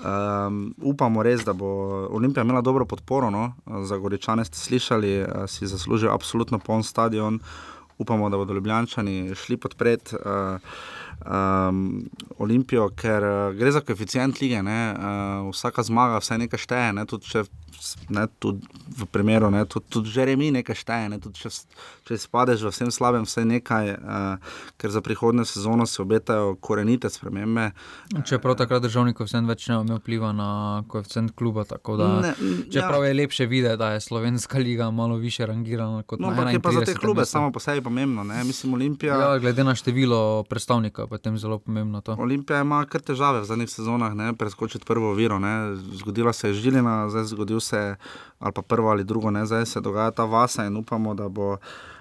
Um, 0.00 0.74
upamo 0.80 1.22
res, 1.22 1.44
da 1.44 1.52
bo 1.52 1.68
Olimpija 2.10 2.44
imela 2.44 2.60
dobro 2.60 2.86
podporo, 2.86 3.30
no? 3.30 3.52
za 3.84 3.96
Goričane 3.96 4.44
ste 4.44 4.56
slišali, 4.56 5.12
uh, 5.22 5.44
si 5.46 5.66
zaslužijo 5.66 6.14
absolutno 6.14 6.58
poln 6.58 6.82
stadion. 6.82 7.40
Upamo, 7.98 8.30
da 8.30 8.36
bodo 8.36 8.54
Ljubljani 8.54 9.34
šli 9.34 9.56
podpreti. 9.56 10.16
Uh, 10.16 10.62
um, 11.24 12.08
Olimpijo, 12.38 12.88
ker 12.96 13.24
uh, 13.24 13.56
gre 13.58 13.72
za 13.72 13.80
koeficient 13.80 14.40
lige. 14.40 14.60
Uh, 14.62 15.48
vsaka 15.52 15.82
zmaga, 15.82 16.20
vse 16.22 16.38
nekaj 16.38 16.62
šteje. 16.64 16.92
Ne? 16.98 17.06
Tudi, 17.08 17.30
če, 17.30 17.44
ne, 18.08 18.26
tudi 18.38 18.66
v 18.98 19.06
primeru, 19.06 19.50
ne? 19.50 19.64
tudi, 19.64 19.86
tudi 19.88 20.10
že 20.10 20.24
remi 20.24 20.50
nekaj 20.50 20.76
šteje. 20.76 21.08
Ne? 21.12 21.18
Če, 21.18 21.50
če 22.08 22.18
spadeš 22.18 22.64
v 22.66 22.72
vsem 22.72 22.90
slabem, 22.94 23.26
vse 23.28 23.44
nekaj, 23.44 23.92
uh, 23.94 24.56
ker 24.80 24.90
za 24.90 25.02
prihodnjo 25.04 25.44
sezono 25.48 25.86
se 25.86 26.02
obetajo 26.02 26.56
korenite 26.60 27.10
spremembe. 27.10 27.70
Čeprav 28.26 28.58
takrat 28.58 28.82
državnik 28.82 29.20
vsem 29.20 29.46
več 29.48 29.68
ne 29.68 29.98
vpliva 29.98 30.32
na 30.32 30.50
koeficient 30.88 31.34
kluba. 31.38 31.64
Da, 31.68 32.08
ne, 32.22 32.32
čeprav 32.72 33.04
ja. 33.04 33.08
je 33.10 33.14
lepše 33.14 33.46
videti, 33.46 33.76
da 33.76 33.92
je 33.96 34.00
slovenska 34.00 34.58
liga 34.58 34.90
malo 34.90 35.16
više 35.16 35.46
rangirana 35.46 36.02
kot 36.02 36.20
no, 36.20 36.30
na 36.30 36.36
primer. 36.36 36.62
Pa 36.62 36.72
za 36.72 36.84
te 36.84 36.94
klube, 36.94 37.24
samo 37.24 37.52
po 37.52 37.60
sebi 37.60 37.82
pomembno. 37.82 38.24
Mislim, 38.24 38.74
Olimpija. 38.74 39.16
Ja, 39.20 39.38
glede 39.38 39.64
na 39.64 39.74
število 39.74 40.44
predstavnikov 40.48 41.08
potem 41.08 41.38
zelo 41.38 41.58
pomembno. 41.58 42.00
To. 42.00 42.16
Olimpija 42.18 42.60
ima 42.60 42.84
kar 42.86 43.02
težave 43.04 43.42
v 43.42 43.48
zadnjih 43.48 43.70
sezonah, 43.70 44.14
ne, 44.14 44.32
preskočiti 44.36 44.86
prvo 44.86 45.12
viro. 45.14 45.38
Ne. 45.38 45.76
Zgodila 46.00 46.32
se 46.32 46.48
je 46.48 46.54
Žilina, 46.54 47.08
zdaj 47.10 47.24
zgodil 47.24 47.60
se 47.60 47.67
je, 47.72 47.96
ali 48.38 48.52
pa 48.52 48.62
prvo 48.62 48.90
ali 48.90 49.04
drugo, 49.04 49.30
ne, 49.30 49.46
zdaj 49.46 49.66
se 49.66 49.80
dogaja 49.80 50.10
ta 50.10 50.24
vasa 50.24 50.64
in 50.64 50.76
upamo, 50.76 51.14
da 51.14 51.28
bo. 51.28 51.56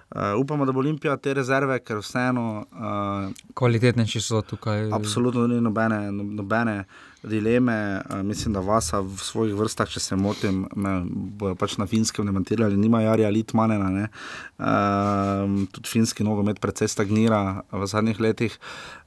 Uh, 0.07 0.39
upamo, 0.39 0.65
da 0.65 0.71
bo 0.71 0.79
Olimpija 0.79 1.17
te 1.19 1.33
rezerve, 1.35 1.79
ker 1.83 1.99
vseeno. 1.99 2.63
Uh, 2.71 3.33
Kvalitetnejši 3.59 4.21
so 4.23 4.39
tukaj. 4.41 4.85
Absolutno 4.95 5.47
ni 5.51 5.59
nobene, 5.61 5.99
no, 6.15 6.23
nobene 6.23 6.85
dileme. 7.23 7.75
Uh, 8.09 8.21
mislim, 8.23 8.53
da 8.55 8.63
vas 8.63 8.93
v 8.93 9.17
svojih 9.19 9.57
vrstah, 9.59 9.89
če 9.91 9.99
se 9.99 10.15
motim, 10.15 10.63
me 10.79 11.01
bojo 11.11 11.57
pač 11.59 11.75
na 11.77 11.89
finskem 11.91 12.25
demantirali, 12.25 12.79
nima 12.79 13.03
Jarija 13.03 13.33
Litmanena. 13.35 14.07
Uh, 14.55 15.67
tudi 15.75 15.91
finski 15.91 16.23
nogomet 16.23 16.63
precej 16.63 16.87
stagnira 16.87 17.65
v 17.71 17.91
zadnjih 17.91 18.23
letih. 18.23 18.55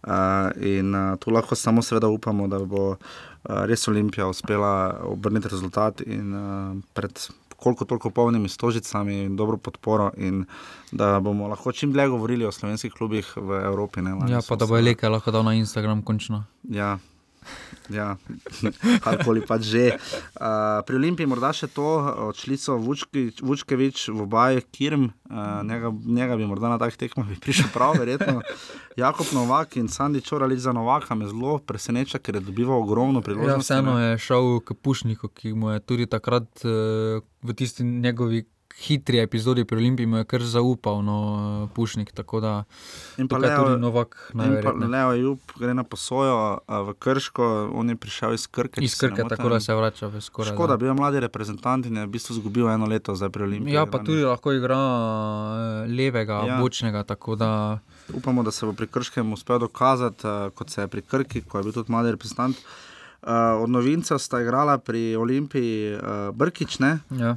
Uh, 0.04 0.52
in 0.60 0.92
uh, 0.92 1.16
tu 1.16 1.32
lahko 1.32 1.56
samo 1.56 1.80
seveda 1.82 2.12
upamo, 2.12 2.48
da 2.48 2.60
bo. 2.60 2.96
Res 3.40 3.88
Olimpija 3.88 4.26
uspela 4.28 5.00
obrniti 5.08 5.48
rezultat 5.48 6.02
in 6.04 6.34
uh, 6.36 6.74
pred 6.92 7.22
koliko 7.60 7.84
toliko 7.84 8.10
polnimi 8.10 8.48
stožicami 8.48 9.22
in 9.24 9.36
dobro 9.36 9.56
podporo, 9.56 10.10
in 10.16 10.44
da 10.92 11.20
bomo 11.20 11.48
lahko 11.48 11.72
čim 11.72 11.92
dlje 11.92 12.08
govorili 12.08 12.44
o 12.44 12.52
slovenskih 12.52 12.92
klubih 12.92 13.32
v 13.36 13.62
Evropi. 13.64 14.02
Ne, 14.02 14.16
ja, 14.28 14.40
pa 14.48 14.56
da 14.56 14.66
bo 14.66 14.78
Eleke 14.78 15.08
lahko 15.08 15.30
dal 15.30 15.44
na 15.44 15.54
Instagram 15.54 16.02
končno. 16.02 16.44
Ja. 16.62 16.98
Ja, 17.90 18.14
karkoli 19.04 19.42
pač 19.42 19.66
že. 19.66 19.84
Uh, 20.38 20.80
pri 20.86 20.98
Olimpiji 21.00 21.26
morda 21.26 21.50
še 21.56 21.66
to, 21.72 21.86
odšli 22.30 22.54
so 22.60 22.78
Vučkevič 22.78 24.06
v 24.14 24.20
obaj, 24.22 24.62
Kirm, 24.70 25.10
uh, 25.26 25.60
njega, 25.66 25.90
njega 25.90 26.38
bi 26.38 26.46
morda 26.46 26.70
na 26.70 26.78
takih 26.78 27.00
tekmah 27.00 27.26
prišel 27.42 27.72
prav, 27.74 27.98
verjetno. 27.98 28.44
Jakob 29.00 29.26
Novak 29.34 29.74
in 29.80 29.90
Sandy 29.90 30.22
Čoralič 30.22 30.62
za 30.62 30.74
Novaka 30.76 31.16
me 31.18 31.26
zelo 31.26 31.58
preseneča, 31.58 32.22
ker 32.22 32.38
je 32.38 32.46
dobival 32.46 32.84
ogromno 32.84 33.24
priložnosti. 33.24 33.58
Ja, 33.58 33.80
vseeno 33.82 33.98
je 33.98 34.22
šel 34.22 34.60
k 34.62 34.76
Pušniku, 34.78 35.32
ki 35.34 35.54
mu 35.58 35.74
je 35.74 35.82
tudi 35.82 36.06
takrat 36.06 36.46
uh, 36.62 37.24
v 37.42 37.58
tisti 37.58 37.82
njegovi 37.82 38.44
hitri 38.80 39.18
epizodi 39.18 39.64
pri 39.64 39.76
Olimpiji 39.76 40.06
mu 40.06 40.16
je 40.16 40.24
kar 40.24 40.42
zaupal, 40.42 41.02
no, 41.04 41.68
Pušnik. 41.74 42.12
Tako 42.12 42.40
da 42.40 42.64
in 43.18 43.28
pa 43.28 43.38
Leo, 43.38 43.64
tudi 43.64 43.80
Novak. 43.80 44.32
Leo 44.90 45.12
Jup 45.12 45.52
gre 45.58 45.74
na 45.74 45.84
posojo 45.84 46.58
v 46.68 46.94
Krško, 46.98 47.70
on 47.74 47.88
je 47.88 47.96
prišel 47.96 48.34
iz 48.34 48.46
Krke. 48.46 48.80
Iz 48.84 48.96
Krke, 48.98 49.24
tako 49.28 49.48
da 49.48 49.60
se 49.60 49.74
vrača 49.74 50.10
skoraj. 50.20 50.52
Škoda, 50.52 50.76
bil 50.76 50.88
je 50.88 50.94
mladi 50.94 51.20
reprezentant 51.20 51.86
in 51.86 51.96
je 51.96 52.06
v 52.06 52.10
bistvu 52.10 52.38
izgubil 52.38 52.70
eno 52.70 52.86
leto 52.86 53.14
zdaj 53.14 53.30
pri 53.30 53.44
Olimpiji. 53.44 53.74
Ja, 53.74 53.86
pa 53.86 54.00
tudi 54.04 54.24
lahko 54.24 54.52
igra 54.52 54.78
levega, 55.86 56.42
ja. 56.48 56.60
bočnega. 56.60 57.04
Da... 57.36 57.78
Upamo, 58.14 58.42
da 58.42 58.50
se 58.50 58.66
bo 58.66 58.72
pri 58.72 58.86
Krškem 58.86 59.32
uspel 59.32 59.58
dokazati, 59.58 60.24
kot 60.54 60.70
se 60.70 60.80
je 60.80 60.88
pri 60.88 61.02
Krki, 61.02 61.42
ko 61.42 61.58
je 61.58 61.68
bil 61.68 61.72
tudi 61.72 61.92
mladi 61.92 62.16
reprezentant. 62.16 62.56
Uh, 63.20 63.62
od 63.62 63.68
novincev 63.68 64.18
sta 64.18 64.40
igrala 64.40 64.78
pri 64.78 65.16
Olimpiji 65.16 65.94
uh, 65.94 66.00
Brkič, 66.32 66.80
ja. 66.80 67.36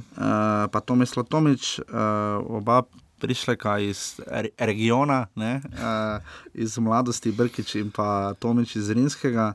pa 0.72 0.80
Tomis 0.80 1.12
Lotomič, 1.16 1.78
uh, 1.78 2.40
oba 2.40 2.82
prišleka 3.20 3.78
iz 3.78 4.20
re 4.24 4.48
regiona, 4.58 5.26
ne, 5.36 5.60
uh, 5.60 6.24
iz 6.54 6.78
mladosti 6.78 7.32
Brkič 7.32 7.74
in 7.80 7.92
pa 7.92 8.32
Tomič 8.40 8.76
iz 8.76 8.90
Rinskega. 8.90 9.52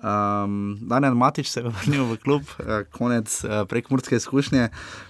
Um, 0.00 0.78
Daniel 0.82 1.14
Matič 1.14 1.50
se 1.50 1.60
je 1.60 1.70
vrnil 1.70 2.04
v 2.04 2.18
klub, 2.18 2.42
uh, 2.42 2.82
konec 2.90 3.30
uh, 3.44 3.62
prekmurske 3.68 4.16
izkušnje, 4.16 4.68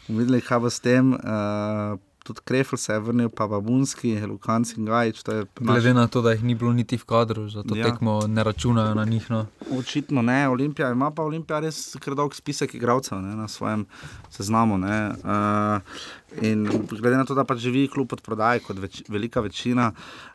videli, 0.08 0.44
kaj 0.44 0.60
bo 0.60 0.68
s 0.68 0.80
tem. 0.84 1.16
Uh, 1.16 1.96
tudi 2.24 2.40
Krefl 2.44 2.76
se 2.76 2.92
je 2.92 3.00
vrnil, 3.00 3.28
pa 3.28 3.46
Babunski, 3.46 4.20
Lukanci 4.26 4.74
in 4.78 4.86
Gajč. 4.86 5.22
Glede 5.60 5.94
na 5.94 6.06
to, 6.06 6.22
da 6.22 6.32
jih 6.32 6.44
ni 6.44 6.54
bilo 6.54 6.72
niti 6.72 6.96
v 6.96 7.04
kadru, 7.04 7.48
zato 7.48 7.76
ja. 7.76 7.90
tekmo 7.90 8.20
ne 8.28 8.44
računajo 8.44 8.94
na 8.94 9.04
njih. 9.04 9.30
No. 9.30 9.46
Očitno 9.78 10.22
ne, 10.22 10.48
Olimpija 10.48 10.90
ima 10.92 11.10
pa 11.10 11.22
Olimpija 11.22 11.60
res 11.60 11.96
kar 12.00 12.14
dolg 12.14 12.34
spisek 12.34 12.74
igralcev 12.74 13.22
na 13.22 13.48
svojem 13.48 13.86
seznamu. 14.30 14.80
Uh, 14.80 15.80
in 16.42 16.68
glede 16.90 17.16
na 17.16 17.24
to, 17.24 17.34
da 17.34 17.44
pač 17.44 17.58
živi 17.58 17.88
klub 17.88 18.12
od 18.12 18.22
prodaje, 18.22 18.60
kot 18.66 18.78
več, 18.78 19.02
velika 19.08 19.40
večina. 19.40 19.92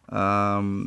Um, 0.10 0.84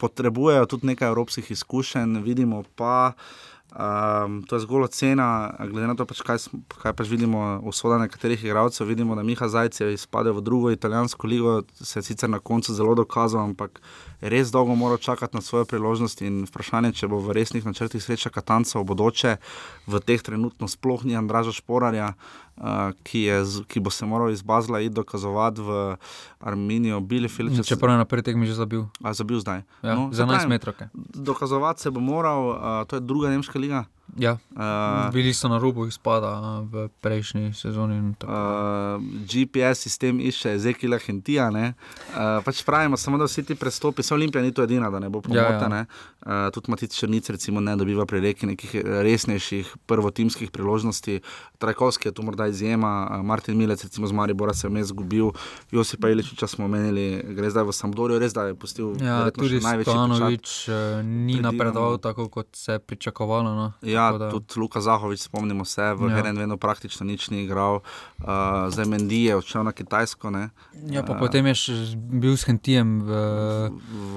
Potrebujejo 0.00 0.64
tudi 0.64 0.86
nekaj 0.88 1.10
evropskih 1.10 1.50
izkušenj, 1.52 2.22
vidimo 2.24 2.62
pa, 2.76 3.12
uh, 3.12 3.49
Um, 3.70 4.42
to 4.42 4.56
je 4.56 4.60
zgolj 4.60 4.84
ocena, 4.84 5.54
glede 5.70 5.86
na 5.86 5.94
to, 5.94 6.02
pač 6.02 6.24
kaj, 6.26 6.38
kaj 6.82 6.94
pač 6.98 7.06
vidimo 7.06 7.62
v 7.62 7.70
sodah 7.70 8.02
nekaterih 8.02 8.42
igralcev. 8.42 8.88
Vidimo, 8.90 9.14
da 9.14 9.22
Miha 9.22 9.46
Zajec 9.46 9.78
je 9.78 9.92
izpadel 9.94 10.34
v 10.34 10.42
drugo 10.42 10.72
italijansko 10.74 11.30
ligo, 11.30 11.52
se 11.78 12.00
je 12.00 12.08
sicer 12.10 12.30
na 12.30 12.42
koncu 12.42 12.74
zelo 12.74 12.96
dokazal, 12.98 13.46
ampak 13.46 13.78
res 14.20 14.50
dolgo 14.50 14.74
mora 14.74 14.98
čakati 14.98 15.38
na 15.38 15.42
svojo 15.42 15.70
priložnost. 15.70 16.22
In 16.26 16.42
vprašanje, 16.50 16.92
če 16.98 17.06
bo 17.06 17.22
v 17.22 17.38
resnih 17.38 17.62
načrtih 17.62 18.02
sreča 18.02 18.34
Katanca 18.34 18.82
v 18.82 18.90
bodoče, 18.90 19.36
v 19.86 20.02
teh 20.02 20.18
trenutno 20.18 20.66
sploh 20.66 21.06
ni 21.06 21.14
Andraža 21.14 21.54
Šporarja, 21.54 22.18
uh, 22.18 22.49
ki, 23.02 23.22
je, 23.22 23.36
ki 23.68 23.80
bo 23.80 23.90
se 23.90 24.06
moral 24.06 24.30
iz 24.30 24.42
Bazla 24.42 24.80
iti 24.80 24.94
dokazovati 24.94 25.60
v 25.60 25.96
Armenijo, 26.40 27.00
Bielefeld. 27.00 27.56
Če 27.64 27.76
pa 27.80 27.92
je 27.92 28.00
na 28.02 28.08
prvi 28.08 28.26
tekmi 28.26 28.48
že 28.48 28.58
zabil. 28.58 28.84
A 29.00 29.14
zabil 29.16 29.40
zdaj. 29.40 29.64
Ja, 29.80 29.94
no, 29.96 30.10
za 30.12 30.28
11 30.28 30.48
metrov. 30.48 30.74
Dokazovati 31.14 31.80
se 31.80 31.90
bo 31.90 32.00
moral, 32.00 32.52
uh, 32.52 32.58
to 32.84 32.96
je 32.96 33.00
druga 33.00 33.32
nemška 33.32 33.58
liga. 33.58 33.86
Ja. 34.18 34.38
Uh, 34.50 35.12
Bili 35.12 35.34
so 35.34 35.48
na 35.48 35.58
robu 35.58 35.86
izpada 35.86 36.60
v 36.66 36.88
prejšnji 37.00 37.52
sezoni. 37.54 38.00
Uh, 38.00 39.02
GPS 39.24 39.86
sistem 39.86 40.20
išče 40.20 40.58
Zekila 40.58 40.98
Hentija. 40.98 41.50
Uh, 41.50 41.72
pač 42.44 42.62
pravimo, 42.66 42.96
samo 42.96 43.18
da 43.18 43.28
vsi 43.28 43.44
ti 43.46 43.54
prestopi, 43.54 44.02
so 44.02 44.14
Olimpija 44.14 44.42
ni 44.42 44.52
to 44.54 44.62
edina, 44.62 44.90
da 44.90 44.98
ne 44.98 45.08
bo 45.08 45.20
pomotena. 45.20 45.76
Ja, 45.76 45.86
ja. 45.86 46.46
uh, 46.46 46.52
tudi 46.54 46.70
Matic 46.70 46.94
Črnic, 46.96 47.30
recimo, 47.30 47.60
ne 47.60 47.76
dobiva 47.76 48.06
pri 48.06 48.20
reki 48.20 48.46
nekih 48.50 48.74
resnejših 48.84 49.74
prvotimskih 49.86 50.50
priložnosti. 50.50 51.20
Trajkovski 51.58 52.08
je 52.08 52.14
tu 52.14 52.22
morda 52.22 52.46
izjema, 52.46 53.08
uh, 53.10 53.26
Martin 53.26 53.58
Milec, 53.58 53.84
recimo 53.84 54.06
z 54.06 54.12
Maribora 54.12 54.54
se 54.54 54.66
je 54.66 54.70
vmes 54.70 54.86
zgubil, 54.86 55.30
Josipa 55.70 56.10
Iličiča 56.10 56.46
smo 56.46 56.64
omenili, 56.64 57.22
gre 57.36 57.50
zdaj 57.50 57.64
v 57.68 57.72
Sampdorju, 57.72 58.18
res 58.18 58.34
da 58.34 58.48
je 58.50 58.54
pustil 58.54 58.94
ja, 59.00 59.30
tudi 59.30 59.60
največji. 59.60 59.92
Stanovič 59.92 60.68
uh, 60.68 60.74
ni 61.04 61.40
napredoval 61.40 61.98
tako, 61.98 62.28
kot 62.28 62.56
se 62.56 62.72
je 62.72 62.78
pričakovalo. 62.78 63.54
No. 63.54 63.72
Ja, 63.82 63.99
Ja, 64.00 64.18
da... 64.18 64.30
tudi 64.32 64.56
Luka 64.56 64.80
Zahovič, 64.80 65.20
spomnimo 65.28 65.64
se, 65.68 65.92
v 65.94 66.08
ja. 66.08 66.16
Herenvenu 66.16 66.56
praktično 66.56 67.06
nič 67.06 67.28
ni 67.30 67.44
igral, 67.44 67.80
uh, 67.80 68.68
zdaj 68.72 68.88
Mendi 68.88 69.24
je 69.28 69.36
odšel 69.36 69.66
na 69.68 69.76
Kitajsko. 69.76 70.32
Ne? 70.32 70.48
Ja, 70.88 71.04
pa 71.04 71.14
uh, 71.14 71.20
potem 71.20 71.46
je 71.52 71.54
bil 71.94 72.36
s 72.36 72.48
Hentijem 72.48 73.00
v, 73.04 73.10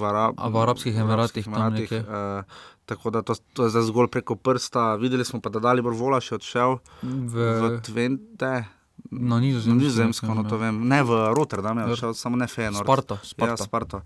Arab, 0.08 0.40
v 0.40 0.56
Arabskih 0.64 0.96
Emiratih. 0.96 1.44
Emiratih 1.44 1.92
uh, 2.00 2.64
tako 2.86 3.10
da 3.10 3.22
to, 3.22 3.34
to 3.52 3.64
je 3.64 3.70
zdaj 3.70 3.82
zgolj 3.82 4.08
preko 4.08 4.36
prsta. 4.36 4.94
Videli 4.94 5.24
smo 5.24 5.40
pa, 5.40 5.50
da 5.50 5.58
Dali 5.58 5.82
Borvola 5.82 6.20
še 6.20 6.38
odšel 6.40 6.78
v, 7.02 7.34
v 7.34 7.76
Twente. 7.84 8.64
No, 9.10 9.38
nizozemsko, 9.40 10.34
no, 10.34 10.44
to 10.48 10.56
vem. 10.58 10.80
Ne 10.88 11.02
v 11.04 11.18
Rotterdamu, 11.36 11.86
samo 12.14 12.38
ne 12.40 12.48
Feyenoord. 12.48 12.86
Sparta. 12.86 13.18
Sparta. 13.22 13.52
Ja, 13.52 13.56
Sparta. 13.56 14.00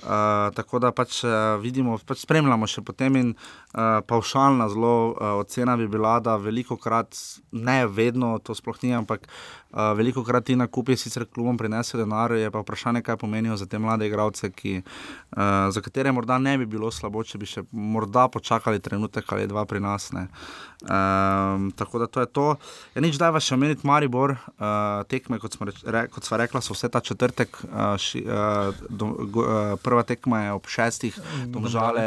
Uh, 0.00 0.48
tako 0.56 0.78
da 0.80 0.92
pač 0.96 1.20
uh, 1.24 1.60
vidimo, 1.60 1.98
pač 2.08 2.22
spremljamo 2.24 2.64
še 2.70 2.80
potem 2.80 3.16
in 3.20 3.32
uh, 3.34 4.00
paušalna 4.08 4.70
zelo 4.72 4.92
uh, 5.12 5.34
ocena 5.42 5.76
bi 5.76 5.88
bila, 5.92 6.14
da 6.24 6.38
veliko 6.40 6.78
krat, 6.80 7.18
ne 7.52 7.84
vedno, 7.86 8.38
to 8.40 8.56
sploh 8.56 8.80
ni, 8.80 8.94
ampak 8.96 9.26
uh, 9.28 9.92
veliko 9.98 10.24
krat 10.24 10.48
ti 10.48 10.56
nakupi 10.56 10.96
sicer 10.96 11.26
klubom 11.28 11.60
prinese 11.60 12.00
denar, 12.00 12.32
je 12.32 12.48
pa 12.50 12.64
vprašanje, 12.64 13.04
kaj 13.04 13.20
pomenijo 13.20 13.58
za 13.60 13.68
te 13.68 13.78
mlade 13.78 14.08
igralce, 14.08 14.48
ki, 14.56 14.80
uh, 14.80 15.68
za 15.68 15.84
katere 15.84 16.12
morda 16.16 16.38
ne 16.40 16.56
bi 16.58 16.70
bilo 16.70 16.88
slabo, 16.88 17.20
če 17.20 17.42
bi 17.42 17.50
še 17.50 17.66
morda 17.72 18.28
počakali 18.32 18.80
trenutek 18.80 19.28
ali 19.36 19.50
dva 19.50 19.66
pri 19.68 19.84
nas. 19.84 20.10
Um, 20.10 21.68
tako 21.76 21.98
da 22.00 22.06
to 22.06 22.20
je 22.20 22.26
to. 22.26 22.46
Ja, 22.94 23.02
nič 23.04 23.18
daj 23.20 23.34
vas 23.36 23.44
še 23.44 23.52
omeniti, 23.58 23.84
Maribor, 23.84 24.32
uh, 24.32 25.04
tekme, 25.12 25.36
kot 25.42 25.58
smo, 25.58 25.68
re, 25.68 26.06
kot 26.08 26.24
smo 26.24 26.40
rekla, 26.40 26.62
so 26.64 26.72
vse 26.72 26.88
ta 26.88 27.02
četrtek. 27.04 27.60
Uh, 27.68 27.94
ši, 28.00 28.24
uh, 28.24 28.80
do, 28.88 29.10
go, 29.28 29.44
uh, 29.44 29.74
prva 29.90 30.06
tekma 30.06 30.44
je 30.46 30.54
ob 30.54 30.70
šestih, 30.70 31.18
domžale 31.50 32.06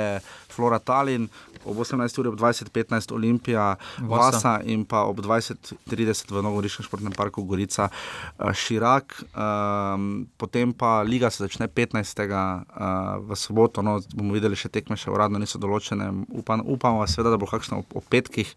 Flora 0.53 0.79
Tallinn, 0.79 1.27
ob 1.65 1.77
18. 1.77 2.19
uri 2.19 2.29
ob 2.29 2.39
20.15 2.39 3.13
Olimpija, 3.13 3.75
Vasa. 3.99 4.37
Vasa 4.37 4.53
in 4.63 4.85
pa 4.85 5.03
ob 5.09 5.19
20.30 5.19 6.31
v 6.31 6.43
Novoriškem 6.43 6.85
športnem 6.85 7.15
parku 7.15 7.43
Gorica 7.43 7.89
eh, 7.89 8.53
Širak. 8.53 9.23
Um, 9.33 10.27
potem 10.37 10.73
pa 10.73 11.01
liga 11.01 11.31
se 11.31 11.43
začne 11.43 11.67
15. 11.67 12.23
Uh, 12.23 12.27
eh, 12.27 13.19
v 13.27 13.35
soboto, 13.35 13.81
no, 13.81 13.99
bomo 14.15 14.35
videli 14.35 14.55
še 14.59 14.69
tekme, 14.69 14.99
še 14.99 15.11
uradno 15.11 15.41
niso 15.41 15.59
določene. 15.59 16.11
Upam, 16.39 16.63
upamo, 16.63 17.03
seveda, 17.07 17.35
da 17.35 17.41
bo 17.41 17.49
kakšno 17.49 17.83
ob, 17.83 17.97
ob 18.03 18.05
petkih. 18.11 18.53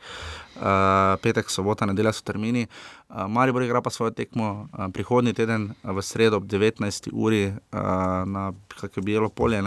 Uh, 0.56 1.16
petek, 1.20 1.50
sobota, 1.52 1.86
nedelja 1.86 2.12
so 2.16 2.24
termini. 2.24 2.66
Uh, 3.08 3.26
Maribor 3.28 3.62
igra 3.62 3.82
pa 3.84 3.90
svojo 3.90 4.10
tekmo 4.16 4.68
uh, 4.72 4.86
prihodnji 4.92 5.34
teden 5.36 5.74
v 5.84 6.02
sredo 6.02 6.40
ob 6.40 6.46
19. 6.48 7.10
uri 7.12 7.52
uh, 7.52 8.24
na 8.24 8.52
kakšnem 8.72 9.04
belo 9.04 9.28
polje, 9.28 9.60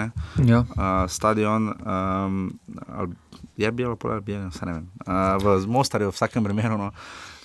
ja. 0.45 0.59
uh, 0.65 1.05
stadion. 1.07 1.69
Um, 1.85 2.59
je 3.57 3.71
bilo 3.71 3.95
polje, 3.95 4.13
ali 4.13 4.21
je 4.21 4.25
bilo, 4.25 4.49
vse 4.49 4.65
ne 4.65 4.73
vem. 4.73 4.89
Uh, 5.05 5.61
v 5.61 5.67
Mostarju, 5.67 6.09
v 6.09 6.17
vsakem 6.17 6.43
primeru. 6.43 6.77
No. 6.77 6.91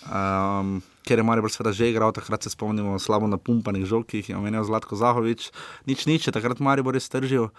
Um, 0.09 0.80
ker 1.05 1.20
je 1.20 1.24
Maribor 1.24 1.52
seveda 1.52 1.72
že 1.72 1.90
igral, 1.92 2.12
takrat 2.12 2.42
se 2.42 2.50
spomnimo 2.50 2.98
slabo 2.98 3.28
napumpanih 3.28 3.84
žog, 3.84 4.07
ki 4.09 4.22
jih 4.22 4.28
je 4.32 4.36
omenil 4.36 4.64
Zlatko 4.64 4.96
Zahovič. 4.96 5.50
Nič 5.86 6.07
nič, 6.07 6.26
je 6.26 6.32
takrat 6.32 6.61
Maribor 6.61 6.96
iztržil. 6.96 7.52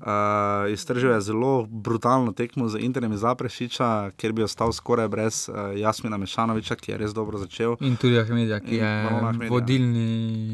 Uh, 0.00 0.64
iztržil 0.72 1.12
je 1.12 1.20
zelo 1.20 1.66
brutalno 1.68 2.32
tekmo 2.32 2.68
z 2.68 2.80
Interjem 2.80 3.12
iz 3.12 3.20
Zaprešiča, 3.20 4.10
kjer 4.16 4.32
bi 4.32 4.42
ostal 4.42 4.72
skoraj 4.72 5.08
brez 5.08 5.48
uh, 5.48 5.76
Jasmina 5.76 6.16
Mešanoviča, 6.16 6.76
ki 6.76 6.92
je 6.92 6.96
res 6.98 7.12
dobro 7.12 7.36
začel. 7.36 7.76
In 7.80 7.96
tudi 8.00 8.16
Ahmedija, 8.16 8.60
ki 8.60 8.80
je 8.80 8.92
Ahmedija. 9.12 9.50
vodilni. 9.52 10.08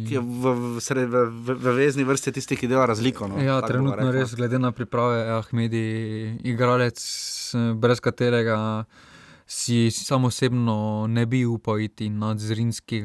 Ki 0.09 0.15
je 0.15 0.23
v, 0.23 0.45
v, 0.55 0.81
sred- 0.83 1.07
v, 1.07 1.27
v, 1.31 1.55
v 1.63 1.75
vezni 1.79 2.03
vrsti 2.03 2.35
tisti, 2.35 2.59
ki 2.59 2.67
dela 2.67 2.87
razliko. 2.87 3.27
No, 3.31 3.39
Ja, 3.39 3.61
trenutno 3.63 4.11
res, 4.11 4.35
glede 4.35 4.59
na 4.59 4.73
priprave, 4.75 5.23
je 5.23 5.31
Ahmedi 5.39 5.85
igralec, 6.43 6.99
eh, 7.55 7.71
brez 7.75 8.03
katerega 8.03 8.85
si 9.47 9.91
sam 9.91 10.25
osebno 10.25 11.07
ne 11.09 11.27
bi 11.27 11.45
upal 11.45 11.81
iti 11.81 12.09
na 12.09 12.37
Zrinski 12.37 13.03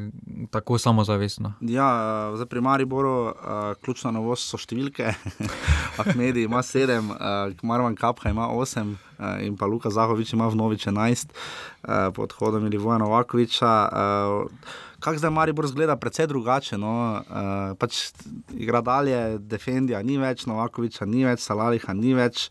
tako 0.50 0.78
samozavestno. 0.78 1.52
Ja, 1.60 2.32
zdaj 2.34 2.46
pri 2.46 2.60
Mariboru 2.60 3.24
uh, 3.24 3.32
ključna 3.84 4.10
novost 4.10 4.50
so 4.50 4.58
številke. 4.58 5.14
Ahmedi 6.02 6.42
ima 6.42 6.62
sedem, 6.62 7.10
uh, 7.10 7.54
Marwan 7.62 7.94
Kapha 7.96 8.30
ima 8.30 8.48
osem 8.50 8.96
uh, 9.18 9.38
in 9.42 9.56
pa 9.56 9.66
Luka 9.66 9.90
Zahovič 9.90 10.34
ima 10.34 10.50
v 10.50 10.58
Novič 10.58 10.86
11 10.90 11.30
uh, 11.30 12.10
pod 12.14 12.34
hodom 12.40 12.66
Milivoja 12.66 12.98
Novakoviča. 12.98 13.74
Uh, 13.86 14.90
Kako 15.02 15.18
zdaj 15.18 15.30
Maribor 15.34 15.66
zgleda, 15.66 15.96
precej 15.96 16.28
drugače. 16.30 16.78
No? 16.78 17.22
Uh, 17.26 17.74
pač 17.78 18.12
igra 18.54 18.80
dalje, 18.86 19.38
Defendija 19.38 19.98
ni 20.06 20.14
več, 20.22 20.44
Novakoviča 20.46 21.08
ni 21.10 21.24
več, 21.26 21.42
Salaliha 21.42 21.94
ni 21.98 22.14
več. 22.14 22.46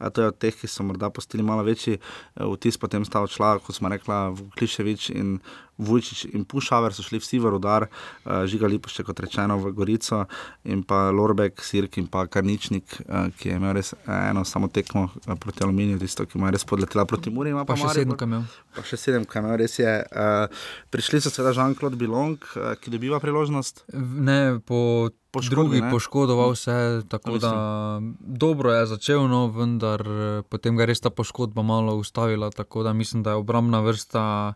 Uh, 0.00 0.08
to 0.10 0.24
je 0.24 0.32
od 0.32 0.38
teh, 0.42 0.56
ki 0.58 0.66
so 0.66 0.82
morda 0.82 1.12
postili 1.14 1.46
malo 1.46 1.62
večji 1.62 2.00
uh, 2.00 2.50
vtis, 2.56 2.80
potem 2.82 3.06
sta 3.06 3.22
odšla, 3.22 3.60
kot 3.62 3.78
smo 3.78 3.92
rekla, 3.92 4.32
Kliševič 4.58 5.12
in 5.14 5.36
Vujčič 5.78 6.24
in 6.36 6.44
Pušaver 6.44 6.94
so 6.94 7.02
šli 7.02 7.18
vsi 7.22 7.38
v 7.38 7.52
rodar, 7.54 7.86
uh, 7.88 8.44
Žiga 8.46 8.66
Lipošče, 8.66 9.04
kot 9.04 9.20
rečeno, 9.20 9.56
v 9.58 9.72
Gorico 9.72 10.24
in 10.64 10.82
pa 10.82 11.10
Lorbek, 11.10 11.62
Sirk 11.64 11.98
in 11.98 12.06
pa 12.06 12.26
Karničnik, 12.26 13.00
uh, 13.08 13.30
ki 13.38 13.48
je 13.48 13.56
imel 13.56 13.76
res 13.78 13.94
eh, 13.94 14.30
eno 14.30 14.44
samo 14.44 14.68
tekmo 14.68 15.08
uh, 15.08 15.34
proti 15.40 15.64
Aluminiju, 15.64 15.98
tisto, 15.98 16.26
ki 16.26 16.38
mu 16.38 16.50
je 16.50 16.58
res 16.58 16.64
podletela 16.68 17.06
proti 17.08 17.30
Muri. 17.30 17.50
ima 17.50 17.64
Pa 17.64 17.76
še 17.76 17.88
Maribor- 17.88 17.94
sedem 17.94 18.16
kamel. 18.16 18.44
Pa 18.76 18.84
še 18.86 18.96
sedem 18.96 19.24
kamer, 19.24 19.58
res 19.58 19.78
je. 19.78 19.96
Uh, 20.12 20.46
prišli 20.92 21.20
so 21.24 21.32
seveda 21.32 21.56
Jean-Claude 21.56 21.96
Bilong, 21.96 22.36
uh, 22.56 22.74
ki 22.76 22.92
dobiva 22.92 23.20
priložnost. 23.20 23.84
Ne, 23.96 24.60
po 24.60 25.10
Poškodbi, 25.32 25.56
drugi 25.56 25.80
ne? 25.80 25.90
poškodoval 25.90 26.54
se, 26.54 27.02
tako 27.08 27.30
Mislim. 27.32 27.52
da 27.52 28.00
dobro 28.20 28.72
je 28.72 28.86
začel, 28.86 29.28
no, 29.28 29.46
vendar 29.48 30.00
eh, 30.00 30.42
potem 30.44 30.76
ga 30.76 30.84
je 30.84 30.86
res 30.92 31.00
ta 31.00 31.10
poškodba 31.10 31.62
malo 31.64 31.96
ustavila. 31.96 32.50
Tako 32.50 32.82
da 32.82 32.92
mislim, 32.92 33.22
da 33.22 33.30
je 33.32 33.40
obrambna 33.40 33.80
vrsta 33.80 34.52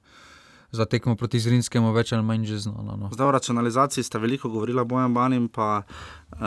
za 0.77 0.85
tekmo 0.85 1.17
proti 1.17 1.41
Zrinskemu 1.41 1.91
več 1.97 2.13
ali 2.13 2.25
manj 2.27 2.47
že 2.51 2.61
znana. 2.69 2.97
No. 3.01 3.11
Zdaj 3.13 3.27
o 3.27 3.35
racionalizaciji 3.35 4.05
sta 4.05 4.21
veliko 4.23 4.51
govorila 4.53 4.85
Bojan 4.85 5.15
Ban 5.15 5.33
in 5.33 5.49
pa 5.49 5.83
uh, 5.83 6.39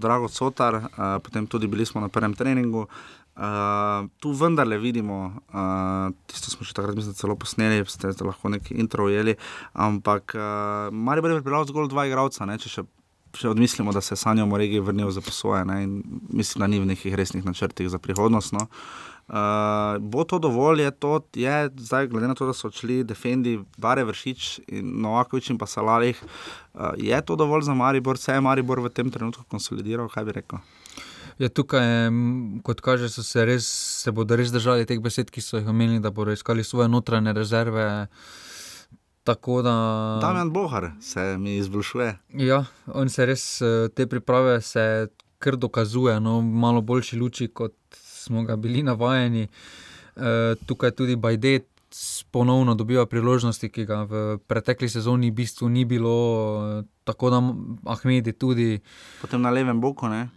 Drago 0.00 0.28
Cotar, 0.28 0.74
uh, 0.82 1.16
potem 1.22 1.46
tudi 1.46 1.70
bili 1.70 1.86
smo 1.86 2.02
na 2.02 2.08
prvem 2.08 2.34
treningu. 2.34 2.86
Uh, 3.40 4.10
tu 4.20 4.32
vendarle 4.36 4.76
vidimo, 4.78 5.32
uh, 5.54 6.12
tisto 6.28 6.50
smo 6.52 6.66
še 6.66 6.74
takrat 6.76 6.98
mislim, 6.98 7.14
celo 7.16 7.36
posneli, 7.40 7.86
ste 7.88 8.10
lahko 8.26 8.50
neki 8.52 8.74
intro 8.82 9.06
ujeli, 9.08 9.36
ampak 9.72 10.34
uh, 10.36 10.90
Maribor 10.92 11.32
je 11.32 11.38
pripeljal 11.38 11.64
zgolj 11.70 11.88
dva 11.88 12.04
igralca, 12.10 12.44
če 12.60 12.72
še, 12.74 12.84
še 13.38 13.48
odmislimo, 13.48 13.94
da 13.96 14.02
se 14.04 14.18
Sanjo 14.18 14.44
Moregi 14.50 14.82
vrnil 14.84 15.08
za 15.14 15.22
posoje 15.24 15.62
in 15.78 16.02
mislim, 16.28 16.60
da 16.60 16.68
ni 16.68 16.82
v 16.82 16.90
nekih 16.90 17.16
resnih 17.16 17.46
načrtih 17.46 17.88
za 17.88 18.02
prihodnost. 18.02 18.52
No. 18.52 18.66
Uh, 19.30 19.36
bo 20.02 20.24
to 20.24 20.40
dovolj, 20.42 20.80
je 20.82 20.90
to, 20.90 21.20
je 21.38 21.70
zdaj, 21.76 22.08
glede 22.10 22.26
na 22.28 22.34
to, 22.34 22.48
da 22.48 22.52
so 22.52 22.66
odšli 22.66 23.04
Defendi, 23.06 23.60
Bare 23.78 24.02
Vršič 24.04 24.46
in 24.74 24.96
Novakovič 25.04 25.52
in 25.54 25.58
pa 25.58 25.68
Salalih, 25.70 26.18
uh, 26.18 26.90
je 26.98 27.20
to 27.22 27.36
dovolj 27.38 27.62
za 27.62 27.74
Maribor, 27.74 28.18
se 28.18 28.34
je 28.34 28.40
Maribor 28.42 28.82
v 28.82 28.90
tem 28.90 29.10
trenutku 29.10 29.46
konsolidiral, 29.46 30.10
kaj 30.10 30.26
bi 30.26 30.34
rekel? 30.34 30.58
Ja, 31.38 31.48
tukaj, 31.48 32.10
kot 32.66 32.82
kaže, 32.82 33.06
so 33.08 33.22
se, 33.22 33.46
res, 33.46 33.70
se 34.02 34.10
bodo 34.10 34.34
res 34.36 34.50
držali 34.50 34.84
teh 34.84 34.98
besed, 34.98 35.30
ki 35.30 35.40
so 35.40 35.62
jih 35.62 35.70
omenili, 35.70 36.02
da 36.02 36.10
bodo 36.10 36.34
iskali 36.34 36.66
svoje 36.66 36.90
notranje 36.90 37.32
rezerve. 37.32 37.86
Tako 39.24 39.62
da. 39.62 39.72
Damjan 40.20 40.50
Bohar 40.50 40.90
se 41.00 41.36
mi 41.38 41.56
izboljšuje. 41.56 42.10
Ja, 42.42 42.64
on 42.92 43.08
se 43.08 43.30
res, 43.30 43.62
eh, 43.62 43.88
te 43.94 44.10
priprave 44.10 44.60
se 44.60 45.08
kar 45.38 45.56
dokazuje, 45.56 46.20
no, 46.20 46.40
malo 46.42 46.80
boljši 46.84 47.16
luči, 47.16 47.48
kot 47.48 47.76
smo 48.20 48.44
ga 48.44 48.56
bili 48.56 48.82
navajeni. 48.82 49.46
E, 49.46 50.54
tukaj 50.66 50.92
tudi 50.98 51.16
Bajdet 51.16 51.70
ponovno 52.30 52.74
dobiva 52.74 53.06
priložnosti, 53.06 53.68
ki 53.68 53.84
ga 53.84 54.02
v 54.06 54.38
pretekli 54.46 54.88
sezoni 54.88 55.30
v 55.30 55.34
bistvu 55.42 55.68
ni 55.68 55.84
bilo, 55.84 56.16
eh, 56.80 56.86
tako 57.04 57.30
da 57.30 57.42
Ahmedi 57.84 58.32
tudi. 58.32 58.80
Potem 59.20 59.42
na 59.42 59.50
levem 59.50 59.80
boku, 59.80 60.08
ne? 60.08 60.28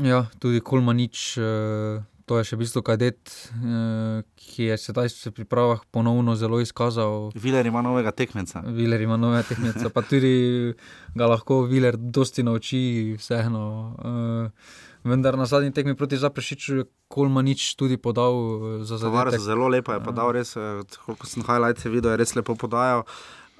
Ja, 0.00 0.26
tudi 0.40 0.60
Kolmanič, 0.60 1.36
eh, 1.36 2.00
to 2.24 2.38
je 2.38 2.44
še 2.44 2.56
v 2.56 2.64
bistvu 2.64 2.82
kadet, 2.82 3.20
eh, 3.52 4.22
ki 4.36 4.72
je 4.72 4.76
sedaj 4.78 5.12
v 5.28 5.32
pripravah 5.36 5.84
ponovno 5.92 6.34
zelo 6.34 6.60
izkazal. 6.60 7.32
Viler 7.34 7.66
ima 7.66 7.82
novega 7.82 8.10
tekmeca. 8.10 8.64
Viler 8.64 9.00
ima 9.00 9.16
nove 9.16 9.42
tehnike, 9.42 9.92
pa 9.92 10.00
tudi 10.02 10.72
ga 11.14 11.26
lahko 11.26 11.68
Viler 11.68 11.96
dosti 11.96 12.42
nauči, 12.42 13.16
vseeno. 13.18 13.96
eh, 14.00 14.90
Vendar 15.04 15.36
na 15.38 15.46
zadnji 15.46 15.72
tekmi 15.72 15.96
proti 15.98 16.16
Zaprešiču 16.16 16.76
je 16.76 16.84
Kolmanič 17.08 17.74
tudi 17.74 17.96
podal 17.96 18.32
eh, 18.32 18.84
za 18.84 18.98
Tavares 18.98 19.34
zadetek. 19.34 19.40
zelo 19.40 19.68
lepo 19.68 19.92
je 19.92 20.00
podal, 20.00 20.32
res, 20.32 20.56
eh, 20.56 20.82
koliko 21.06 21.26
sem 21.26 21.42
highlights 21.42 21.84
videl, 21.84 22.14
je 22.14 22.16
res 22.22 22.34
lepo 22.34 22.54
podajal. 22.54 23.02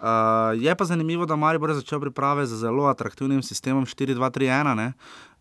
Uh, 0.02 0.08
je 0.58 0.74
pa 0.74 0.84
zanimivo, 0.84 1.26
da 1.26 1.36
Maribor 1.36 1.70
je 1.70 1.76
začel 1.78 2.00
priprave 2.00 2.42
z 2.46 2.56
zelo 2.58 2.88
atraktivnim 2.90 3.42
sistemom 3.42 3.86
4-2-3-1. 3.86 4.74
ne. 4.74 4.92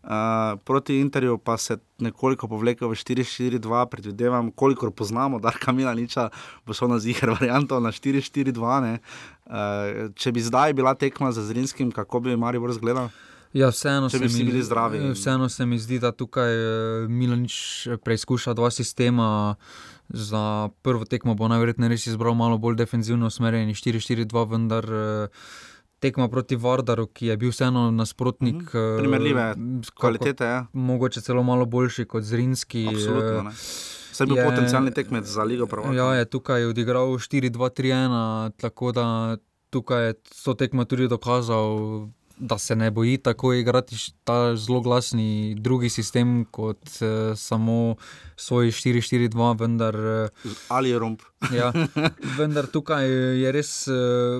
Uh, 0.02 0.58
proti 0.64 1.00
Interju 1.00 1.38
pa 1.38 1.56
se 1.58 1.78
nekoliko 1.98 2.48
povlekel 2.48 2.88
v 2.88 2.94
4-4-2, 2.94 3.86
predvidevam, 3.90 4.50
kolikor 4.50 4.90
poznamo 4.90 5.38
Darka 5.38 5.72
Milaniča, 5.72 6.28
bo 6.66 6.74
šel 6.74 6.88
na 6.94 6.98
ziger 6.98 7.30
varianto 7.40 7.80
na 7.80 7.90
4-4-2. 7.90 8.80
ne. 8.82 8.98
Uh, 9.46 10.14
če 10.14 10.32
bi 10.32 10.40
zdaj 10.40 10.78
bila 10.78 10.94
tekma 10.94 11.32
za 11.32 11.42
Zrinskim, 11.42 11.90
kako 11.90 12.20
bi 12.20 12.36
Maribor 12.36 12.70
izgledal? 12.70 13.10
Ja, 13.52 13.68
vseeno 13.68 14.08
Če 14.08 14.16
se 14.16 14.18
bi 14.18 14.26
vsi 14.26 14.44
bili 14.44 14.62
zdravi. 14.62 14.98
eh, 14.98 15.10
Vseeno 15.12 15.48
se 15.48 15.66
mi 15.66 15.78
zdi, 15.78 15.98
da 15.98 16.12
tukaj 16.12 16.48
eh, 16.48 16.66
Milanič 17.08 17.56
preizkuša 17.98 18.54
dva 18.54 18.70
sistema. 18.70 19.56
Za 20.08 20.40
prvo 20.82 21.04
tekmo 21.04 21.34
bo 21.34 21.48
najverjetneje 21.48 21.88
res 21.88 22.06
izbral 22.06 22.34
malo 22.34 22.58
bolj 22.58 22.76
defensivno 22.76 23.26
usmerjeni 23.26 23.72
4-4-2, 23.72 24.26
vendar 24.46 24.84
eh, 24.86 25.28
tekma 26.00 26.28
proti 26.28 26.56
Vardaru, 26.56 27.06
ki 27.08 27.26
je 27.26 27.36
bil 27.36 27.50
vseeno 27.50 27.90
nasprotnik. 27.92 28.62
Mhm. 28.64 28.98
Primerljive 28.98 29.40
eh, 29.42 29.54
kako- 29.54 30.00
Kvalitete, 30.00 30.44
ja. 30.46 30.66
Mogoče 30.72 31.20
celo 31.20 31.42
malo 31.42 31.64
boljši 31.66 32.04
kot 32.06 32.22
Zrinski. 32.24 32.86
Absolutno. 32.86 33.38
eh, 33.38 33.42
ne. 33.42 33.52
Je 34.14 34.26
bil 34.26 34.36
je- 34.36 34.44
potencialni 34.44 34.90
tekmec 34.92 35.24
za 35.26 35.42
Ligo 35.42 35.66
Prvaka. 35.66 35.94
Ja, 35.94 36.14
je 36.14 36.24
tukaj 36.26 36.64
odigral 36.66 37.06
4-2-3-1, 37.08 38.12
tako 38.52 38.92
da 38.92 39.36
tukaj 39.70 40.04
je 40.04 40.12
to 40.44 40.54
tekmo 40.54 40.84
tudi 40.84 41.08
dokazal, 41.08 42.08
da 42.38 42.58
se 42.58 42.76
ne 42.76 42.90
boji 42.90 43.18
tako 43.18 43.52
igrati 43.52 43.96
ta 44.24 44.56
zelo 44.56 44.80
glasni 44.80 45.54
drugi 45.58 45.88
sistem 45.88 46.44
kot 46.50 46.88
uh, 47.00 47.38
samo 47.38 47.94
svoj 48.42 48.72
4-4-2, 48.72 49.30
vendar. 49.56 49.94
eh, 49.94 50.50
Ali 50.68 50.90
je 50.90 50.98
romp. 50.98 51.22
Ja, 51.52 51.72
vendar 52.38 52.66
tukaj 52.66 53.02
je 53.34 53.50
res 53.50 53.88
uh, 53.88 53.94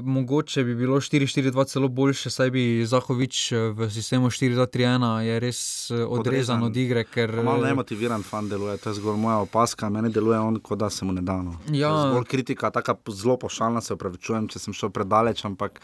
mogoče 0.04 0.62
bi 0.64 0.74
bilo 0.74 0.96
4-4-2 0.96 1.64
celo 1.66 1.88
boljše, 1.90 2.30
saj 2.30 2.50
bi 2.50 2.62
Zahovič 2.86 3.38
v 3.74 3.88
sistemu 3.90 4.30
4-2-3-1 4.30 4.78
je 5.20 5.40
res 5.40 5.60
odrezan 5.90 6.20
Odrezan. 6.20 6.62
od 6.62 6.76
igre. 6.76 7.02
Ker, 7.04 7.42
Malo 7.42 7.64
nemotiviran 7.64 8.22
fan 8.22 8.46
deluje, 8.48 8.76
to 8.76 8.90
je 8.90 8.94
zgolj 8.94 9.18
moja 9.18 9.38
opaska, 9.38 9.90
meni 9.90 10.10
deluje 10.10 10.38
on, 10.38 10.60
kot 10.60 10.78
da 10.78 10.90
se 10.90 11.04
mu 11.04 11.12
ne 11.12 11.22
da. 11.22 11.42
No. 11.42 11.56
Ja. 11.68 11.90
Zgolj 12.06 12.24
kritika, 12.26 12.70
tako 12.70 12.94
zelo 13.10 13.34
pošaljna, 13.36 13.80
se 13.80 13.94
upravičujem, 13.94 14.46
če 14.46 14.58
sem 14.58 14.72
šel 14.72 14.90
predaleč, 14.90 15.42
ampak 15.44 15.80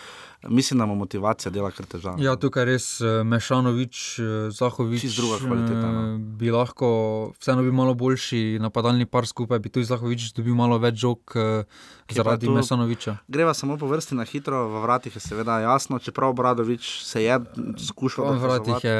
mislim, 0.46 0.78
da 0.78 0.86
mu 0.86 0.94
motivacija 0.94 1.50
dela 1.50 1.70
kar 1.70 1.86
težave. 1.86 2.22
Ja, 2.22 2.36
tukaj 2.36 2.64
res 2.64 3.00
eh, 3.00 3.24
Mešanovič, 3.24 3.96
eh, 4.18 4.24
Zahovič. 4.50 5.02
Čisto 5.02 5.22
druga 5.22 5.42
kvaliteta, 5.42 5.88
no. 5.88 6.06
Bi 6.38 6.50
lahko, 6.50 6.88
vseeno 7.36 7.62
bi 7.62 7.74
malo 7.74 7.98
boljši 8.08 8.40
napadalni 8.58 9.04
par 9.06 9.24
skupaj, 9.24 9.58
bi 9.58 9.68
tudi 9.68 9.84
Zahovič 9.84 10.32
dobil 10.32 10.54
malo 10.54 10.78
več 10.78 10.96
žog 10.96 11.20
eh, 11.34 11.64
zaradi 12.10 12.46
tu- 12.46 12.52
Mešanoviča. 12.52 13.16
Greva 13.28 13.52
samo 13.52 13.76
po 13.76 13.86
vrsti 13.86 14.14
na 14.14 14.24
hitro, 14.24 14.64
v 14.66 14.80
vratih 14.80 15.12
je 15.12 15.20
seveda 15.20 15.58
jasno, 15.60 15.98
čeprav 15.98 16.32
Bradovič 16.32 16.82
se 17.02 17.22
je 17.22 17.36
skušal 17.78 18.32
V 18.32 18.38
vratih 18.40 18.80
je 18.82 18.96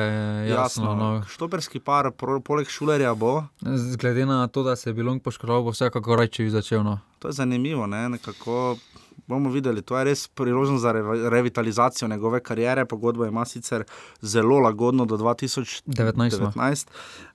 jasno. 0.51 0.95
No. 0.95 1.09
Štoperski 1.27 1.81
par, 1.81 2.11
pro, 2.13 2.41
poleg 2.41 2.69
Šulerja 2.69 3.15
bo, 3.15 3.45
Z- 3.63 3.97
Glede 3.97 4.27
na 4.27 4.47
to, 4.47 4.63
da 4.63 4.77
se 4.77 4.91
je 4.91 4.95
Bilong 4.95 5.19
poškodoval, 5.21 5.63
bo 5.63 5.71
vsekakor 5.71 6.19
rajči 6.19 6.51
začel. 6.51 6.83
No. 6.83 6.99
to 7.19 7.29
je 7.29 7.35
zanimivo, 7.35 7.87
ne? 7.87 8.09
nekako 8.11 8.77
bomo 9.29 9.51
videli. 9.51 9.83
To 9.83 9.99
je 9.99 10.05
res 10.09 10.27
priložnost 10.29 10.83
za 10.83 10.93
re, 10.93 11.03
revitalizacijo 11.31 12.09
njegove 12.09 12.41
kariere. 12.41 12.85
Pogodbo 12.85 13.27
ima 13.27 13.45
sicer 13.45 13.85
zelo 14.21 14.59
lagodno 14.59 15.05
do 15.05 15.17
2019. 15.17 15.85
19. 15.95 16.87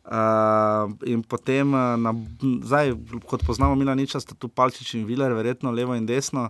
Uh, 0.04 0.92
in 1.06 1.24
potem, 1.24 1.74
uh, 1.74 1.80
na, 1.98 2.14
zdaj, 2.64 2.94
kot 3.26 3.46
poznamo 3.46 3.76
Milaniča, 3.76 4.20
sta 4.20 4.36
tu 4.36 4.50
Palčič 4.50 4.94
in 4.94 5.06
Viler, 5.06 5.34
verjetno 5.34 5.72
levo 5.72 5.96
in 5.96 6.06
desno. 6.06 6.50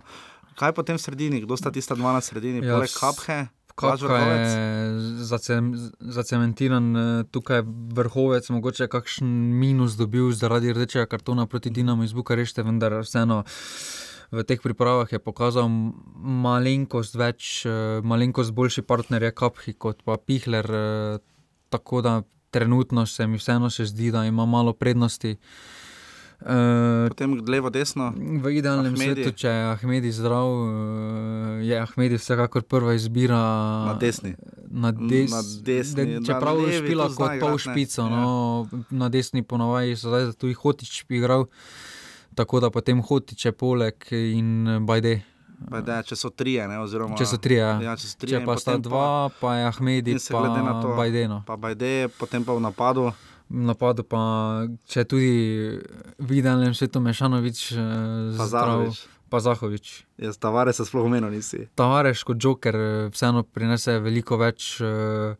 Kaj 0.58 0.72
potem 0.72 0.96
v 0.96 1.02
sredini, 1.02 1.42
kdo 1.42 1.56
sta 1.56 1.70
tista 1.70 1.94
dva 1.94 2.12
na 2.12 2.20
sredini, 2.20 2.64
Ja, 2.64 2.78
poleg 2.78 2.90
Kaphe? 2.94 3.46
Blaž 3.74 4.02
je 4.02 5.24
zacem, 5.24 5.74
zacementiran, 5.98 6.96
eh, 6.96 7.24
tukaj 7.30 7.62
vrhovec, 7.66 8.46
mogoče 8.50 8.86
kakšen 8.86 9.26
minus 9.58 9.98
dobil 9.98 10.30
zaradi 10.30 10.72
rdečega 10.72 11.06
kartona 11.06 11.46
proti 11.46 11.70
Dinamu 11.70 12.04
iz 12.04 12.12
Bukarešte, 12.12 12.62
vendar 12.62 13.02
vseeno 13.02 13.42
v 14.30 14.42
teh 14.42 14.58
pripravah 14.58 15.08
je 15.08 15.18
pokazal 15.18 15.68
malenkost 16.16 17.14
več, 17.14 17.64
eh, 17.64 17.70
malenkost 18.00 18.52
boljši 18.52 18.82
partner 18.82 19.22
je 19.22 19.32
Kaphi 19.32 19.72
kot 19.74 20.02
pa 20.02 20.16
Pihler, 20.16 20.66
eh, 20.66 21.18
tako 21.68 22.00
da 22.00 22.22
trenutno 22.50 23.06
se 23.06 23.26
mi 23.26 23.36
vseeno 23.36 23.66
še 23.68 23.84
zdi, 23.84 24.10
da 24.10 24.24
ima 24.24 24.46
malo 24.46 24.72
prednosti. 24.72 25.36
Eh, 26.40 27.08
Potem 27.08 27.40
levo, 27.42 27.70
desno. 27.70 28.12
V 28.16 28.50
idealnem 28.50 28.92
Ahmedi. 28.92 29.22
svetu, 29.22 29.32
če 29.32 29.48
je 29.48 29.64
Ahmedi 29.66 30.10
zdrav, 30.10 30.48
je 31.62 31.78
Ahmedi 31.78 32.14
vsekakor 32.14 32.62
prva 32.62 32.94
izbira. 32.94 33.38
Na 33.86 33.94
desni. 33.94 34.34
Na, 34.66 34.90
des, 34.90 35.30
Na 35.30 35.40
desni, 35.62 36.04
de, 36.06 36.20
čeprav 36.20 36.58
je 36.60 36.80
špila 36.80 37.08
zna 37.08 37.16
kot 37.16 37.40
pol 37.40 37.56
špico, 37.56 38.02
Ja. 38.02 38.08
no, 38.10 38.32
na 38.90 39.08
desni 39.08 39.42
ponavadi 39.42 39.96
so 39.96 40.10
zdaj 40.10 40.34
tudi 40.34 40.52
Hotič 40.54 41.04
igral, 41.08 41.46
tako 42.34 42.60
da 42.60 42.70
potem 42.70 43.00
Hotič 43.00 43.44
je 43.44 43.52
poleg 43.52 43.94
in 44.10 44.50
Bajde. 44.80 45.22
Bajde, 45.64 46.02
če 46.04 46.16
so 46.16 46.30
trije, 46.30 46.66
ne, 46.68 46.76
oziroma, 46.78 47.16
Če 47.16 47.26
so 47.26 47.38
trije, 47.38 47.60
ja. 47.60 47.74
ja, 47.80 47.94
če, 47.94 48.06
so 48.06 48.18
trije 48.18 48.36
če 48.36 48.44
pa 48.44 48.56
sta 48.56 48.74
dva, 48.78 49.06
pa 49.32 49.54
je 49.54 49.66
Ahmedi 49.66 50.10
in 50.10 50.18
se 50.18 50.34
glede 50.34 50.60
na 50.60 50.72
pa 50.72 50.82
to- 50.82 50.94
Bajdeno. 50.94 51.42
Pa 51.46 51.56
Bajde, 51.56 51.92
potem 52.10 52.44
pa 52.44 52.52
v 52.52 52.60
napadu. 52.60 53.06
V 53.46 53.62
napadu 53.62 54.02
pa, 54.02 54.20
če 54.84 55.04
tudi 55.04 55.32
v 56.18 56.30
idealnem 56.32 56.74
svetu 56.74 56.98
Mešanovič, 56.98 57.72
eh, 57.72 58.36
Pa 58.36 58.46
Zahovič. 58.46 58.96
pa 59.30 59.38
Zahovič. 59.38 59.86
Jaz 60.18 60.36
tavare 60.36 60.72
se 60.72 60.84
sploh 60.84 61.04
omenil 61.04 61.30
nisi. 61.30 61.68
Tavares 61.74 62.22
kot 62.22 62.36
Joker 62.36 62.74
eh, 62.74 63.08
vseeno 63.08 63.42
prinese 63.44 64.00
veliko 64.00 64.36
več. 64.36 64.80
eh, 64.80 65.36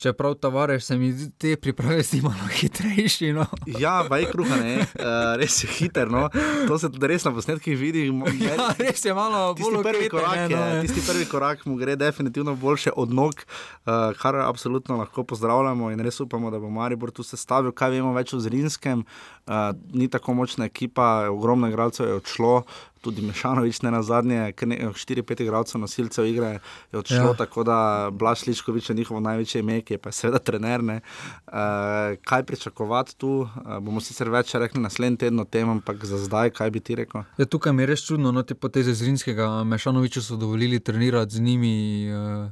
Čeprav 0.00 0.34
Tavares 0.34 0.86
se 0.86 0.96
mi 0.96 1.12
zdi, 1.12 1.26
te 1.38 1.56
priprave 1.60 2.02
zdi 2.02 2.22
malo 2.24 2.46
hitrejši. 2.60 3.32
No. 3.36 3.44
Ja, 3.66 3.98
vaj 4.08 4.24
kruha, 4.32 4.56
ne, 4.56 4.78
uh, 4.80 5.10
res 5.40 5.58
je 5.64 5.68
hiter, 5.68 6.08
no. 6.08 6.22
To 6.68 6.78
se 6.80 6.88
tudi 6.88 7.10
res 7.12 7.26
na 7.28 7.34
posnetkih 7.36 7.76
vidi. 7.76 8.06
Ja, 8.40 8.70
res 8.78 9.04
je 9.04 9.12
malo 9.14 9.42
bolj 9.58 9.76
prvi, 9.84 10.06
okreten, 10.08 10.14
korak 10.14 10.38
ne, 10.38 10.56
je, 10.56 10.78
no. 10.78 10.86
tisti 10.86 11.04
prvi 11.04 11.26
korak 11.28 11.66
mu 11.68 11.76
gre 11.76 11.98
definitivno 12.00 12.54
boljše 12.56 12.94
od 12.96 13.12
nog, 13.12 13.44
uh, 13.44 13.92
kar 14.16 14.40
absolutno 14.40 14.96
lahko 14.96 15.24
pozdravljamo 15.24 15.90
in 15.92 16.00
res 16.00 16.20
upamo, 16.24 16.48
da 16.50 16.58
bo 16.58 16.72
Maribor 16.72 17.12
tu 17.12 17.26
sestavil. 17.26 17.76
Kaj 17.76 17.92
vemo 17.98 18.14
več 18.16 18.32
o 18.32 18.40
Zrinskem, 18.40 19.04
uh, 19.04 19.68
ni 19.92 20.08
tako 20.08 20.38
močna 20.40 20.70
ekipa, 20.72 21.28
ogromno 21.28 21.68
igralcev 21.68 22.08
je 22.08 22.22
odšlo. 22.22 22.54
Tudi 23.00 23.22
Mešanovič, 23.22 23.80
ne 23.82 23.90
na 23.90 24.02
zadnje, 24.02 24.52
4-5 24.52 25.42
igralcev, 25.42 25.80
nosilcev 25.80 26.26
igre 26.28 26.50
je 26.92 26.98
odšlo, 26.98 27.32
ja. 27.32 27.36
Tako 27.38 27.64
da 27.64 28.10
Blaž 28.12 28.44
Liškovič 28.46 28.90
je 28.90 28.96
njihovo 28.96 29.20
največje 29.20 29.60
ime, 29.60 29.80
ki 29.80 29.94
je 29.94 29.98
pa 29.98 30.12
seveda 30.12 30.38
trener. 30.38 30.84
ne. 30.84 31.00
Uh, 31.46 32.20
kaj 32.24 32.42
pričakovati 32.44 33.16
tu? 33.16 33.48
Uh, 33.48 33.78
bomo 33.80 34.00
sicer 34.00 34.28
več 34.28 34.54
rekli 34.54 34.82
naslednji 34.82 35.16
teden 35.16 35.40
o 35.40 35.44
tem, 35.44 35.68
ampak 35.68 36.04
za 36.04 36.18
zdaj, 36.18 36.50
kaj 36.50 36.70
bi 36.70 36.80
ti 36.80 36.94
rekel? 36.94 37.24
Ja, 37.38 37.46
tukaj 37.48 37.72
mi 37.72 37.82
je 37.82 37.86
res 37.86 38.04
čudno, 38.04 38.32
no, 38.32 38.42
te 38.42 38.54
poteze 38.54 38.94
Zrinskega, 38.94 39.64
Mešanoviču 39.64 40.22
so 40.22 40.36
dovolili 40.36 40.80
trenirati 40.80 41.34
z 41.34 41.40
njimi. 41.40 41.76
Uh, 42.12 42.50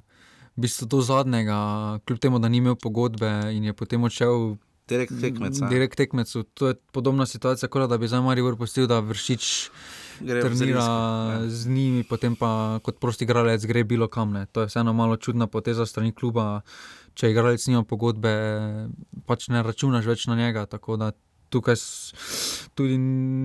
v 0.59 0.67
bistvu 0.67 0.89
do 0.91 0.99
zadnjega, 1.01 1.57
kljub 2.07 2.19
temu, 2.19 2.39
da 2.43 2.49
ni 2.49 2.59
imel 2.59 2.75
pogodbe 2.75 3.31
in 3.55 3.65
je 3.65 3.73
potem 3.73 4.03
odšel 4.03 4.57
Direkt 4.89 5.13
tekmec. 5.21 5.61
a? 5.63 5.69
direkt 5.69 5.97
tekmecu. 5.97 6.43
To 6.43 6.69
je 6.69 6.75
podobna 6.93 7.27
situacija, 7.27 7.69
kot 7.69 7.89
da 7.91 7.99
bi 7.99 8.09
zdaj 8.09 8.21
Maribor 8.21 8.57
pustil, 8.57 8.87
da 8.91 8.99
vršič 9.01 9.71
trenira 10.19 10.83
ja. 10.83 11.43
z 11.49 11.69
njimi, 11.69 12.05
potem 12.05 12.37
pa 12.37 12.81
kot 12.83 13.01
prosti 13.01 13.25
igralec 13.25 13.65
gre 13.67 13.85
bilo 13.85 14.09
kam. 14.09 14.33
Ne. 14.33 14.47
To 14.47 14.61
je 14.61 14.71
vseeno 14.71 14.93
malo 14.93 15.17
čudna 15.17 15.47
poteza 15.47 15.87
strani 15.87 16.13
kluba. 16.13 16.61
Če 17.15 17.31
igralec 17.31 17.65
nima 17.67 17.83
pogodbe, 17.83 18.31
pač 19.27 19.49
ne 19.49 19.63
računaš 19.63 20.07
več 20.07 20.27
na 20.31 20.37
njega. 20.39 20.67
Tako 20.67 20.97
da 20.97 21.11
tukaj 21.51 21.75
tudi 22.75 22.99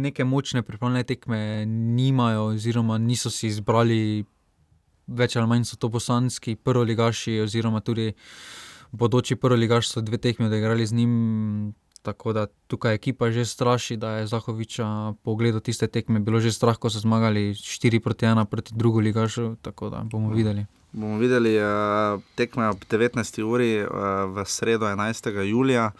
neke 0.03 0.23
močne 0.23 0.61
pripravljene 0.61 1.03
tekme 1.03 1.65
nimajo, 1.65 2.43
oziroma 2.53 2.97
niso 2.97 3.29
si 3.29 3.47
izbrali, 3.47 4.25
več 5.07 5.35
ali 5.35 5.47
manj 5.47 5.65
so 5.71 5.79
to 5.79 5.89
bosanski 5.89 6.55
prvoligaši, 6.55 7.39
oziroma 7.43 7.81
tudi 7.81 8.11
bodoči 8.91 9.35
prvoligaš 9.35 9.89
so 9.89 10.01
dve 10.01 10.17
tekme 10.17 10.51
odigrali 10.51 10.85
z 10.85 10.93
njim. 10.93 11.73
Tako 12.03 12.33
da 12.35 12.47
tukaj 12.67 12.93
ekipa 12.93 13.31
že 13.31 13.45
straši, 13.45 13.95
da 13.97 14.09
je 14.11 14.27
Zahoviča 14.27 15.13
po 15.23 15.31
ogledu 15.31 15.59
tiste 15.59 15.87
tekme 15.87 16.19
bilo 16.19 16.39
že 16.43 16.51
strah, 16.51 16.75
ko 16.77 16.91
so 16.91 16.99
zmagali 16.99 17.55
4 17.55 17.99
proti 18.03 18.25
1 18.25 18.45
proti 18.45 18.75
drugo 18.75 18.99
ligašu. 18.99 19.55
Tako 19.61 19.89
da 19.89 20.03
bomo 20.11 20.35
videli. 20.35 20.65
Bomo 20.91 21.17
videli 21.17 21.55
uh, 21.57 22.19
tekme 22.35 22.67
ob 22.69 22.83
19. 22.91 23.41
uri 23.41 23.81
uh, 23.81 23.87
v 24.35 24.45
sredo 24.45 24.85
11. 24.85 25.31
julija. 25.47 25.91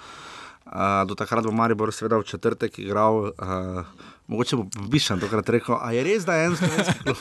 Uh, 0.65 1.07
do 1.07 1.15
takrat 1.15 1.47
bo 1.47 1.51
Maribor 1.51 1.93
seveda 1.95 2.19
v 2.19 2.27
četrtek 2.27 2.79
igral. 2.79 3.31
Uh, 3.31 3.87
Mogoče 4.23 4.55
bo 4.55 4.63
Bišan 4.87 5.19
tokrat 5.19 5.49
rekel, 5.49 5.75
a 5.75 5.91
je 5.91 6.03
res, 6.03 6.23
da 6.23 6.33
je 6.33 6.45
en 6.45 6.55
slovenski 6.55 6.99
klub. 6.99 7.17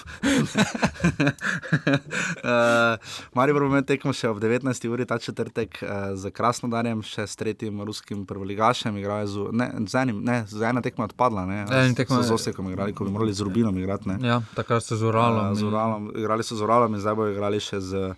uh, 2.45 2.95
Maribor 3.35 3.63
bo 3.63 3.69
imel 3.69 3.83
tekmo 3.83 4.13
še 4.13 4.29
ob 4.29 4.39
19. 4.39 4.87
uri 4.87 5.03
ta 5.05 5.19
četrtek 5.19 5.81
uh, 5.81 5.89
z 6.15 6.31
Krasnodarjem, 6.31 7.03
še 7.03 7.27
s 7.27 7.35
tretjim 7.35 7.83
ruskim 7.83 8.23
prvoligašem. 8.23 8.97
igrajo 8.97 9.27
Z, 9.27 9.35
ne, 9.53 9.67
z 9.85 9.95
enim, 9.97 10.23
ne, 10.23 10.45
z 10.47 10.63
ena 10.63 10.81
tekma 10.81 11.05
je 11.05 11.11
odpadla, 11.11 11.43
ne, 11.45 11.59
Ena 11.65 11.91
tekma- 11.93 12.23
z 12.23 12.31
Osekom 12.31 12.71
igrali, 12.71 12.93
ko 12.93 13.05
bi 13.05 13.11
morali 13.11 13.35
z 13.35 13.41
Rubinom 13.41 13.75
igrati. 13.75 14.09
ne. 14.09 14.17
Ja, 14.23 14.39
takrat 14.55 14.83
so 14.83 14.95
z 14.95 15.03
Uralom. 15.03 15.51
Uh, 15.51 15.59
z 15.59 15.63
Uralom, 15.65 16.13
igrali 16.15 16.43
so 16.43 16.55
z 16.55 16.63
Uralom 16.63 16.95
in 16.95 17.01
zdaj 17.01 17.15
bodo 17.15 17.31
igrali 17.31 17.59
še 17.59 17.81
z 17.81 17.93
uh, 18.07 18.15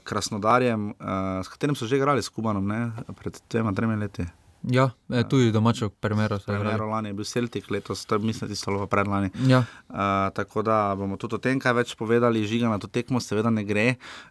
Krasnodarjem, 0.00 0.92
uh, 0.92 0.96
s 1.40 1.48
katerim 1.48 1.74
so 1.74 1.86
že 1.86 1.96
igrali 1.96 2.22
s 2.22 2.30
Kubanom, 2.30 2.62
ne? 2.62 2.80
pred 3.14 3.34
dvema, 3.48 3.72
tremi 3.72 3.96
leti. 3.96 4.22
Ja, 4.70 4.90
eh, 5.10 5.24
tudi 5.28 5.52
domačo 5.52 5.84
igrali. 5.86 6.40
Primeru 6.46 6.88
lani 6.88 7.08
je 7.08 7.12
bil 7.12 7.24
Celtic, 7.24 7.70
letos 7.70 8.04
to 8.04 8.14
je 8.14 8.18
mislim, 8.18 8.48
da 8.48 8.54
tisto 8.54 8.78
pa 8.78 8.86
predlani. 8.86 9.30
Ja, 9.46 9.64
Uh, 9.94 10.00
tako 10.34 10.62
da 10.62 10.94
bomo 10.98 11.16
tudi 11.16 11.34
o 11.34 11.38
tem 11.38 11.60
kaj 11.62 11.72
več 11.76 11.92
povedali, 11.94 12.40
žiga 12.50 12.66
na 12.66 12.80
to 12.82 12.88
tekmo, 12.90 13.20
seveda 13.22 13.50
ne 13.54 13.62
gre. 13.62 13.84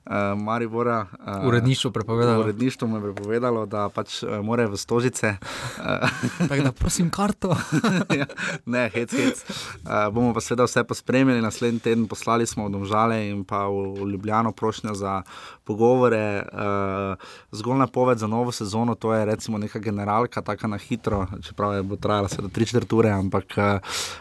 Uh, 0.04 0.34
Maribora. 0.36 1.06
Uh, 1.14 1.48
uredništvo 1.48 1.92
prepovedalo. 1.92 2.44
Uredništvo 2.44 2.88
mu 2.88 2.98
je 2.98 3.02
prepovedalo, 3.04 3.66
da 3.66 3.86
pač 3.90 4.18
uh, 4.24 4.42
more 4.44 4.66
v 4.68 4.78
stožice. 4.78 5.38
Uh, 5.80 6.10
Tako 6.50 6.64
da 6.64 6.72
prosim 6.72 7.08
karto. 7.10 7.56
ja, 8.20 8.28
ne, 8.66 8.90
hec, 8.92 9.16
hec. 9.16 9.40
Uh, 9.88 10.12
bomo 10.12 10.34
pa 10.34 10.44
seveda 10.44 10.68
vse 10.68 10.84
pospremili. 10.84 11.42
Naslednji 11.42 11.80
teden 11.80 12.10
poslali 12.12 12.44
smo 12.44 12.68
v 12.68 12.74
Domžale 12.76 13.22
in 13.30 13.46
pa 13.48 13.64
v, 13.72 13.94
v 14.02 14.10
Ljubljano 14.12 14.52
prošnjo 14.52 14.98
za 15.00 15.22
pogovore. 15.64 16.44
Uh, 16.52 17.16
zgolj 17.56 17.80
napoved 17.86 18.20
za 18.20 18.28
novo 18.28 18.52
sezono, 18.52 19.00
to 19.00 19.14
je 19.14 19.26
recimo 19.26 19.58
neka 19.58 19.80
generalka, 20.24 20.42
tako 20.42 20.68
na 20.68 20.78
hitro, 20.78 21.28
čeprav 21.44 21.76
je 21.76 21.84
bo 21.84 21.96
trajala 21.96 22.28
seveda 22.28 22.50
3-4 22.50 22.96
ure, 22.96 23.10
ampak 23.10 23.46
uh, 23.58 23.64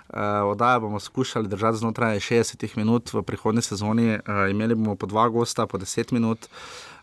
uh, 0.09 0.51
oddaja 0.51 0.81
bomo 0.81 1.01
skušali 1.01 1.49
držati 1.49 1.79
znotraj 1.79 2.19
60 2.19 2.77
minut 2.77 3.13
v 3.13 3.23
prihodnji 3.23 3.63
sezoni. 3.63 4.19
Uh, 4.19 4.51
imeli 4.51 4.75
bomo 4.75 4.97
po 4.97 5.07
dva 5.07 5.29
gosta, 5.29 5.67
po 5.67 5.79
10 5.79 6.13
minut. 6.13 6.49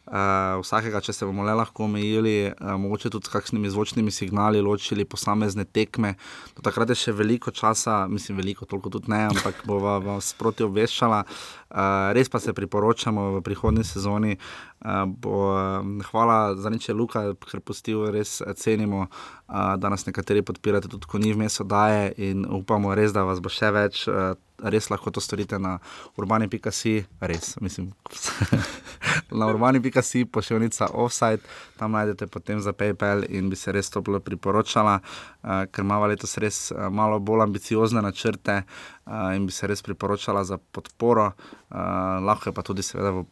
Uh, 0.10 0.58
vsakega, 0.64 1.04
če 1.06 1.14
se 1.14 1.26
bomo 1.28 1.44
le 1.46 1.54
lahko 1.54 1.84
omejili, 1.86 2.50
uh, 2.50 2.72
mogoče 2.82 3.12
tudi 3.14 3.28
s 3.28 3.30
kakšnimi 3.30 3.70
zvočnimi 3.70 4.10
signali, 4.12 4.62
ločili 4.62 5.06
posamezne 5.06 5.68
tekme. 5.70 6.16
Do 6.58 6.64
takrat 6.66 6.90
je 6.90 6.96
še 6.98 7.14
veliko 7.14 7.54
časa, 7.54 8.08
mislim, 8.10 8.40
veliko, 8.42 8.66
toliko 8.66 8.90
tudi 8.90 9.12
ne, 9.14 9.28
ampak 9.30 9.62
bova 9.70 10.00
vas 10.02 10.32
sproti 10.34 10.66
obveščala. 10.66 11.22
Uh, 11.70 12.10
res 12.18 12.26
pa 12.26 12.42
se 12.42 12.56
priporočamo 12.58 13.36
v 13.38 13.44
prihodnji 13.46 13.86
sezoni. 13.86 14.40
Uh, 14.82 15.06
bo, 15.06 15.54
uh, 15.54 15.86
hvala 16.10 16.56
za 16.58 16.74
nič, 16.74 16.90
Luka, 16.90 17.28
ker 17.46 17.62
postil 17.62 18.08
res 18.10 18.40
eh, 18.42 18.58
cenimo, 18.90 19.08
uh, 19.48 19.78
da 19.78 19.90
nas 19.90 20.06
nekateri 20.06 20.42
podpirate, 20.42 20.88
tudi 20.88 21.06
ko 21.06 21.18
ni 21.18 21.34
vmes 21.34 21.60
oddaje 21.60 22.14
in 22.18 22.46
upamo 22.46 22.96
res, 22.96 23.14
da 23.14 23.24
vas 23.24 23.40
bo 23.40 23.50
še 23.50 23.72
več. 23.72 24.06
Res 24.64 24.90
lahko 24.90 25.12
to 25.12 25.22
storite 25.22 25.60
na 25.60 25.78
urbani.si, 26.18 27.06
res, 27.22 27.56
mislim, 27.62 27.92
na 29.40 29.48
urbani.si, 29.48 30.26
pošiljka 30.26 30.90
offside, 30.94 31.42
tam 31.78 31.92
najdete 31.96 32.28
potem 32.28 32.60
za 32.60 32.74
PayPal 32.74 33.24
in 33.30 33.50
bi 33.50 33.56
se 33.56 33.72
res 33.72 33.90
toplo 33.90 34.20
priporočala, 34.20 35.00
uh, 35.00 35.66
ker 35.72 35.86
imamo 35.86 36.08
letos 36.12 36.38
res 36.38 36.72
uh, 36.72 36.90
malo 36.92 37.20
bolj 37.20 37.46
ambiciozne 37.48 38.02
načrte 38.02 38.64
uh, 39.10 39.36
in 39.36 39.46
bi 39.46 39.52
se 39.52 39.68
res 39.68 39.82
priporočala 39.82 40.44
za 40.44 40.58
podporo. 40.58 41.32
Uh, 41.70 41.78
lahko 42.26 42.50
je 42.50 42.54
pa 42.54 42.62
tudi, 42.66 42.82
seveda, 42.82 43.12
v, 43.14 43.26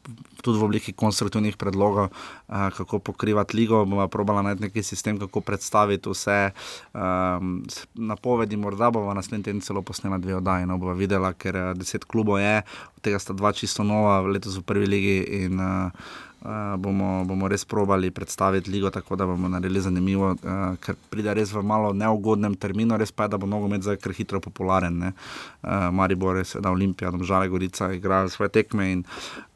tudi 0.46 0.60
v 0.60 0.66
obliki 0.68 0.94
konstruktivnih 0.94 1.58
predlogov, 1.58 2.12
uh, 2.12 2.70
kako 2.78 3.00
pokrivati 3.00 3.58
ligo. 3.58 3.82
Bomo 3.86 4.08
probala 4.08 4.42
najti 4.46 4.68
neki 4.68 4.84
sistem, 4.84 5.18
kako 5.20 5.42
predstaviti 5.42 6.10
vse 6.10 6.52
um, 6.94 7.66
napovedi. 7.96 8.58
Morda 8.58 8.92
bomo 8.92 9.14
naslednji 9.14 9.50
teden 9.50 9.62
celo 9.62 9.82
posnela 9.82 10.18
dve 10.18 10.38
oddaji, 10.38 10.66
no 10.66 10.78
bova 10.78 10.94
videla, 11.18 11.34
ker 11.34 11.58
uh, 11.58 11.74
deset 11.78 12.06
klubov 12.06 12.40
je, 12.40 12.62
od 12.98 13.02
tega 13.02 13.20
sta 13.20 13.34
dva 13.34 13.52
čisto 13.54 13.84
nova, 13.84 14.22
letos 14.22 14.58
v 14.58 14.64
prvi 14.64 14.88
ligi 14.88 15.20
in 15.44 15.60
uh, 15.60 15.92
Uh, 16.38 16.78
bomo, 16.78 17.26
bomo 17.26 17.48
res 17.50 17.66
probali 17.66 18.12
predstaviti 18.14 18.70
ligo 18.70 18.92
tako, 18.94 19.16
da 19.18 19.26
bomo 19.26 19.50
naredili 19.50 19.82
zanimivo, 19.82 20.28
uh, 20.38 20.78
ker 20.78 20.94
pride 21.10 21.34
res 21.34 21.50
v 21.52 21.64
malo 21.66 21.90
neugodnem 21.98 22.54
terminu, 22.56 22.94
res 22.96 23.10
pa 23.12 23.26
je, 23.26 23.32
da 23.34 23.40
bo 23.42 23.50
nogomet 23.50 23.82
zdaj 23.82 23.98
kar 23.98 24.14
hitro 24.14 24.40
popularen. 24.40 25.02
Uh, 25.02 25.90
Maribor 25.92 26.38
je 26.38 26.46
sedaj 26.46 26.78
Olimpija, 26.78 27.10
Domžale 27.12 27.50
Gorica 27.50 27.90
igrajo 27.92 28.30
svoje 28.30 28.54
tekme 28.54 28.92
in 28.94 29.04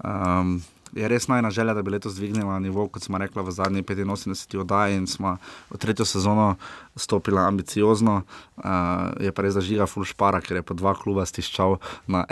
um, 0.02 0.58
je 0.94 1.08
res 1.08 1.28
najna 1.28 1.52
želja, 1.52 1.74
da 1.74 1.82
bi 1.82 1.92
letos 1.92 2.16
dvignila 2.16 2.60
nivo, 2.60 2.88
kot 2.88 3.04
smo 3.04 3.18
rekli 3.18 3.44
v 3.44 3.52
zadnji 3.52 3.84
85 3.84 4.60
oddaji 4.60 4.98
in 4.98 5.08
smo 5.08 5.38
v 5.70 5.78
tretjo 5.78 6.06
sezono 6.06 6.56
stopili 6.96 7.40
ambiciozno. 7.40 8.22
Uh, 8.58 8.64
je 9.20 9.32
pa 9.32 9.42
res, 9.42 9.56
da 9.56 9.62
žiga 9.62 9.88
full 9.88 10.06
špara, 10.06 10.42
ker 10.42 10.60
je 10.60 10.64
po 10.64 10.74
dva 10.74 10.94
kluba 10.96 11.26
stiščal 11.26 11.78
na, 12.08 12.26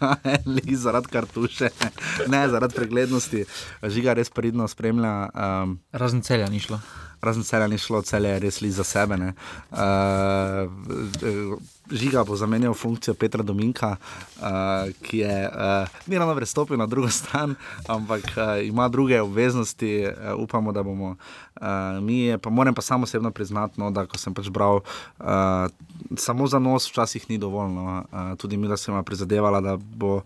na 0.00 0.16
eni 0.24 0.76
zaradi 0.76 1.12
kartuše, 1.12 1.70
ne 2.28 2.46
zaradi 2.48 2.74
preglednosti. 2.76 3.44
Žiga 3.82 4.18
res 4.20 4.30
pridno 4.30 4.68
spremlja. 4.68 5.14
Um, 5.34 5.78
Razen 5.92 6.22
celja 6.22 6.48
ni 6.50 6.60
šlo. 6.60 6.80
Razen 7.20 7.42
celja 7.42 7.68
ni 7.68 7.78
šlo, 7.78 8.02
celje 8.02 8.28
je 8.28 8.38
res 8.40 8.60
li 8.60 8.70
za 8.70 8.84
sebe. 8.84 9.16
Uh, 9.70 9.78
Žiga 11.90 12.22
bo 12.24 12.36
zamenjal 12.36 12.74
funkcijo 12.74 13.14
Petra 13.14 13.42
Dominka, 13.42 13.96
uh, 13.96 14.46
ki 15.02 15.18
je 15.18 15.48
uh, 15.48 15.88
ni 16.06 16.18
ravno 16.18 16.34
prestopil 16.38 16.78
na 16.78 16.86
drugo 16.86 17.08
stran, 17.10 17.54
ampak 17.88 18.24
uh, 18.36 18.66
ima 18.66 18.88
druge 18.88 19.20
obveznosti. 19.20 20.06
Uh, 20.06 20.38
upamo, 20.38 20.72
da 20.72 20.82
bomo 20.82 21.16
uh, 21.60 22.02
mi, 22.02 22.38
pa 22.38 22.50
moram 22.50 22.74
pa 22.74 22.82
samo 22.82 23.04
osebno 23.04 23.30
priznati, 23.30 23.80
no, 23.80 23.90
da 23.90 24.06
ko 24.06 24.18
sem 24.18 24.34
pač 24.34 24.48
bral, 24.48 24.80
uh, 25.18 25.26
samo 26.16 26.46
za 26.46 26.58
nos 26.58 26.86
včasih 26.88 27.30
ni 27.30 27.38
dovolj. 27.38 27.74
No. 27.74 28.04
Uh, 28.12 28.38
tudi 28.38 28.56
mi, 28.56 28.68
da 28.68 28.76
sem 28.76 28.94
ima 28.94 29.02
prizadevala, 29.02 29.60
da 29.60 29.76
bo 29.76 30.22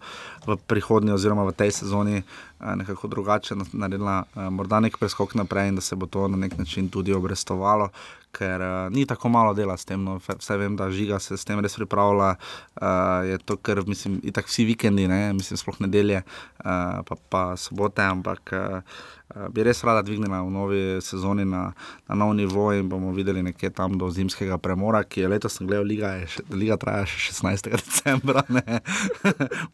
v 0.47 0.57
prihodnji 0.67 1.13
oziroma 1.13 1.49
v 1.49 1.57
tej 1.57 1.71
sezoni 1.81 2.21
uh, 2.21 2.54
nekako 2.77 3.09
drugače 3.09 3.55
naredila, 3.73 4.23
uh, 4.35 4.49
morda 4.51 4.81
nek 4.81 4.99
preskok 4.99 5.35
naprej 5.35 5.69
in 5.69 5.75
da 5.75 5.81
se 5.81 5.97
bo 5.97 6.07
to 6.07 6.29
na 6.29 6.37
nek 6.37 6.59
način 6.59 6.89
tudi 6.89 7.13
obrestovalo 7.13 7.89
ker 8.35 8.65
uh, 8.65 8.75
ni 8.95 9.07
tako 9.09 9.31
malo 9.33 9.55
dela 9.55 9.77
s 9.79 9.89
tem. 9.89 10.03
No. 10.05 10.19
Vse 10.19 10.59
vem, 10.61 10.77
da 10.77 10.91
žiga 10.91 11.21
se 11.23 11.39
s 11.39 11.47
tem 11.47 11.61
res 11.63 11.79
pripravlja. 11.79 12.35
Uh, 12.75 13.25
je 13.31 13.41
to, 13.47 13.57
ker 13.57 13.85
mislim, 13.87 14.21
tako 14.35 14.53
vsi 14.53 14.69
vikendi, 14.75 15.09
ne? 15.11 15.33
mislim, 15.37 15.61
sploh 15.61 15.81
nedelje, 15.87 16.25
uh, 16.65 17.03
pa, 17.07 17.21
pa 17.31 17.45
sobote, 17.61 18.03
ampak. 18.05 18.55
Uh, 18.55 19.05
bi 19.51 19.65
res 19.67 19.81
rada 19.83 20.03
dvignila 20.05 20.43
v 20.45 20.51
novi 20.53 20.81
sezoni 21.03 21.47
na, 21.49 21.73
na 22.07 22.15
nov 22.15 22.35
nivo 22.37 22.69
in 22.77 22.87
bomo 22.89 23.11
videli 23.17 23.43
nekje 23.43 23.73
tam 23.75 23.97
do 23.99 24.07
zimskega 24.13 24.59
premora, 24.63 25.03
ki 25.03 25.25
je 25.25 25.31
letos 25.33 25.59
gledal, 25.59 25.87
liga, 25.89 26.13
je 26.21 26.29
še, 26.37 26.45
liga 26.55 26.77
traja 26.79 27.09
še 27.09 27.33
16. 27.33 27.73
decembra, 27.73 28.45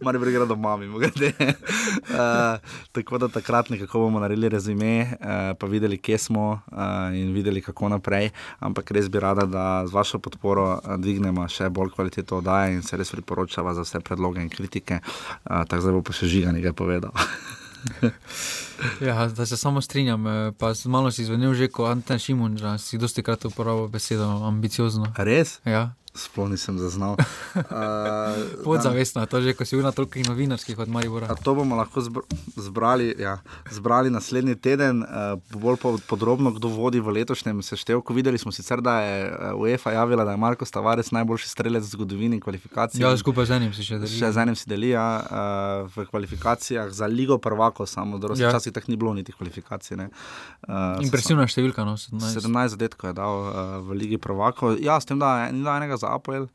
ali 0.01 0.23
pa 0.23 0.31
gre 0.31 0.47
doma, 0.49 0.77
mimo 0.81 1.03
grede. 1.03 1.35
Uh, 1.37 2.57
tako 2.97 3.21
da 3.21 3.29
takrat 3.29 3.73
nekako 3.75 4.07
bomo 4.07 4.23
naredili 4.23 4.49
rezime, 4.55 4.95
uh, 5.19 5.53
pa 5.59 5.69
videli, 5.69 5.99
kje 5.99 6.19
smo 6.31 6.47
uh, 6.55 7.11
in 7.17 7.35
videli, 7.35 7.61
kako 7.61 7.91
naprej. 7.93 8.31
Ampak 8.59 8.91
res 8.91 9.09
bi 9.09 9.23
rada, 9.23 9.47
da 9.47 9.87
z 9.87 9.95
vašo 9.95 10.19
podporo 10.19 10.81
dvignemo 10.99 11.47
še 11.49 11.71
bolj 11.71 11.95
kvaliteto 11.95 12.41
oddaje 12.43 12.75
in 12.75 12.83
se 12.83 12.97
res 12.97 13.15
priporočava 13.15 13.75
za 13.75 13.87
vse 13.87 14.03
predloge 14.05 14.43
in 14.43 14.51
kritike. 14.51 15.01
Uh, 15.45 15.65
tako 15.69 15.87
da 15.87 15.97
bo 15.97 16.03
pa 16.03 16.17
še 16.17 16.31
žiga 16.31 16.53
nekaj 16.57 16.77
povedal. 16.77 17.15
ja, 19.09 19.27
da 19.27 19.47
se 19.47 19.57
samo 19.57 19.81
strinjam. 19.81 20.27
Eh, 20.27 20.53
pa 20.59 20.73
malo 20.85 21.11
si 21.11 21.25
zvenel 21.25 21.55
že 21.55 21.69
kot 21.69 21.91
Anten 21.91 22.19
Šimun, 22.19 22.57
da 22.57 22.79
si 22.79 22.99
dosti 22.99 23.23
krat 23.23 23.45
uporabil 23.45 23.89
besedo 23.89 24.29
ambiciozno. 24.47 25.13
Res? 25.17 25.61
Ja. 25.65 25.93
Sploh 26.15 26.51
nisem 26.51 26.79
zaznal. 26.79 27.17
Uh, 27.51 28.63
Podzavestno, 28.65 29.27
to 29.27 29.43
je 29.43 29.51
že, 29.51 29.53
ko 29.59 29.67
si 29.67 29.75
bil 29.75 29.83
na 29.83 29.91
toliko 29.91 30.23
novinarskih 30.23 30.79
od 30.79 30.87
Maribora. 30.87 31.27
To 31.43 31.55
bomo 31.55 31.75
lahko 31.75 31.99
zbrali, 32.57 33.11
ja, 33.19 33.43
zbrali 33.71 34.11
naslednji 34.11 34.55
teden, 34.55 35.03
uh, 35.03 35.35
bolj 35.51 35.79
podrobno, 36.07 36.55
kdo 36.55 36.71
vodi 36.71 37.03
v 37.03 37.11
letošnjem 37.19 37.63
seštevku. 37.63 38.15
Videli 38.15 38.39
smo 38.39 38.55
sicer, 38.55 38.79
da 38.81 39.01
je 39.03 39.19
UEFA 39.59 39.93
javila, 39.99 40.25
da 40.25 40.31
je 40.31 40.37
Marko 40.39 40.65
Stavares 40.65 41.11
najboljši 41.11 41.49
strelec 41.49 41.85
v 41.85 41.91
zgodovini 41.91 42.41
kvalifikacij. 42.41 43.03
Ja, 43.03 43.11
skupaj 43.19 43.51
z 43.51 43.59
enim 43.59 43.75
si 43.75 43.83
še 43.83 43.99
deli. 43.99 44.15
Še 44.15 44.31
z 44.31 44.43
enim 44.47 44.55
si 44.55 44.71
deli, 44.71 44.95
ja, 44.95 45.09
uh, 45.27 45.91
v 45.91 46.07
kvalifikacijah 46.07 46.91
za 46.95 47.11
Ligo 47.11 47.39
prvako, 47.39 47.87
samo 47.87 48.19
da 48.23 48.31
se 48.37 48.47
včasih 48.47 48.71
ja. 48.71 48.79
tako 48.79 48.95
ni 48.95 48.97
bilo 48.97 49.15
niti 49.15 49.35
kvalifikacij. 49.35 49.99
Uh, 49.99 51.03
Impresivna 51.03 51.51
številka, 51.51 51.83
no, 51.83 51.99
17. 51.99 52.47
17 52.47 52.79
zadetkov 52.79 53.11
je 53.11 53.19
dal 53.19 53.43
uh, 53.43 53.53
v 53.91 53.99
Ligi 54.05 54.23
prvako. 54.23 54.77
Ja, 54.79 55.01
s 55.03 55.11
tem, 55.11 55.19
da 55.19 55.51
da 55.51 55.77
enega 55.77 56.00
za 56.01 56.15
Apple. 56.17 56.47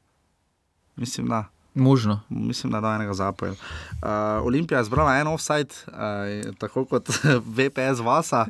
Mislim, 0.95 1.27
da. 1.27 1.45
Možno. 1.75 2.19
Mislim, 2.29 2.71
da 2.71 2.89
je 2.89 2.95
enega 2.95 3.13
za 3.13 3.27
Apple. 3.27 3.49
Uh, 3.49 3.55
Olimpija 4.43 4.77
je 4.77 4.83
zbrala 4.83 5.15
en 5.15 5.27
offside, 5.27 5.69
uh, 5.87 6.53
tako 6.57 6.85
kot 6.85 7.09
VPS 7.57 7.99
Vasa, 7.99 8.45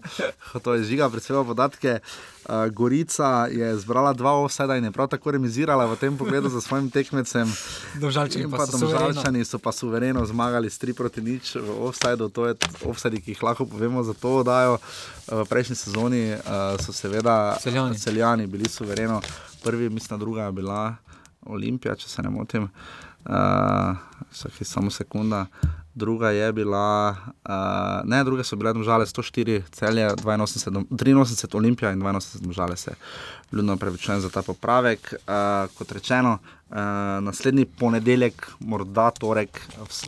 to 0.63 0.73
je 0.73 0.83
žiga, 0.83 1.09
predvsem 1.09 1.45
podatke. 1.45 1.99
Uh, 2.45 2.55
Gorica 2.73 3.47
je 3.51 3.77
zbrala 3.77 4.13
dva 4.13 4.31
offside 4.31 4.77
in 4.77 4.83
je 4.83 4.91
prav 4.91 5.07
tako 5.07 5.31
remisirala 5.31 5.85
v 5.85 5.95
tem 5.95 6.17
pogledu 6.17 6.49
za 6.49 6.61
svojim 6.61 6.89
tekmecem. 6.89 7.49
Domžalčani 8.01 8.51
pa, 8.51 8.57
pa, 8.57 9.43
so 9.45 9.59
pa 9.59 9.71
suvereno 9.71 10.25
zmagali 10.25 10.69
s 10.69 10.79
3 10.79 10.93
proti 10.93 11.21
nič 11.21 11.55
v 11.55 11.81
offsideu, 11.81 12.29
to 12.29 12.45
je 12.45 12.55
offside, 12.85 13.21
ki 13.21 13.31
jih 13.31 13.43
lahko 13.43 13.65
povemo 13.65 14.03
za 14.03 14.13
to 14.13 14.45
oddajo. 14.45 14.77
Uh, 14.77 15.41
v 15.41 15.45
prejšnji 15.49 15.75
sezoni 15.75 16.37
uh, 16.37 16.77
so 16.77 16.93
seveda 16.93 17.57
celjani. 17.57 17.97
celjani 17.97 18.47
bili 18.47 18.69
suvereno 18.69 19.21
prvi, 19.65 19.89
mislim, 19.89 20.19
druga 20.19 20.43
je 20.43 20.51
bila 20.51 20.95
Olimpija, 21.45 21.95
če 21.95 22.09
se 22.09 22.21
ne 22.21 22.29
motim. 22.29 22.69
Uh, 23.25 23.97
samo 24.61 24.91
sekunda. 24.91 25.45
Druga 25.95 26.29
je 26.29 26.51
bila, 26.53 27.15
uh, 27.47 28.09
ne, 28.09 28.23
druge 28.23 28.43
so 28.43 28.57
bile, 28.59 28.73
žale, 28.83 29.05
104, 29.05 29.61
celje, 29.71 30.09
82, 30.09 30.89
83, 30.91 31.55
Olimpija 31.57 31.91
in 31.91 32.01
82, 32.01 32.51
žale 32.51 32.77
se. 32.77 32.91
Ljudno 33.51 33.77
prevečujem 33.77 34.21
za 34.21 34.29
ta 34.29 34.41
popravek. 34.41 35.13
Uh, 35.13 35.71
kot 35.77 35.91
rečeno, 35.91 36.37
uh, 36.69 36.77
naslednji 37.21 37.65
ponedeljek, 37.65 38.47
morda 38.59 39.09
torek, 39.11 39.61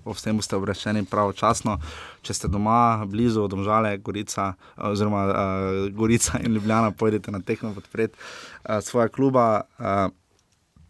o 0.06 0.14
vsem 0.14 0.38
boste 0.38 0.60
obveščeni 0.60 1.06
pravočasno. 1.06 1.80
Če 2.22 2.34
ste 2.34 2.52
doma, 2.52 3.06
blizu, 3.08 3.48
domžale, 3.48 3.96
Gorica, 3.98 4.54
oziroma 4.76 5.24
uh, 5.26 5.88
Gorica 5.96 6.42
in 6.44 6.60
Ljubljana, 6.60 6.92
pojdite 6.92 7.32
na 7.32 7.40
tehno 7.40 7.72
podpreti 7.74 8.20
uh, 8.68 8.84
svoje 8.84 9.10
kluba. 9.10 9.62
Uh, 9.80 10.12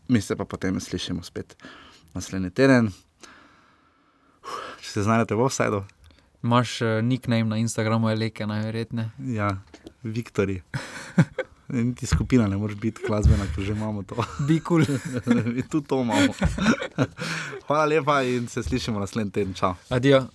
mi 0.07 0.21
se 0.21 0.35
pa 0.35 0.45
potem 0.45 0.79
slišimo 0.79 1.23
spet 1.23 1.57
naslednji 2.13 2.49
teden. 2.49 2.91
Če 4.81 4.89
se 4.91 5.03
znajdete 5.03 5.35
v 5.35 5.45
offsajdu. 5.45 5.83
Imáš 6.43 6.81
uh, 6.81 6.99
nickname 7.03 7.43
na 7.43 7.57
Instagramu, 7.57 8.09
je 8.09 8.15
leke 8.15 8.47
najverjetne. 8.47 9.09
Ja, 9.19 9.57
Viktori. 10.03 10.61
Niti 11.67 12.07
skupina 12.07 12.47
ne 12.47 12.57
moreš 12.57 12.77
biti 12.79 13.03
glasbena, 13.07 13.43
ker 13.55 13.63
že 13.63 13.73
imamo 13.75 14.03
to. 14.07 14.15
Bikul. 14.47 14.85
Tudi 15.71 15.87
to 15.87 16.01
imamo. 16.01 16.33
Hvala 17.67 17.85
lepa 17.85 18.21
in 18.23 18.47
se 18.47 18.63
slišimo 18.63 18.99
naslednji 18.99 19.31
teden. 19.31 19.53
Čau. 19.53 19.75
Adijo. 19.89 20.27